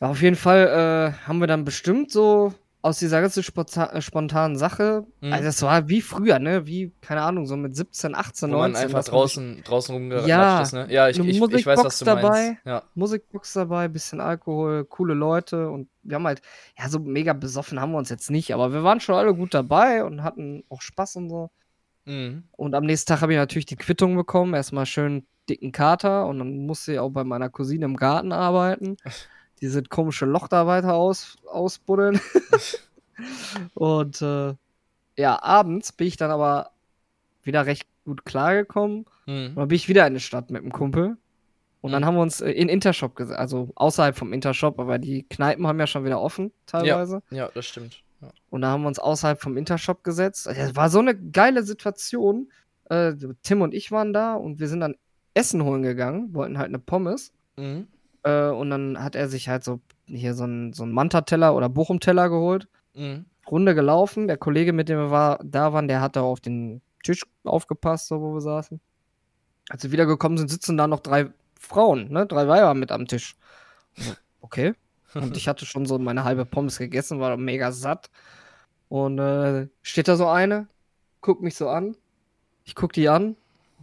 Ja, 0.00 0.08
auf 0.08 0.20
jeden 0.22 0.36
Fall 0.36 0.66
äh, 1.14 1.26
haben 1.26 1.38
wir 1.38 1.46
dann 1.46 1.64
bestimmt 1.64 2.10
so 2.10 2.54
aus 2.82 2.98
dieser 2.98 3.20
ganzen 3.20 3.40
äh, 3.40 4.02
spontanen 4.02 4.56
Sache, 4.56 5.06
Mhm. 5.20 5.32
also 5.32 5.44
das 5.44 5.62
war 5.62 5.88
wie 5.88 6.00
früher, 6.00 6.38
ne? 6.40 6.66
Wie, 6.66 6.92
keine 7.00 7.22
Ahnung, 7.22 7.46
so 7.46 7.56
mit 7.56 7.76
17, 7.76 8.14
18, 8.14 8.50
Wo 8.50 8.56
19. 8.56 8.72
man 8.72 8.76
einfach 8.82 8.92
man 8.94 9.02
sich 9.02 9.10
draußen, 9.12 9.62
draußen 9.64 9.94
rumgelatscht 9.94 10.28
Ja, 10.28 10.62
ist, 10.62 10.72
ne? 10.72 10.86
Ja, 10.90 11.08
ich, 11.08 11.18
ich, 11.18 11.40
ich 11.40 11.66
weiß, 11.66 11.84
was 11.84 11.98
du 12.00 12.04
meinst. 12.04 12.22
dabei. 12.24 12.58
Ja. 12.64 12.82
Musikbox 12.94 13.52
dabei, 13.52 13.86
bisschen 13.88 14.20
Alkohol, 14.20 14.84
coole 14.84 15.14
Leute 15.14 15.70
und 15.70 15.88
wir 16.02 16.16
haben 16.16 16.26
halt, 16.26 16.42
ja, 16.76 16.88
so 16.88 16.98
mega 16.98 17.32
besoffen 17.32 17.80
haben 17.80 17.92
wir 17.92 17.98
uns 17.98 18.10
jetzt 18.10 18.30
nicht, 18.30 18.52
aber 18.52 18.72
wir 18.72 18.82
waren 18.82 18.98
schon 19.00 19.14
alle 19.14 19.34
gut 19.34 19.54
dabei 19.54 20.04
und 20.04 20.24
hatten 20.24 20.64
auch 20.68 20.82
Spaß 20.82 21.16
und 21.16 21.30
so. 21.30 21.50
Mhm. 22.04 22.44
Und 22.50 22.74
am 22.74 22.84
nächsten 22.84 23.08
Tag 23.08 23.20
habe 23.22 23.32
ich 23.32 23.38
natürlich 23.38 23.66
die 23.66 23.76
Quittung 23.76 24.16
bekommen. 24.16 24.54
Erstmal 24.54 24.86
schön 24.86 25.24
dicken 25.48 25.70
Kater 25.70 26.26
und 26.26 26.40
dann 26.40 26.66
musste 26.66 26.94
ich 26.94 26.98
auch 26.98 27.10
bei 27.10 27.22
meiner 27.22 27.48
Cousine 27.48 27.84
im 27.84 27.96
Garten 27.96 28.32
arbeiten. 28.32 28.96
Diese 29.62 29.82
komische 29.82 30.26
Loch 30.26 30.48
da 30.48 30.66
weiter 30.66 30.92
aus, 30.94 31.36
ausbuddeln. 31.46 32.20
und 33.74 34.20
äh, 34.22 34.54
ja, 35.16 35.42
abends 35.42 35.92
bin 35.92 36.06
ich 36.06 36.16
dann 36.16 36.30
aber 36.30 36.70
wieder 37.42 37.66
recht 37.66 37.86
gut 38.04 38.24
klargekommen. 38.24 39.06
Und 39.26 39.32
Mhm. 39.34 39.54
dann 39.54 39.68
bin 39.68 39.76
ich 39.76 39.88
wieder 39.88 40.06
in 40.06 40.14
die 40.14 40.20
Stadt 40.20 40.50
mit 40.50 40.62
dem 40.62 40.72
Kumpel. 40.72 41.16
Und 41.80 41.92
dann 41.92 42.02
Mhm. 42.02 42.06
haben 42.06 42.14
wir 42.16 42.22
uns 42.22 42.40
äh, 42.40 42.50
in 42.50 42.68
Intershop 42.68 43.14
gesetzt, 43.16 43.38
also 43.38 43.70
außerhalb 43.76 44.16
vom 44.16 44.32
Intershop, 44.32 44.78
aber 44.80 44.98
die 44.98 45.24
Kneipen 45.24 45.66
haben 45.66 45.78
ja 45.78 45.86
schon 45.86 46.04
wieder 46.04 46.20
offen, 46.20 46.52
teilweise. 46.66 47.22
Ja, 47.30 47.48
das 47.54 47.66
stimmt. 47.66 48.02
Ja. 48.20 48.30
Und 48.50 48.62
da 48.62 48.68
haben 48.68 48.82
wir 48.82 48.88
uns 48.88 48.98
außerhalb 48.98 49.40
vom 49.40 49.56
Intershop 49.56 50.02
gesetzt. 50.04 50.46
Das 50.46 50.76
war 50.76 50.90
so 50.90 50.98
eine 51.00 51.16
geile 51.16 51.62
Situation. 51.64 52.50
Äh, 52.90 53.14
Tim 53.42 53.62
und 53.62 53.74
ich 53.74 53.90
waren 53.92 54.12
da 54.12 54.34
und 54.34 54.58
wir 54.60 54.68
sind 54.68 54.80
dann 54.80 54.96
Essen 55.34 55.64
holen 55.64 55.82
gegangen, 55.82 56.34
wollten 56.34 56.58
halt 56.58 56.68
eine 56.68 56.78
Pommes. 56.78 57.32
Mhm. 57.56 57.86
Äh, 58.22 58.48
und 58.48 58.70
dann 58.70 59.02
hat 59.02 59.14
er 59.14 59.28
sich 59.28 59.48
halt 59.48 59.64
so 59.64 59.80
hier 60.06 60.34
so 60.34 60.44
einen 60.44 60.72
so 60.72 60.84
Manta-Teller 60.86 61.54
oder 61.54 61.68
Bochum-Teller 61.68 62.28
geholt. 62.28 62.68
Mhm. 62.94 63.26
Runde 63.50 63.74
gelaufen. 63.74 64.28
Der 64.28 64.36
Kollege, 64.36 64.72
mit 64.72 64.88
dem 64.88 64.98
wir 64.98 65.10
war, 65.10 65.40
da 65.42 65.72
waren, 65.72 65.88
der 65.88 66.00
hat 66.00 66.16
da 66.16 66.22
auf 66.22 66.40
den 66.40 66.80
Tisch 67.02 67.22
aufgepasst, 67.44 68.08
so 68.08 68.20
wo 68.20 68.34
wir 68.34 68.40
saßen. 68.40 68.80
Als 69.68 69.82
wir 69.82 69.92
wiedergekommen 69.92 70.38
sind, 70.38 70.50
sitzen 70.50 70.76
da 70.76 70.86
noch 70.86 71.00
drei 71.00 71.30
Frauen, 71.58 72.10
ne? 72.10 72.26
Drei 72.26 72.46
Weiber 72.48 72.74
mit 72.74 72.92
am 72.92 73.06
Tisch. 73.06 73.36
So, 73.94 74.12
Okay. 74.40 74.74
Und 75.14 75.36
ich 75.36 75.48
hatte 75.48 75.66
schon 75.66 75.86
so 75.86 75.98
meine 75.98 76.24
halbe 76.24 76.44
Pommes 76.44 76.78
gegessen, 76.78 77.20
war 77.20 77.36
mega 77.36 77.70
satt. 77.72 78.10
Und 78.88 79.18
äh, 79.18 79.68
steht 79.82 80.08
da 80.08 80.16
so 80.16 80.28
eine, 80.28 80.68
guckt 81.20 81.42
mich 81.42 81.54
so 81.54 81.68
an. 81.68 81.96
Ich 82.64 82.74
guck 82.74 82.92
die 82.92 83.08
an. 83.08 83.36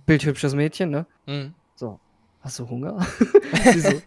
Bildhübsches 0.05 0.55
Mädchen, 0.55 0.89
ne? 0.89 1.05
Mhm. 1.27 1.53
So, 1.75 1.99
hast 2.41 2.59
du 2.59 2.69
Hunger? 2.69 3.05
Sie 3.73 3.79
so, 3.79 4.01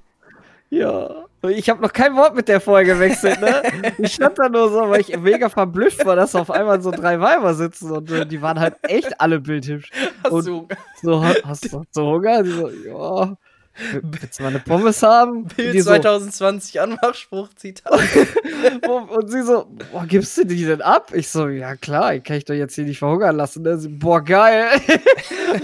ja. 0.72 1.24
Ich 1.48 1.68
habe 1.68 1.82
noch 1.82 1.92
kein 1.92 2.14
Wort 2.14 2.36
mit 2.36 2.46
der 2.46 2.60
vorher 2.60 2.84
gewechselt, 2.86 3.40
ne? 3.40 3.62
Ich 3.98 4.12
stand 4.14 4.38
da 4.38 4.48
nur 4.48 4.70
so, 4.70 4.88
weil 4.88 5.00
ich 5.00 5.16
mega 5.18 5.48
verblüfft 5.48 6.04
war, 6.06 6.14
dass 6.14 6.36
auf 6.36 6.52
einmal 6.52 6.80
so 6.80 6.92
drei 6.92 7.18
Weiber 7.18 7.52
sitzen 7.54 7.90
und 7.90 8.10
äh, 8.12 8.24
die 8.24 8.40
waren 8.40 8.60
halt 8.60 8.76
echt 8.82 9.20
alle 9.20 9.40
bildhübsch. 9.40 9.90
Hast 10.22 10.32
Und- 10.32 10.46
du 10.46 10.68
So, 11.02 11.24
ha- 11.24 11.34
hast 11.44 11.64
du, 11.72 11.80
hast 11.80 11.96
du 11.96 12.02
Hunger? 12.02 12.44
Die 12.44 12.50
so, 12.50 12.68
ja. 12.68 13.36
Willst 14.02 14.38
du 14.38 14.42
mal 14.42 14.50
eine 14.50 14.58
Pommes 14.60 15.02
haben? 15.02 15.44
Bild 15.56 15.74
die 15.74 15.80
so, 15.80 15.90
2020 15.90 16.80
Anmachspruch, 16.80 17.48
Zitat. 17.54 17.92
und 18.88 19.30
sie 19.30 19.42
so, 19.42 19.66
boah, 19.92 20.04
gibst 20.06 20.36
du 20.36 20.44
die 20.44 20.64
denn 20.64 20.82
ab? 20.82 21.12
Ich 21.14 21.28
so, 21.28 21.48
ja 21.48 21.74
klar, 21.76 22.18
kann 22.20 22.36
ich 22.36 22.44
doch 22.44 22.54
jetzt 22.54 22.74
hier 22.74 22.84
nicht 22.84 22.98
verhungern 22.98 23.36
lassen. 23.36 23.62
Ne? 23.62 23.78
Sie, 23.78 23.88
boah, 23.88 24.22
geil. 24.22 24.68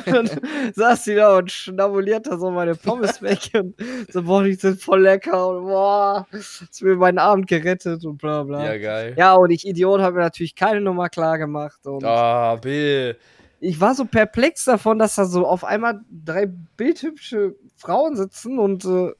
und 0.07 0.40
saß 0.75 1.05
sie 1.05 1.14
da 1.16 1.37
und 1.37 1.51
schnabuliert 1.53 2.27
da 2.27 2.38
so 2.38 2.51
meine 2.51 2.75
Pommes 2.75 3.21
weg 3.23 3.51
und 3.55 3.75
so, 4.11 4.23
boah, 4.23 4.42
die 4.42 4.55
sind 4.55 4.83
voll 4.83 5.03
lecker 5.03 5.49
und 5.49 5.64
boah, 5.66 6.27
hast 6.33 6.83
mir 6.83 6.97
meinen 6.97 7.18
Abend 7.18 7.47
gerettet 7.47 8.05
und 8.05 8.18
bla 8.18 8.42
bla. 8.42 8.64
Ja, 8.64 8.73
Ja, 8.73 8.79
geil. 8.79 9.38
und 9.38 9.51
ich 9.51 9.66
Idiot 9.66 10.01
habe 10.01 10.16
mir 10.16 10.23
natürlich 10.23 10.55
keine 10.55 10.81
Nummer 10.81 11.09
klar 11.09 11.38
gemacht 11.38 11.81
Ah, 12.03 12.57
Bill. 12.57 13.16
ich 13.61 13.81
war 13.81 13.94
so 13.94 14.05
perplex 14.05 14.64
davon, 14.64 14.99
dass 14.99 15.14
da 15.16 15.25
so 15.25 15.47
auf 15.47 15.64
einmal 15.64 16.01
drei 16.25 16.47
bildhübsche 16.77 17.55
Frauen 17.78 18.16
sitzen 18.16 18.58
und 18.58 18.84
äh, 18.84 19.12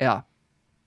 ja, 0.00 0.26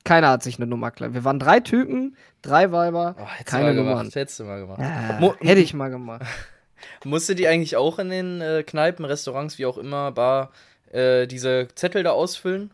keiner 0.03 0.29
hat 0.29 0.43
sich 0.43 0.57
eine 0.57 0.67
Nummer 0.67 0.91
klar. 0.91 1.13
Wir 1.13 1.23
waren 1.23 1.39
drei 1.39 1.59
Typen, 1.59 2.15
drei 2.41 2.71
Weiber. 2.71 3.15
Oh, 3.19 3.25
Keine 3.45 3.73
Nummern. 3.73 3.97
gemacht. 3.97 4.15
Hättest 4.15 4.39
du 4.39 4.43
mal 4.43 4.59
gemacht. 4.59 4.79
Ja, 4.79 5.35
hätte 5.39 5.61
ich 5.61 5.73
mal 5.73 5.89
gemacht. 5.89 6.25
Musste 7.03 7.35
die 7.35 7.47
eigentlich 7.47 7.75
auch 7.75 7.99
in 7.99 8.09
den 8.09 8.41
äh, 8.41 8.63
Kneipen, 8.63 9.05
Restaurants, 9.05 9.57
wie 9.57 9.65
auch 9.65 9.77
immer, 9.77 10.11
Bar, 10.11 10.51
äh, 10.91 11.25
diese 11.25 11.67
Zettel 11.75 12.03
da 12.03 12.11
ausfüllen? 12.11 12.71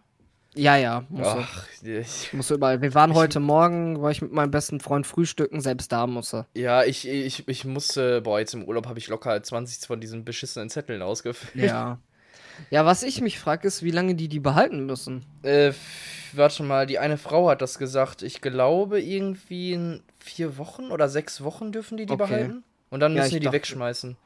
Ja, 0.53 0.75
ja. 0.75 1.05
Ach, 1.21 1.65
ich, 1.81 2.33
musste 2.33 2.55
überall. 2.55 2.81
Wir 2.81 2.93
waren 2.93 3.13
heute 3.13 3.39
Morgen, 3.39 4.01
war 4.01 4.11
ich 4.11 4.21
mit 4.21 4.33
meinem 4.33 4.51
besten 4.51 4.81
Freund 4.81 5.07
frühstücken, 5.07 5.61
selbst 5.61 5.93
da 5.93 6.07
musste. 6.07 6.45
ja, 6.53 6.83
ich, 6.83 7.07
ich, 7.07 7.47
ich 7.47 7.63
musste, 7.63 8.19
boah, 8.21 8.39
jetzt 8.39 8.53
im 8.53 8.65
Urlaub 8.65 8.87
habe 8.87 8.99
ich 8.99 9.07
locker 9.07 9.41
20 9.41 9.87
von 9.87 10.01
diesen 10.01 10.25
beschissenen 10.25 10.69
Zetteln 10.69 11.01
ausgefüllt. 11.01 11.65
Ja. 11.65 11.99
Ja, 12.69 12.85
was 12.85 13.03
ich 13.03 13.21
mich 13.21 13.39
frage, 13.39 13.67
ist, 13.67 13.83
wie 13.83 13.91
lange 13.91 14.15
die 14.15 14.27
die 14.27 14.39
behalten 14.39 14.85
müssen. 14.85 15.25
Äh, 15.43 15.73
warte 16.33 16.63
mal, 16.63 16.85
die 16.85 16.99
eine 16.99 17.17
Frau 17.17 17.49
hat 17.49 17.61
das 17.61 17.77
gesagt. 17.79 18.21
Ich 18.21 18.41
glaube, 18.41 19.01
irgendwie 19.01 19.73
in 19.73 20.03
vier 20.19 20.57
Wochen 20.57 20.91
oder 20.91 21.09
sechs 21.09 21.43
Wochen 21.43 21.71
dürfen 21.71 21.97
die 21.97 22.05
die 22.05 22.13
Okay. 22.13 22.23
behalten. 22.27 22.63
Und 22.89 22.99
dann 22.99 23.13
Ja, 23.13 23.21
müssen 23.23 23.27
ich 23.27 23.33
die 23.33 23.39
die 23.39 23.45
dachte- 23.45 23.55
wegschmeißen. 23.57 24.17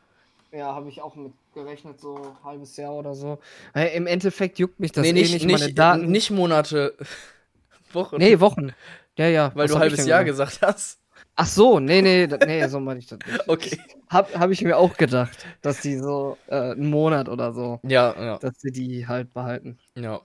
Ja, 0.52 0.74
habe 0.74 0.88
ich 0.89 1.02
auch 1.02 1.15
mit 1.15 1.34
gerechnet, 1.54 2.00
so 2.00 2.15
ein 2.15 2.43
halbes 2.45 2.78
Jahr 2.78 2.93
oder 2.93 3.13
so. 3.13 3.39
Hey, 3.74 3.95
Im 3.95 4.08
Endeffekt 4.08 4.58
juckt 4.60 4.80
mich 4.80 4.91
das 4.91 5.04
nee, 5.04 5.10
eh 5.10 5.13
nicht, 5.13 5.34
nicht, 5.34 5.45
nicht, 5.45 5.60
meine 5.62 5.74
Daten. 5.74 6.12
nicht 6.12 6.32
Monate, 6.32 6.95
Wochen. 7.93 8.17
Nee, 8.17 8.39
Wochen. 8.39 8.71
Ja, 9.17 9.28
ja. 9.28 9.52
weil 9.56 9.65
was 9.65 9.71
du 9.71 9.80
halbes 9.80 10.06
Jahr 10.06 10.24
gesagt? 10.24 10.52
gesagt 10.60 10.74
hast. 10.76 11.00
Ach 11.38 11.48
so, 11.48 11.80
nee, 11.80 12.02
nee, 12.02 12.28
nee, 12.28 12.67
so 12.67 12.80
meine 12.80 13.00
ich 13.00 13.08
das 13.08 13.24
nicht. 13.26 13.43
Okay. 13.48 13.78
Hab, 14.10 14.34
hab 14.38 14.52
ich 14.52 14.62
mir 14.62 14.78
auch 14.78 14.98
gedacht, 14.98 15.50
dass 15.62 15.82
die 15.82 15.98
so 15.98 16.38
äh, 16.48 16.56
einen 16.71 16.89
Monat 16.89 17.28
oder 17.30 17.54
so, 17.54 17.82
Ja, 17.84 18.15
ja, 18.19 18.39
dass 18.39 18.60
sie 18.62 18.71
die 18.71 19.08
halt 19.08 19.34
behalten. 19.34 19.80
ja. 19.95 20.21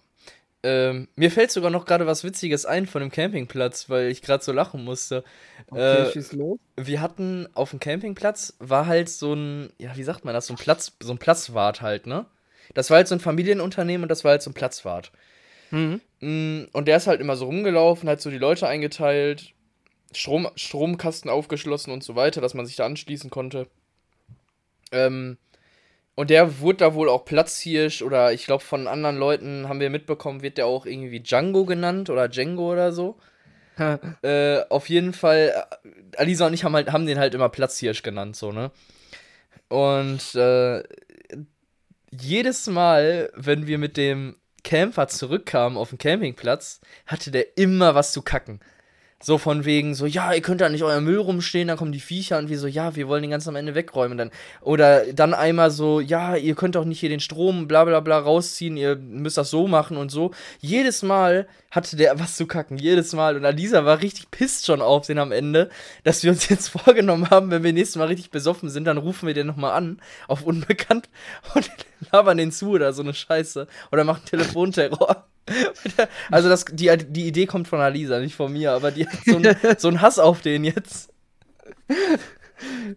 Ähm, 0.64 1.09
mir 1.16 1.31
fällt 1.31 1.51
sogar 1.53 1.70
noch 1.70 1.87
gerade 1.87 2.07
was 2.07 2.25
Witziges 2.25 2.66
ein 2.66 2.87
von 2.87 3.01
dem 3.03 3.11
Campingplatz, 3.12 3.90
weil 3.90 4.09
ich 4.11 4.23
gerade 4.23 4.44
so 4.44 4.53
lachen 4.53 4.85
musste. 4.85 5.25
Okay, 5.73 6.05
Äh, 6.05 6.12
schieß 6.12 6.33
los. 6.33 6.59
wir 6.77 7.01
hatten 7.03 7.49
auf 7.55 7.70
dem 7.70 7.81
Campingplatz 7.81 8.57
war 8.61 8.87
halt 8.87 9.09
so 9.11 9.35
ein, 9.35 9.73
ja, 9.79 9.96
wie 9.96 10.05
sagt 10.05 10.25
man 10.25 10.35
das, 10.35 10.49
so 10.49 10.55
ein 10.55 10.59
Platz, 10.59 10.92
so 11.03 11.12
ein 11.12 11.18
Platzwart 11.18 11.83
halt, 11.83 12.07
ne? 12.07 12.27
Das 12.75 12.90
war 12.90 12.99
halt 12.99 13.09
so 13.09 13.16
ein 13.16 13.20
Familienunternehmen 13.20 14.05
und 14.05 14.11
das 14.11 14.25
war 14.25 14.33
halt 14.33 14.42
so 14.42 14.51
ein 14.51 14.55
Platzwart. 14.55 15.12
Mhm. 15.73 16.01
Mm, 16.20 16.64
Und 16.73 16.88
der 16.88 16.96
ist 16.96 17.07
halt 17.07 17.20
immer 17.20 17.37
so 17.37 17.46
rumgelaufen, 17.46 18.09
hat 18.09 18.20
so 18.20 18.31
die 18.31 18.38
Leute 18.38 18.66
eingeteilt, 18.68 19.55
Strom, 20.12 20.49
Stromkasten 20.57 21.31
aufgeschlossen 21.31 21.92
und 21.92 22.03
so 22.03 22.16
weiter, 22.16 22.40
dass 22.40 22.55
man 22.55 22.66
sich 22.66 22.77
da 22.77 22.87
anschließen 22.87 23.31
konnte. 23.31 23.66
Ähm, 24.92 25.38
und 26.16 26.31
der 26.31 26.61
wurde 26.61 26.79
da 26.79 26.94
wohl 26.94 27.09
auch 27.09 27.25
Platzhirsch 27.25 28.03
oder 28.03 28.33
ich 28.33 28.44
glaube 28.44 28.62
von 28.62 28.88
anderen 28.88 29.16
Leuten 29.16 29.68
haben 29.68 29.81
wir 29.81 29.90
mitbekommen, 29.90 30.42
wird 30.42 30.59
der 30.59 30.66
auch 30.66 30.85
irgendwie 30.85 31.20
Django 31.20 31.64
genannt 31.64 32.11
oder 32.11 32.29
Django 32.29 32.73
oder 32.73 32.92
so. 32.92 33.16
Äh, 34.23 34.62
auf 34.68 34.90
jeden 34.90 35.14
Fall, 35.14 35.55
äh, 35.83 36.16
Alisa 36.16 36.46
und 36.46 36.53
ich 36.53 36.64
haben, 36.64 36.75
halt, 36.75 36.92
haben 36.92 37.07
den 37.07 37.18
halt 37.18 37.35
immer 37.35 37.49
Platzhirsch 37.49 38.03
genannt, 38.03 38.37
so, 38.37 38.53
ne? 38.53 38.70
Und 39.68 40.35
äh, 40.35 40.83
jedes 42.11 42.66
Mal, 42.66 43.31
wenn 43.35 43.66
wir 43.66 43.79
mit 43.79 43.96
dem 43.96 44.37
Camper 44.64 45.09
zurückkamen 45.09 45.79
auf 45.79 45.90
den 45.90 45.99
Campingplatz, 45.99 46.81
hatte 47.07 47.31
der 47.31 47.57
immer 47.57 47.94
was 47.94 48.12
zu 48.12 48.20
kacken. 48.20 48.61
So 49.23 49.37
von 49.37 49.67
wegen, 49.67 49.95
so, 49.95 50.07
ja, 50.07 50.33
ihr 50.33 50.41
könnt 50.41 50.63
da 50.63 50.69
nicht 50.71 50.83
euer 50.83 51.03
Müll 51.03 51.19
rumstehen, 51.19 51.69
dann 51.69 51.77
kommen 51.77 51.93
die 51.93 52.01
Viecher 52.01 52.39
und 52.39 52.49
wir 52.49 52.59
so, 52.59 52.67
ja, 52.67 52.97
wir 52.97 53.07
wollen 53.07 53.21
den 53.21 53.31
ganz 53.31 53.47
am 53.47 53.57
Ende 53.57 53.75
wegräumen. 53.75 54.17
Dann, 54.17 54.31
oder 54.63 55.13
dann 55.13 55.35
einmal 55.35 55.71
so, 55.71 56.01
ja, 56.01 56.37
ihr 56.37 56.55
könnt 56.55 56.75
doch 56.75 56.87
nicht 56.87 57.01
hier 57.01 57.11
den 57.11 57.21
Strom 57.21 57.69
bla 57.69 57.85
bla 57.85 58.01
bla 58.01 58.19
rausziehen, 58.19 58.79
ihr 58.79 58.97
müsst 58.97 59.37
das 59.37 59.51
so 59.51 59.67
machen 59.69 59.99
und 59.99 60.11
so. 60.11 60.31
Jedes 60.61 61.03
Mal 61.03 61.47
hatte 61.71 61.97
der 61.97 62.19
was 62.19 62.37
zu 62.37 62.47
kacken, 62.47 62.79
jedes 62.79 63.13
Mal. 63.13 63.37
Und 63.37 63.45
Alisa 63.45 63.85
war 63.85 64.01
richtig 64.01 64.31
pisst 64.31 64.67
schon 64.67 64.83
auf 64.83 65.07
den 65.07 65.19
am 65.19 65.33
Ende, 65.33 65.71
dass 66.05 66.23
wir 66.23 66.31
uns 66.31 66.49
jetzt 66.49 66.69
vorgenommen 66.69 67.31
haben, 67.31 67.51
wenn 67.51 67.63
wir 67.63 67.73
nächstes 67.73 67.97
Mal 67.97 68.09
richtig 68.09 68.31
besoffen 68.31 68.69
sind, 68.69 68.85
dann 68.85 68.99
rufen 68.99 69.27
wir 69.27 69.35
den 69.35 69.47
nochmal 69.47 69.73
an, 69.73 70.01
auf 70.29 70.43
Unbekannt, 70.43 71.09
und 71.55 71.71
labern 72.13 72.39
den 72.39 72.53
zu 72.53 72.71
oder 72.71 72.93
so 72.93 73.03
eine 73.03 73.15
Scheiße. 73.15 73.67
Oder 73.93 74.05
machen 74.05 74.25
Telefonterror. 74.25 75.27
Also 76.31 76.49
das, 76.49 76.65
die, 76.67 76.97
die 76.97 77.27
Idee 77.27 77.47
kommt 77.47 77.67
von 77.67 77.81
Alisa, 77.81 78.21
nicht 78.21 78.37
von 78.37 78.53
mir, 78.53 78.71
aber 78.71 78.93
die 78.93 79.09
hat 79.09 79.19
so 79.25 79.37
einen 79.37 79.57
so 79.79 80.01
Hass 80.01 80.21
auf 80.21 80.43
den 80.43 80.63
jetzt. 80.63 81.13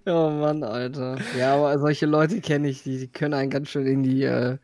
Oh 0.05 0.29
Mann, 0.29 0.63
Alter. 0.63 1.17
Ja, 1.37 1.55
aber 1.55 1.79
solche 1.79 2.05
Leute 2.05 2.41
kenne 2.41 2.67
ich, 2.67 2.83
die, 2.83 2.99
die 2.99 3.07
können 3.07 3.33
einen 3.33 3.49
ganz 3.49 3.69
schön 3.69 3.87
in 3.87 4.03
die, 4.03 4.23
äh, 4.23 4.57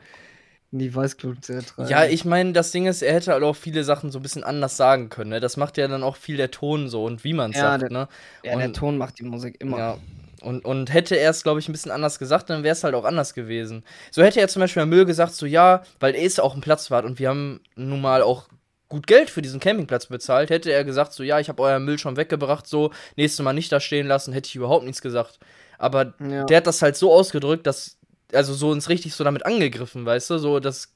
in 0.72 0.80
die 0.80 0.94
Weißglut 0.94 1.38
treiben. 1.42 1.66
Ja, 1.90 2.06
ich 2.06 2.26
meine, 2.26 2.54
das 2.54 2.72
Ding 2.72 2.86
ist, 2.86 3.02
er 3.02 3.14
hätte 3.14 3.32
halt 3.32 3.44
auch 3.44 3.56
viele 3.56 3.84
Sachen 3.84 4.12
so 4.12 4.20
ein 4.20 4.22
bisschen 4.22 4.44
anders 4.44 4.78
sagen 4.78 5.10
können. 5.10 5.32
Ne? 5.32 5.40
Das 5.40 5.58
macht 5.58 5.78
ja 5.78 5.88
dann 5.88 6.04
auch 6.04 6.16
viel 6.16 6.38
der 6.38 6.52
Ton 6.52 6.90
so 6.90 7.06
und 7.06 7.24
wie 7.24 7.34
man 7.34 7.52
es 7.52 7.58
Ja, 7.58 7.64
sagt. 7.64 7.82
der- 7.84 7.90
Ne? 7.92 8.08
ja, 8.44 8.56
der 8.56 8.68
und- 8.68 8.76
Ton 8.76 8.98
macht 8.98 9.20
die 9.20 9.24
Musik 9.24 9.56
immer. 9.60 9.78
Ja. 9.78 9.98
Und, 10.42 10.64
und 10.64 10.94
hätte 10.94 11.16
er 11.16 11.32
es, 11.32 11.44
glaube 11.44 11.60
ich, 11.60 11.68
ein 11.68 11.74
bisschen 11.74 11.92
anders 11.92 12.18
gesagt, 12.18 12.50
dann 12.50 12.64
wäre 12.64 12.72
es 12.74 12.84
halt 12.86 12.96
auch 12.96 13.04
anders 13.04 13.34
gewesen. 13.34 13.84
So 14.12 14.24
hätte 14.24 14.40
er 14.40 14.48
zum 14.48 14.62
Beispiel 14.62 14.86
Müll 14.86 15.04
gesagt, 15.06 15.34
so 15.34 15.46
ja, 15.46 15.84
weil 16.00 16.16
er 16.16 16.22
ist 16.22 16.38
ja 16.38 16.44
auch 16.46 16.56
ein 16.56 16.62
Platzwart 16.62 17.04
und 17.04 17.20
wir 17.20 17.28
haben 17.30 17.60
nun 17.76 18.00
mal 18.00 18.22
auch 18.22 18.48
gut 18.88 19.06
Geld 19.06 19.30
für 19.30 19.42
diesen 19.42 19.60
Campingplatz 19.60 20.06
bezahlt, 20.06 20.50
hätte 20.50 20.72
er 20.72 20.84
gesagt, 20.86 21.12
so 21.14 21.24
ja, 21.24 21.40
ich 21.40 21.50
habe 21.50 21.62
euer 21.62 21.80
Müll 21.80 22.00
schon 22.00 22.16
weggebracht, 22.16 22.68
so, 22.68 22.92
nächstes 23.18 23.44
Mal 23.44 23.54
nicht 23.54 23.72
da 23.72 23.80
stehen 23.82 24.08
lassen, 24.08 24.32
hätte 24.34 24.48
ich 24.48 24.56
überhaupt 24.56 24.86
nichts 24.86 25.02
gesagt. 25.02 25.40
Aber 25.78 26.14
Ja. 26.20 26.46
der 26.46 26.58
hat 26.58 26.68
das 26.68 26.82
halt 26.82 26.96
so 26.96 27.12
ausgedrückt, 27.14 27.68
dass, 27.68 27.98
also 28.34 28.54
so 28.54 28.70
uns 28.70 28.90
richtig 28.90 29.14
so 29.14 29.24
damit 29.24 29.46
angegriffen, 29.46 30.06
weißt 30.06 30.30
du, 30.32 30.38
so, 30.38 30.60
das 30.60 30.94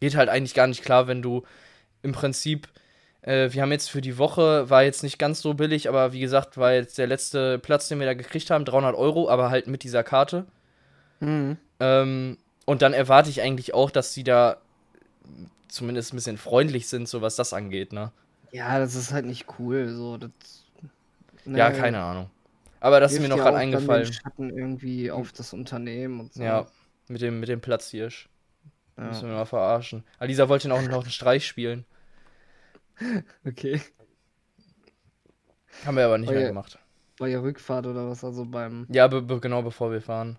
geht 0.00 0.16
halt 0.16 0.28
eigentlich 0.28 0.54
gar 0.54 0.66
nicht 0.66 0.82
klar, 0.82 1.06
wenn 1.06 1.22
du 1.22 1.44
im 2.02 2.12
Prinzip, 2.12 2.68
äh, 3.22 3.52
wir 3.52 3.62
haben 3.62 3.72
jetzt 3.72 3.90
für 3.90 4.00
die 4.00 4.18
Woche, 4.18 4.68
war 4.68 4.82
jetzt 4.82 5.02
nicht 5.02 5.18
ganz 5.18 5.40
so 5.40 5.54
billig, 5.54 5.88
aber 5.88 6.12
wie 6.12 6.20
gesagt, 6.20 6.56
war 6.56 6.72
jetzt 6.72 6.98
der 6.98 7.06
letzte 7.06 7.58
Platz, 7.58 7.88
den 7.88 8.00
wir 8.00 8.06
da 8.06 8.14
gekriegt 8.14 8.50
haben, 8.50 8.64
300 8.64 8.94
Euro, 8.94 9.28
aber 9.28 9.50
halt 9.50 9.66
mit 9.66 9.84
dieser 9.84 10.02
Karte. 10.02 10.46
Mhm. 11.20 11.56
Ähm, 11.80 12.38
und 12.64 12.82
dann 12.82 12.92
erwarte 12.92 13.30
ich 13.30 13.42
eigentlich 13.42 13.74
auch, 13.74 13.90
dass 13.90 14.12
die 14.12 14.24
da 14.24 14.56
zumindest 15.68 16.12
ein 16.12 16.16
bisschen 16.16 16.38
freundlich 16.38 16.88
sind, 16.88 17.08
so 17.08 17.22
was 17.22 17.36
das 17.36 17.52
angeht, 17.52 17.92
ne? 17.92 18.12
ja, 18.52 18.78
das 18.78 18.94
ist 18.94 19.12
halt 19.12 19.24
nicht 19.24 19.46
cool. 19.58 19.88
So, 19.88 20.18
das, 20.18 20.30
Ja, 21.46 21.70
ne, 21.70 21.76
keine 21.76 22.00
Ahnung. 22.00 22.30
Aber 22.82 22.98
das 22.98 23.12
ist 23.12 23.20
mir 23.20 23.28
noch 23.28 23.36
gerade 23.36 23.50
auch 23.50 23.60
dann 23.60 23.70
den 23.70 23.74
eingefallen. 23.76 24.12
Schatten 24.12 24.50
irgendwie 24.50 25.12
auf 25.12 25.30
das 25.30 25.52
Unternehmen 25.52 26.18
und 26.18 26.32
so. 26.34 26.42
Ja, 26.42 26.66
mit 27.06 27.22
dem, 27.22 27.38
mit 27.38 27.48
dem 27.48 27.60
Platzhirsch. 27.60 28.28
Ja. 28.96 29.04
Müssen 29.04 29.28
wir 29.28 29.36
mal 29.36 29.44
verarschen. 29.44 30.02
Alisa 30.18 30.48
wollte 30.48 30.66
ihn 30.66 30.72
auch 30.72 30.82
noch 30.82 31.02
einen 31.02 31.12
Streich 31.12 31.46
spielen. 31.46 31.84
Okay. 33.44 33.80
Haben 35.84 35.96
wir 35.96 36.04
aber 36.04 36.18
nicht 36.18 36.28
Oh 36.28 36.32
mehr 36.32 36.46
gemacht. 36.46 36.78
Bei 37.18 37.30
der 37.30 37.42
Rückfahrt 37.42 37.86
oder 37.86 38.08
was, 38.08 38.22
also 38.22 38.44
beim 38.44 38.86
Ja, 38.90 39.08
be 39.08 39.22
be 39.22 39.40
genau 39.40 39.62
bevor 39.62 39.90
wir 39.90 40.02
fahren. 40.02 40.38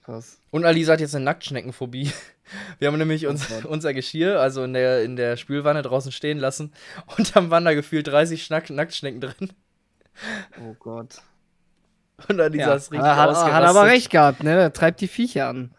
Pass. 0.00 0.40
Und 0.50 0.64
Alisa 0.64 0.94
hat 0.94 1.00
jetzt 1.00 1.14
eine 1.14 1.26
Nacktschneckenphobie. 1.26 2.10
Wir 2.80 2.88
haben 2.88 2.98
nämlich 2.98 3.26
Oh 3.26 3.30
uns, 3.30 3.46
unser 3.64 3.94
Geschirr, 3.94 4.40
also 4.40 4.64
in 4.64 4.72
der, 4.72 5.04
in 5.04 5.14
der 5.14 5.36
Spülwanne 5.36 5.82
draußen 5.82 6.10
stehen 6.10 6.38
lassen. 6.38 6.72
Und 7.16 7.36
dann 7.36 7.50
waren 7.50 7.64
da 7.64 7.74
gefühlt 7.74 8.08
30 8.08 8.42
Schnack 8.42 8.70
Nacktschnecken 8.70 9.20
drin. 9.20 9.52
Oh 10.60 10.74
Gott. 10.80 11.22
Und 12.28 12.40
Alisa 12.40 12.68
Ja, 12.68 12.74
ist 12.74 12.92
richtig 12.92 13.06
hat, 13.08 13.16
hat, 13.16 13.28
ausgerastet. 13.30 13.54
hat 13.54 13.64
aber 13.64 13.84
recht 13.86 14.10
gehabt, 14.10 14.42
ne? 14.42 14.54
Der 14.54 14.72
treibt 14.72 15.00
die 15.00 15.08
Viecher 15.08 15.48
an. 15.48 15.72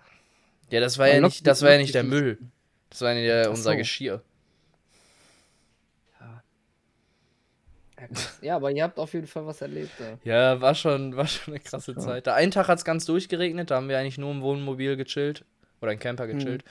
Ja, 0.69 0.79
das 0.79 0.97
war 0.97 1.07
ja 1.07 1.19
nicht, 1.19 1.45
das 1.45 1.61
war 1.61 1.71
ja 1.71 1.77
nicht 1.77 1.93
der. 1.93 2.03
Müll. 2.03 2.37
Das 2.89 3.01
war 3.01 3.13
ja 3.13 3.49
unser 3.49 3.71
so. 3.71 3.77
Geschirr. 3.77 4.21
Ja, 8.41 8.55
aber 8.55 8.71
ihr 8.71 8.83
habt 8.83 8.97
auf 8.97 9.13
jeden 9.13 9.27
Fall 9.27 9.45
was 9.45 9.61
erlebt. 9.61 9.91
Da. 9.99 10.17
Ja, 10.23 10.59
war 10.59 10.73
schon, 10.75 11.15
war 11.15 11.27
schon 11.27 11.53
eine 11.53 11.61
krasse. 11.61 11.95
Zeit. 11.95 12.25
Da 12.25 12.33
einen 12.33 12.51
Tag 12.51 12.67
hat 12.67 12.79
es 12.79 12.85
ganz 12.85 13.05
durchgeregnet, 13.05 13.69
da 13.69 13.75
haben 13.75 13.89
wir 13.89 13.99
eigentlich 13.99 14.17
nur 14.17 14.31
im 14.31 14.41
Wohnmobil 14.41 14.97
gechillt. 14.97 15.45
Oder 15.81 15.93
im 15.93 15.99
Camper 15.99 16.27
gechillt. 16.27 16.63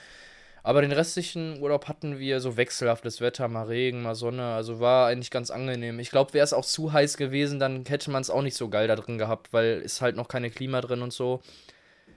Aber 0.63 0.83
den 0.83 0.93
restlichen 0.93 1.61
Urlaub 1.61 1.89
hatten 1.89 2.19
wir 2.19 2.41
so 2.41 2.57
wechselhaftes 2.57 3.21
Wetter, 3.21 3.49
mal 3.49 3.67
Regen, 3.67 4.03
mal 4.03 4.15
Sonne. 4.15 4.53
Also 4.53 4.79
war 4.81 5.09
eigentlich 5.09 5.31
ganz 5.31 5.51
angenehm. 5.51 5.99
Ich 5.99 6.11
glaube, 6.11 6.35
wäre 6.35 6.45
es 6.45 6.53
auch 6.53 6.65
zu 6.65 6.93
heiß 6.93 7.17
gewesen, 7.17 7.59
dann 7.59 7.85
hätte 7.87 8.11
man 8.11 8.21
es 8.23 8.31
auch 8.31 8.43
nicht 8.43 8.57
so 8.57 8.69
geil 8.69 8.87
da 8.89 8.97
drin 8.97 9.19
gehabt, 9.19 9.53
weil 9.53 9.81
ist 9.81 10.01
halt 10.01 10.17
noch 10.17 10.29
keine 10.29 10.51
Klima 10.51 10.81
drin 10.81 11.03
und 11.03 11.13
so. 11.13 11.41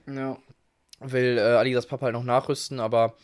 Ja. 0.06 0.36
Will 1.00 1.38
äh, 1.38 1.40
Alisas 1.56 1.86
Papa 1.86 2.04
halt 2.06 2.12
noch 2.14 2.22
nachrüsten, 2.24 2.80
aber 2.80 3.14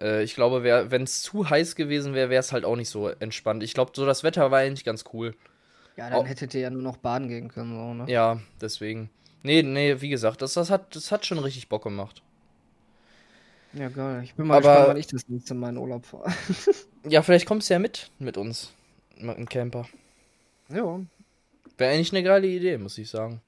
äh, 0.00 0.22
ich 0.24 0.34
glaube, 0.34 0.64
wenn 0.90 1.02
es 1.02 1.22
zu 1.22 1.48
heiß 1.48 1.76
gewesen 1.76 2.14
wäre, 2.14 2.28
wäre 2.30 2.40
es 2.40 2.52
halt 2.52 2.64
auch 2.64 2.76
nicht 2.76 2.88
so 2.90 3.08
entspannt. 3.08 3.62
Ich 3.62 3.74
glaube, 3.74 3.92
so 3.94 4.04
das 4.04 4.24
Wetter 4.24 4.50
war 4.50 4.58
eigentlich 4.60 4.84
ganz 4.84 5.04
cool. 5.12 5.34
Ja, 5.96 6.10
dann 6.10 6.20
Oh. 6.20 6.24
hättet 6.26 6.54
ihr 6.54 6.60
ja 6.62 6.70
nur 6.70 6.82
noch 6.82 6.96
baden 6.96 7.28
gehen 7.28 7.48
können, 7.48 7.72
so, 7.76 7.94
ne? 7.94 8.10
Ja, 8.10 8.40
deswegen. 8.60 9.10
Nee, 9.44 9.62
nee, 9.62 10.00
wie 10.00 10.08
gesagt, 10.08 10.42
das, 10.42 10.54
das, 10.54 10.70
hat, 10.70 10.96
das 10.96 11.12
hat 11.12 11.24
schon 11.24 11.38
richtig 11.38 11.68
Bock 11.68 11.84
gemacht. 11.84 12.22
Ja, 13.76 13.88
geil. 13.88 14.22
Ich 14.24 14.34
bin 14.34 14.46
mal 14.46 14.58
Aber- 14.58 14.68
gespannt, 14.68 14.88
wann 14.88 14.96
ich 14.96 15.06
das 15.08 15.28
nächste 15.28 15.54
Mal 15.54 15.70
in 15.70 15.78
Urlaub 15.78 16.04
fahre. 16.06 16.30
Ja, 17.06 17.20
vielleicht 17.22 17.44
kommst 17.46 17.68
du 17.68 17.74
ja 17.74 17.78
mit 17.78 18.10
mit 18.18 18.38
uns. 18.38 18.72
Mit 19.18 19.36
dem 19.36 19.46
Camper. 19.48 19.86
ja, 20.70 21.00
Wäre 21.76 21.92
eigentlich 21.92 22.12
eine 22.12 22.22
geile 22.22 22.46
Idee, 22.46 22.78
muss 22.78 22.96
ich 22.96 23.10
sagen. 23.10 23.42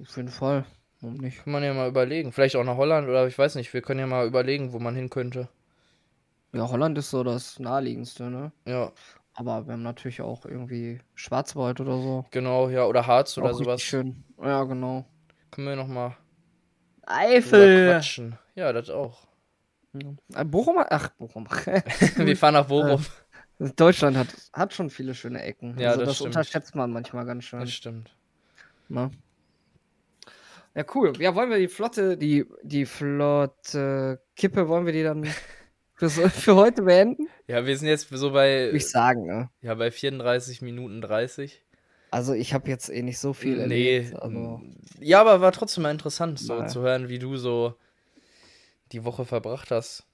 auf 0.00 0.16
jeden 0.16 0.28
Fall. 0.28 0.64
Warum 1.02 1.18
nicht? 1.18 1.44
Kann 1.44 1.52
man 1.52 1.62
ja 1.62 1.74
mal 1.74 1.88
überlegen. 1.88 2.32
Vielleicht 2.32 2.56
auch 2.56 2.64
nach 2.64 2.76
Holland 2.78 3.08
oder 3.08 3.26
ich 3.26 3.36
weiß 3.36 3.56
nicht. 3.56 3.74
Wir 3.74 3.82
können 3.82 4.00
ja 4.00 4.06
mal 4.06 4.26
überlegen, 4.26 4.72
wo 4.72 4.78
man 4.78 4.94
hin 4.94 5.10
könnte. 5.10 5.48
Ja, 6.54 6.70
Holland 6.70 6.96
ist 6.96 7.10
so 7.10 7.22
das 7.24 7.58
naheliegendste, 7.58 8.30
ne? 8.30 8.52
Ja, 8.66 8.90
Aber 9.34 9.66
wir 9.66 9.72
haben 9.74 9.82
natürlich 9.82 10.22
auch 10.22 10.46
irgendwie 10.46 11.00
Schwarzwald 11.14 11.78
oder 11.80 11.98
so. 12.00 12.24
genau, 12.30 12.70
ja. 12.70 12.86
Oder 12.86 13.06
Harz 13.06 13.36
oder 13.36 13.46
Auch 13.48 13.50
richtig 13.50 13.64
sowas. 13.66 13.82
schön. 13.82 14.24
Ja, 14.42 14.62
genau. 14.64 15.04
Können 15.50 15.66
wir 15.66 15.76
nochmal 15.76 16.16
Eifel! 17.04 17.90
quatschen. 17.90 18.38
Ja, 18.54 18.72
das 18.72 18.88
auch. 18.88 19.26
Äh, 19.94 20.44
Bochum? 20.44 20.76
Ach, 20.88 21.08
Bochum. 21.10 21.46
wir 22.16 22.36
fahren 22.36 22.54
nach 22.54 22.66
Bochum. 22.66 23.04
Deutschland 23.76 24.16
hat, 24.16 24.28
hat 24.52 24.74
schon 24.74 24.90
viele 24.90 25.14
schöne 25.14 25.42
Ecken. 25.42 25.78
Ja, 25.78 25.90
also 25.90 26.00
das 26.00 26.08
das, 26.10 26.20
unterschätzt 26.22 26.74
man 26.74 26.90
manchmal 26.92 27.24
ganz 27.26 27.44
schön. 27.44 27.60
Das 27.60 27.72
stimmt. 27.72 28.16
Ne? 28.88 29.10
Ja, 30.74 30.84
cool. 30.94 31.12
Ja, 31.18 31.34
wollen 31.34 31.50
wir 31.50 31.58
die 31.58 31.68
Flotte, 31.68 32.16
die, 32.16 32.46
die 32.62 32.86
Flotte 32.86 34.22
Kippe, 34.36 34.68
wollen 34.68 34.86
wir 34.86 34.92
die 34.92 35.02
dann 35.02 35.24
für, 35.94 36.08
für 36.10 36.56
heute 36.56 36.82
beenden? 36.82 37.28
Ja, 37.46 37.66
wir 37.66 37.76
sind 37.76 37.88
jetzt 37.88 38.08
so 38.10 38.32
bei, 38.32 38.70
ich 38.72 38.88
sagen, 38.88 39.26
ne? 39.26 39.50
ja, 39.60 39.74
bei 39.74 39.90
34 39.90 40.62
Minuten 40.62 41.00
30. 41.02 41.62
Also 42.10 42.32
ich 42.34 42.52
habe 42.52 42.68
jetzt 42.68 42.90
eh 42.90 43.02
nicht 43.02 43.18
so 43.18 43.32
viel 43.32 43.56
Nee. 43.56 43.98
erlebt. 43.98 44.16
Also, 44.20 44.60
Ja, 44.98 45.20
aber 45.20 45.40
war 45.40 45.52
trotzdem 45.52 45.82
mal 45.84 45.90
interessant, 45.90 46.38
so 46.38 46.58
Nein. 46.58 46.68
zu 46.68 46.80
hören, 46.80 47.08
wie 47.08 47.18
du 47.18 47.36
so 47.36 47.74
die 48.92 49.04
Woche 49.04 49.24
verbracht 49.24 49.70
hast. 49.70 50.06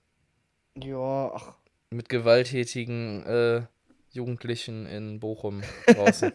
ja, 0.76 1.30
ach, 1.34 1.54
Mit 1.90 2.08
gewalttätigen 2.08 3.24
äh, 3.26 3.62
Jugendlichen 4.10 4.86
in 4.86 5.20
Bochum 5.20 5.62
draußen. 5.86 6.32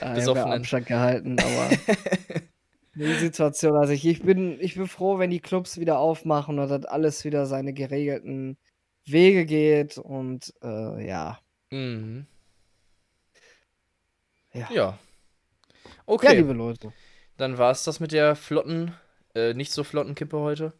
Ah, 0.00 0.16
ich 0.16 0.26
habe 0.26 0.44
Abstand 0.44 0.86
gehalten, 0.86 1.38
aber 1.38 1.70
die 2.94 3.14
Situation, 3.14 3.76
also 3.76 3.92
ich, 3.92 4.06
ich, 4.06 4.22
bin, 4.22 4.58
ich 4.60 4.74
bin 4.74 4.86
froh, 4.88 5.18
wenn 5.18 5.30
die 5.30 5.40
Clubs 5.40 5.78
wieder 5.78 5.98
aufmachen 5.98 6.58
und 6.58 6.68
das 6.68 6.84
alles 6.84 7.24
wieder 7.24 7.46
seine 7.46 7.72
geregelten 7.72 8.58
Wege 9.06 9.44
geht 9.46 9.98
und 9.98 10.52
äh, 10.62 11.06
ja. 11.06 11.38
Mhm. 11.70 12.26
Ja. 14.52 14.68
Ja. 14.70 14.74
Ja, 14.74 14.98
Okay, 16.06 16.36
liebe 16.38 16.52
Leute. 16.52 16.92
dann 17.36 17.56
war 17.56 17.70
es 17.70 17.84
das 17.84 18.00
mit 18.00 18.10
der 18.12 18.34
flotten, 18.34 18.94
äh, 19.34 19.54
nicht 19.54 19.72
so 19.72 19.84
flotten 19.84 20.14
Kippe 20.16 20.38
heute. 20.38 20.72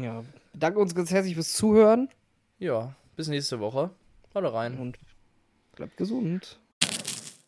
Ja. 0.00 0.22
Danke 0.54 0.78
uns 0.78 0.94
ganz 0.94 1.10
herzlich 1.10 1.34
fürs 1.34 1.52
Zuhören 1.54 2.08
Ja, 2.58 2.94
bis 3.16 3.28
nächste 3.28 3.60
Woche. 3.60 3.90
Haut 4.34 4.52
rein. 4.52 4.78
und 4.78 4.98
bleibt 5.76 5.96
gesund. 5.96 6.60